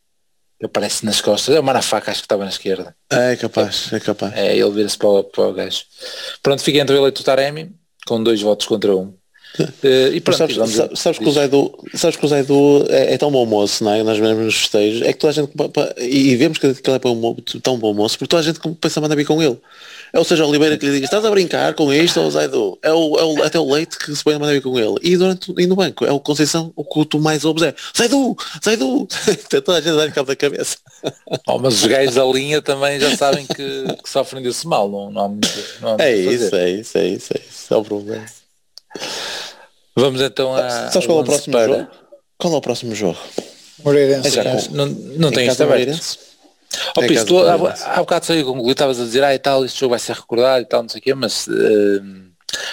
[0.63, 1.55] aparece nas costas.
[1.55, 2.95] É o Marafaca, acho que estava na esquerda.
[3.11, 4.37] É, capaz, é, capaz.
[4.37, 5.83] É, ele vira-se para, para o gajo.
[6.43, 7.73] Pronto, fica entre ele e o Taremi,
[8.07, 9.15] com dois votos contra um.
[9.59, 13.19] Uh, e pronto, sabes, sabes, sabes, que o Zaidu, sabes que o Zaidu é, é
[13.19, 14.03] tão bom moço, não é?
[14.03, 15.51] Nós vemos nos festejos, é que toda a gente,
[15.99, 16.99] e vemos que ele é
[17.61, 19.59] tão bom moço, porque toda a gente pensa mandar vir com ele.
[20.13, 22.79] É o Sérgio Oliveira que lhe diga, estás a brincar com isto ou Zaidu?
[22.83, 24.97] É o, é o, até o Leite que se põe a mandar com ele.
[25.03, 28.37] E, durante, e no banco, é o Conceição, o que tu mais ouves é Zaidu,
[28.65, 29.07] Zaidu.
[29.51, 30.77] Toda a gente dar cabo da cabeça.
[31.47, 35.11] Oh, mas os gajos da linha também já sabem que, que sofrem desse mal, não,
[35.11, 35.49] não há muito,
[35.81, 38.25] não há é, isso, é isso, é isso, é isso, é o problema.
[39.95, 40.91] Vamos então a.
[40.91, 41.67] Sabes qual é o próximo para...
[41.67, 41.89] jogo?
[42.39, 43.19] Qual é o próximo jogo?
[43.85, 44.29] Moreirense.
[44.29, 46.28] É já, não, não tem isto aberto.
[46.97, 49.81] Oh, Pisto, tu, há, há bocado saiu concluir, estavas a dizer, ah e tal, este
[49.81, 52.29] jogo vai ser recordado e tal, não sei o quê, mas uh,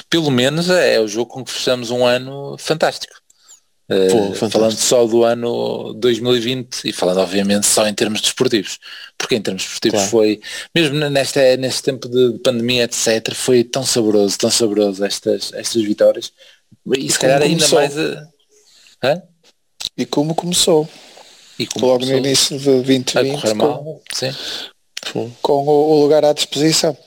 [0.10, 3.14] pelo menos é, é, o jogo com que fechamos um ano fantástico.
[3.90, 4.50] Uh, Pô, fantástico.
[4.50, 8.80] Falando só do ano 2020 e falando obviamente só em termos desportivos,
[9.18, 10.12] porque em termos desportivos claro.
[10.12, 10.42] foi,
[10.74, 16.34] mesmo nesta, neste tempo de pandemia, etc., foi tão saboroso, tão saboroso estas, estas vitórias,
[16.96, 17.96] e, e se calhar ainda mais...
[17.96, 18.36] Uh,
[19.98, 20.90] e como começou?
[21.58, 23.14] E como Logo no início de 2020
[23.58, 24.34] com, sim.
[25.42, 26.98] com o, o, lugar à disposição.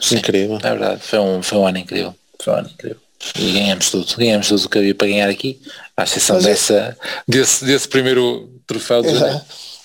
[0.00, 0.56] Sim, incrível.
[0.56, 2.14] É verdade, foi um, foi um ano incrível.
[2.42, 2.98] Foi um ano incrível.
[3.38, 5.60] E ganhamos tudo, ganhamos tudo o que havia para ganhar aqui,
[5.96, 6.96] à exceção dessa,
[7.26, 9.08] desse, desse primeiro troféu de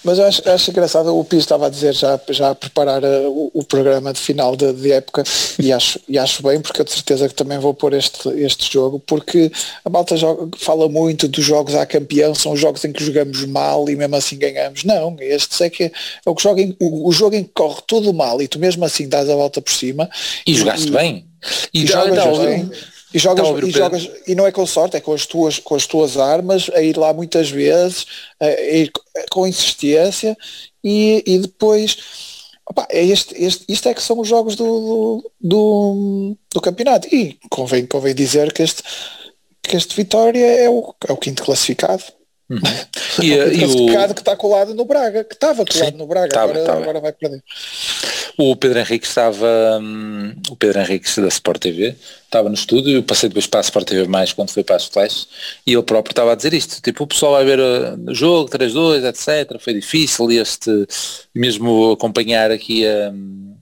[0.04, 3.30] mas eu acho, acho engraçado, o Pires estava a dizer já, já a preparar uh,
[3.30, 5.24] o, o, programa de final de, de, época
[5.58, 8.72] e acho, e acho bem porque eu de certeza que também vou pôr este, este
[8.72, 9.52] jogo porque
[9.84, 13.44] a malta joga, fala muito dos jogos à campeão, são os jogos em que jogamos
[13.46, 14.84] mal e mesmo assim ganhamos.
[14.84, 15.92] Não, este é que é,
[16.26, 18.58] é o, que joga em, o, o, jogo em que corre tudo mal e tu
[18.58, 20.10] mesmo assim dás a volta por cima.
[20.46, 21.26] E, e jogaste e, bem.
[21.74, 22.72] E, e jogas bem.
[23.14, 25.88] E jogas, e jogas, e não é com sorte, é com as tuas, com as
[25.88, 28.06] tuas armas, a ir lá muitas vezes,
[28.40, 28.92] a ir
[29.32, 30.38] com insistência
[30.84, 31.98] e, e depois
[32.70, 37.08] opa, é este, este, isto é que são os jogos do, do, do, campeonato.
[37.14, 38.84] E convém, convém dizer que este,
[39.64, 42.04] que este Vitória é o, é o quinto classificado.
[42.50, 42.60] Uhum.
[43.22, 44.16] E, o quinto classificado o...
[44.16, 46.82] que está colado no Braga, que estava colado Sim, no Braga, tava, agora, tava.
[46.82, 47.44] agora vai perder.
[48.38, 53.04] O Pedro Henrique estava, hum, o Pedro Henrique da Sport TV, estava no estúdio, eu
[53.04, 55.28] passei depois para a Sport TV mais quando foi para as Flash,
[55.68, 58.50] e ele próprio estava a dizer isto, tipo, o pessoal vai ver uh, o jogo,
[58.50, 60.88] 3-2, etc, foi difícil, este,
[61.36, 63.12] mesmo acompanhar aqui a...
[63.12, 63.59] Um,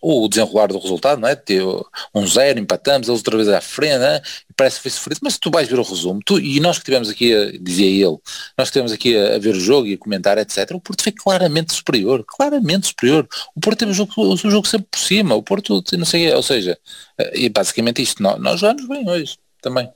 [0.00, 1.34] o desenrolar do resultado, não é?
[1.34, 4.22] Teu um zero, empatamos, eles outra vez à frente, é?
[4.56, 7.08] parece que foi sofrido, mas tu vais ver o resumo, tu, e nós que tivemos
[7.08, 8.16] aqui, a, dizia ele,
[8.56, 11.02] nós que tivemos aqui a, a, ver o jogo e a comentar, etc., o Porto
[11.02, 13.28] foi claramente superior, claramente superior.
[13.54, 16.42] O Porto teve o jogo, o jogo sempre por cima, o Porto, não sei, ou
[16.42, 16.78] seja,
[17.18, 19.88] eh, e basicamente isto, nós, nós jogamos bem hoje, também.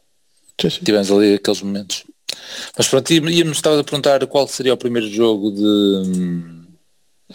[0.61, 0.85] Sim, sim.
[0.85, 2.05] Tivemos ali aqueles momentos.
[2.77, 6.61] Mas pronto, íamos, estava a perguntar qual seria o primeiro jogo de...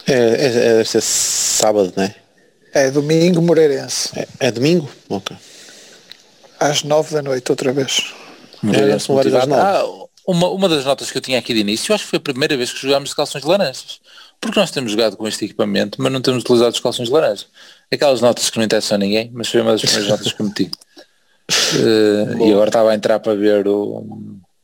[0.06, 2.25] É, é, é deve ser sábado, não é?
[2.76, 4.10] É domingo Moreirense.
[4.14, 4.86] É, é domingo?
[5.08, 5.34] Ok.
[6.60, 8.12] Às nove da noite outra vez.
[8.62, 9.82] Moreirense é, ah,
[10.26, 12.20] uma, uma das notas que eu tinha aqui de início, eu acho que foi a
[12.20, 13.98] primeira vez que jogámos de calções laranjas.
[14.38, 17.46] Porque nós temos jogado com este equipamento, mas não temos utilizado os calções laranja.
[17.90, 20.70] Aquelas notas que não interessam a ninguém, mas foi uma das primeiras notas que meti.
[21.76, 24.04] Uh, e agora estava a entrar para ver o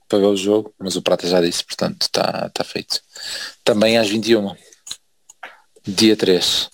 [0.06, 3.01] para ver o jogo, mas o Prata já disse, portanto está tá feito.
[3.64, 4.55] Também às 21.
[5.86, 6.70] Dia 3.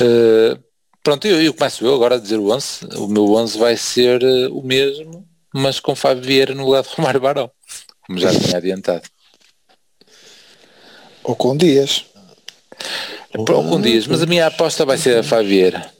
[0.00, 0.63] Uh,
[1.04, 2.86] Pronto, eu, eu começo eu agora a dizer o 11.
[2.96, 6.88] O meu 11 vai ser uh, o mesmo, mas com Fábio Vieira no lugar de
[6.96, 7.50] Romário Barão,
[8.06, 9.02] como já tinha adiantado.
[11.22, 12.06] Ou com Dias.
[13.36, 15.92] Ou com Dias, mas a minha aposta vai ser a Fábio Vieira.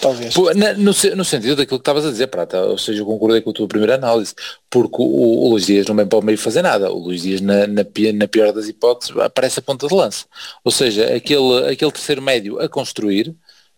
[0.00, 0.34] Talvez.
[0.34, 3.52] no, no, sentido daquilo que estavas a dizer, Prata, ou seja, eu concordei com a
[3.52, 4.34] tua primeira análise,
[4.68, 7.22] porque o, o, o Luís Dias não vem para o meio fazer nada, o Luís
[7.22, 7.84] Dias na, na,
[8.14, 10.24] na, pior das hipóteses aparece a ponta de lança,
[10.64, 13.32] ou seja, aquele, aquele terceiro médio a construir,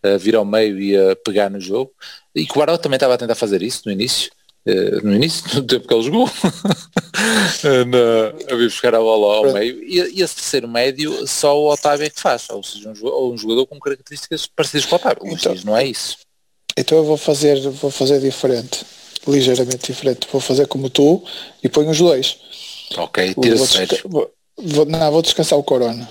[0.04, 1.90] a vir ao meio e a pegar no jogo.
[2.34, 4.30] E que o Baró também estava a tentar fazer isso no início.
[4.66, 6.24] Uh, no início, no tempo que ele jogou,
[7.86, 11.70] na, a vir buscar a bola ao meio, e, e, esse terceiro médio só o
[11.70, 14.96] Otávio é que faz, ou seja, um jogador, um jogador com características parecidas com o
[14.96, 15.22] Otávio.
[15.26, 16.16] Então, não é isso.
[16.76, 18.84] Então eu vou fazer, vou fazer diferente,
[19.28, 20.26] ligeiramente diferente.
[20.32, 21.22] Vou fazer como tu
[21.62, 22.38] e ponho os dois.
[22.96, 23.66] Ok, tira vou,
[24.06, 26.08] vou, vou, não, vou descansar o Corona.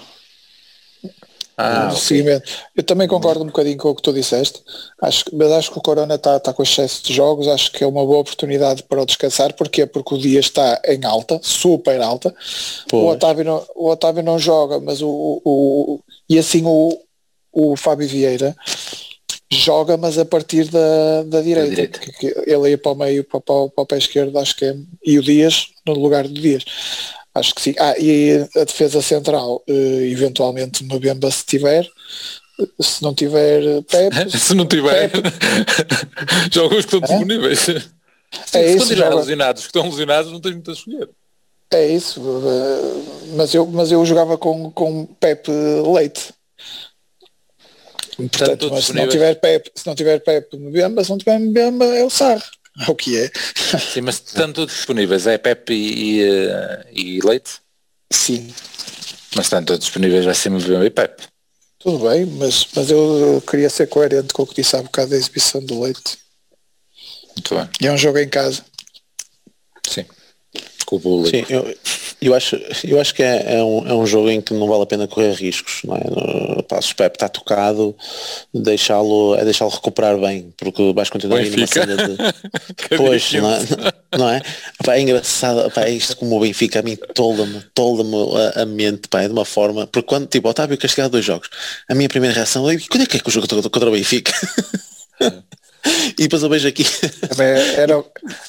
[1.57, 2.01] Ah, okay.
[2.01, 2.49] seguimento.
[2.75, 4.61] Eu também concordo um bocadinho com o que tu disseste,
[5.01, 7.87] acho, mas acho que o Corona está tá com excesso de jogos, acho que é
[7.87, 12.33] uma boa oportunidade para o descansar, porque Porque o dia está em alta, super alta,
[12.91, 16.97] o Otávio, não, o Otávio não joga, mas o, o, o e assim o,
[17.51, 18.55] o Fábio Vieira
[19.51, 22.43] joga, mas a partir da, da direita, da direita.
[22.47, 24.75] ele ia para o meio, para, para, para o pé esquerdo, acho que é,
[25.05, 26.65] e o Dias no lugar do Dias.
[27.35, 27.75] Acho que sim.
[27.79, 31.87] Ah, e a defesa central, uh, eventualmente Mbemba se tiver,
[32.79, 34.29] se não tiver Pepe.
[34.37, 35.09] se não tiver,
[36.51, 37.69] jogos que estão disponíveis.
[37.69, 37.81] É
[38.45, 39.15] se isso, se joga...
[39.15, 41.09] lesionados, que estão lesionados, não tens muito a escolher.
[41.71, 42.21] É isso,
[43.35, 45.51] mas eu, mas eu jogava com, com Pepe
[45.95, 46.31] Leite.
[48.15, 51.85] Portanto, mas se não tiver Pep, se não tiver Pep Mbemba, se não tiver Mbemba
[51.85, 52.43] é o Sarre.
[52.87, 53.31] É o que é.
[53.79, 57.59] Sim, mas estão todos disponíveis, é Pep e, e, eh, e Leite?
[58.11, 58.51] Sim.
[59.35, 61.23] Mas estão todos disponíveis, vai ser Mbemba e Pep.
[61.79, 65.09] Tudo bem, mas, mas eu, eu, queria ser coerente com o que disse há bocado
[65.09, 66.17] da exibição do Leite.
[67.35, 67.69] Muito bem.
[67.81, 68.63] E é um jogo em casa.
[70.83, 70.85] Sim.
[70.85, 71.35] Com o público.
[71.35, 71.75] Sim, eu,
[72.21, 74.83] eu, acho, eu acho que é, é, um, é um jogo em que não vale
[74.83, 75.81] a pena correr riscos.
[75.83, 76.61] Não é?
[76.63, 77.95] Pá, se o Pepe está tocado,
[78.53, 82.17] deixá-lo é deixá-lo recuperar bem, porque vais continuar aí numa cena de.
[82.97, 83.59] pois, não é?
[84.17, 84.41] Não é?
[84.83, 88.15] Pá, é engraçado, pá, é isto como o Benfica a mim tolda-me, tolda-me
[88.55, 89.87] a, a, mente, pá, é de uma forma.
[89.87, 91.49] Porque quando tipo, Otávio Castigado dois jogos,
[91.89, 93.93] a minha primeira reação é quando é que é que o jogo contra, contra o
[93.93, 94.33] Benfica?
[96.17, 96.85] E depois eu vejo aqui.
[97.75, 98.03] Era,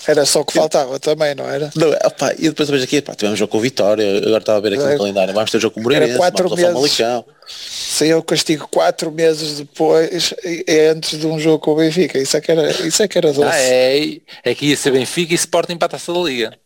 [0.06, 1.70] era só o que faltava também, não era?
[1.74, 4.58] Não, opa, e depois eu vejo aqui, pá, tivemos jogo com o Vitória, agora estava
[4.58, 4.92] a ver aqui é.
[4.92, 7.00] no calendário, vamos ter jogo com o Moreirense, quatro meses.
[7.46, 10.34] Saiu o castigo quatro meses depois,
[10.66, 12.18] é antes de um jogo com o Benfica.
[12.18, 13.48] Isso é que era, isso é que era doce.
[13.48, 16.56] Ah, é, é que ia ser Benfica e Sporting para a taça da Liga.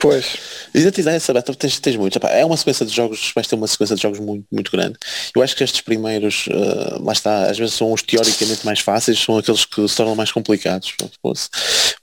[0.00, 0.38] Pois.
[0.74, 2.18] Identidade essa beta tens, tens muito.
[2.26, 4.96] é uma sequência de jogos, vais ter uma sequência de jogos muito, muito grande.
[5.36, 9.18] Eu acho que estes primeiros, uh, lá está, às vezes são os teoricamente mais fáceis,
[9.18, 10.94] são aqueles que se tornam mais complicados.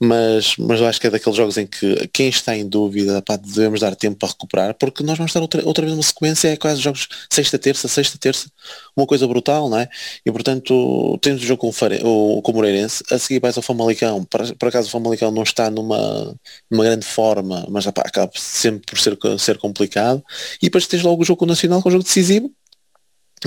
[0.00, 3.36] Mas, mas eu acho que é daqueles jogos em que quem está em dúvida, pá,
[3.36, 6.56] devemos dar tempo para recuperar, porque nós vamos estar outra, outra vez uma sequência, é
[6.56, 8.48] quase jogos sexta, terça, sexta, terça,
[8.96, 9.88] uma coisa brutal, não é?
[10.24, 13.56] E portanto temos o jogo com o, Fare, o, com o Moreirense, a seguir vais
[13.56, 16.36] ao Famalicão, por, por acaso o Famalicão não está numa,
[16.70, 20.22] numa grande forma, mas opa, acaba sempre por ser, ser complicado.
[20.62, 22.52] E depois tens logo o jogo nacional, com o jogo decisivo,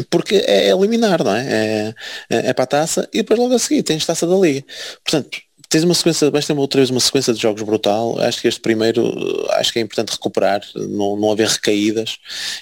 [0.09, 1.45] porque é eliminar, não é?
[1.49, 1.93] É,
[2.30, 4.63] é, é para a taça e depois logo a seguir tens taça da liga.
[5.03, 5.38] Portanto,
[5.72, 8.19] tens uma sequência, vais ter outra vez uma sequência de jogos brutal.
[8.19, 9.10] Acho que este primeiro,
[9.52, 12.18] acho que é importante recuperar, não, não haver recaídas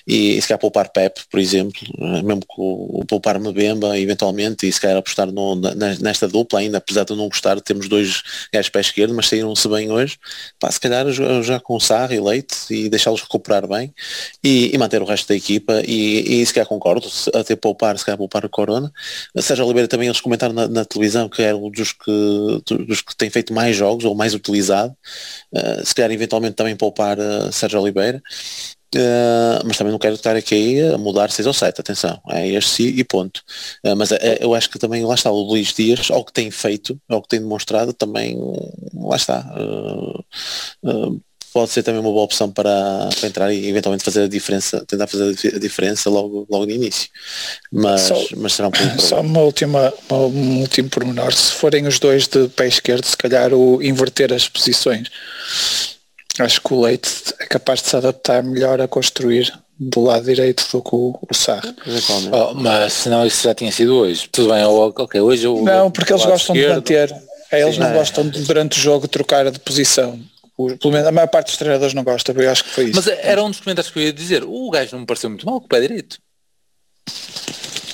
[0.06, 1.82] e, e se calhar poupar Pep, por exemplo,
[2.24, 5.56] mesmo com poupar Mbemba eventualmente e se calhar apostar no,
[6.00, 8.22] nesta dupla ainda, apesar de eu não gostar, temos dois
[8.54, 10.20] gajos pé esquerdo, mas saíram-se bem hoje.
[10.60, 11.08] Pá, se calhar
[11.42, 13.92] já com Sarra e Leite e deixá-los recuperar bem
[14.44, 18.06] e, e, manter o resto da equipa e, e se calhar concordo, até poupar, se
[18.06, 18.94] calhar poupar a Corona.
[19.40, 23.16] Sérgio Oliveira também eles comentaram na, na televisão que era um dos que dos que
[23.16, 24.96] tem feito mais jogos ou mais utilizado,
[25.54, 28.22] uh, se calhar eventualmente também poupar uh, Sérgio Oliveira,
[28.96, 32.82] Uh, mas também não quero estar aqui a mudar 6 ou 7, atenção, é este
[32.82, 33.44] e ponto.
[33.96, 34.10] Mas
[34.42, 37.28] eu acho que também lá está o Luís Dias, ao que tem feito, ao que
[37.28, 38.36] tem demonstrado, também
[38.96, 39.46] lá está.
[41.60, 45.08] Pode ser também uma boa opção para, para, entrar e eventualmente fazer a diferença, tentar
[45.08, 47.10] fazer a diferença logo, logo no início.
[47.70, 52.00] Mas, só, mas será um pouco Só uma última, um último pormenor, se forem os
[52.00, 55.10] dois de pé esquerdo, se calhar o inverter as posições.
[56.40, 57.10] Acho que o Leite
[57.42, 61.34] é capaz de se adaptar melhor a construir do lado direito do que o, o
[61.34, 61.76] Sarre.
[62.32, 64.30] Oh, mas senão isso já tinha sido hoje.
[64.32, 66.82] Tudo bem, ok, hoje eu, Não, porque eles gostam esquerdo.
[66.86, 67.16] de manter.
[67.52, 68.00] Eles Sim, não, não é.
[68.00, 70.18] gostam de, durante o jogo trocar de posição
[70.68, 72.96] pelo menos a maior parte dos treinadores não gosta, eu acho que foi isso.
[72.96, 74.44] Mas era um dos comentários que eu ia dizer.
[74.44, 76.20] O gajo não me pareceu muito mal com o pé direito.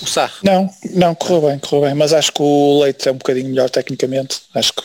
[0.02, 0.34] O Sarro.
[0.44, 1.94] Não, não, correu bem, correu bem.
[1.94, 4.42] Mas acho que o Leite é um bocadinho melhor tecnicamente.
[4.54, 4.84] Acho que.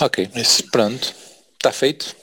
[0.00, 0.70] Ok, isso.
[0.70, 1.14] pronto.
[1.54, 2.14] Está feito.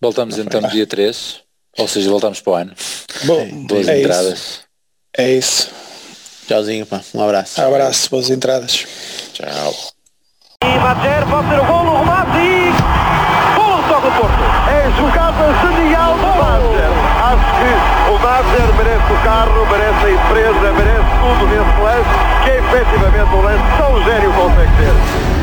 [0.00, 1.40] Voltamos então no dia 3.
[1.78, 2.74] Ou seja, voltamos para o ano.
[3.24, 4.38] Bom, boas é entradas.
[4.38, 4.60] Isso.
[5.16, 5.70] É isso.
[6.46, 7.02] Tchauzinho, pá.
[7.14, 7.60] Um abraço.
[7.60, 8.84] Um abraço, boas entradas.
[9.32, 9.93] Tchau.
[10.64, 12.72] E Badger pode ter o gol o remate e...
[13.54, 14.44] Golo só do Porto.
[14.68, 16.90] É jogada genial do Badger.
[17.22, 17.70] Acho que
[18.10, 22.08] o Badger merece o carro, merece a empresa, merece tudo nesse lance,
[22.44, 25.33] que é efetivamente um lance tão gênio consegue ter.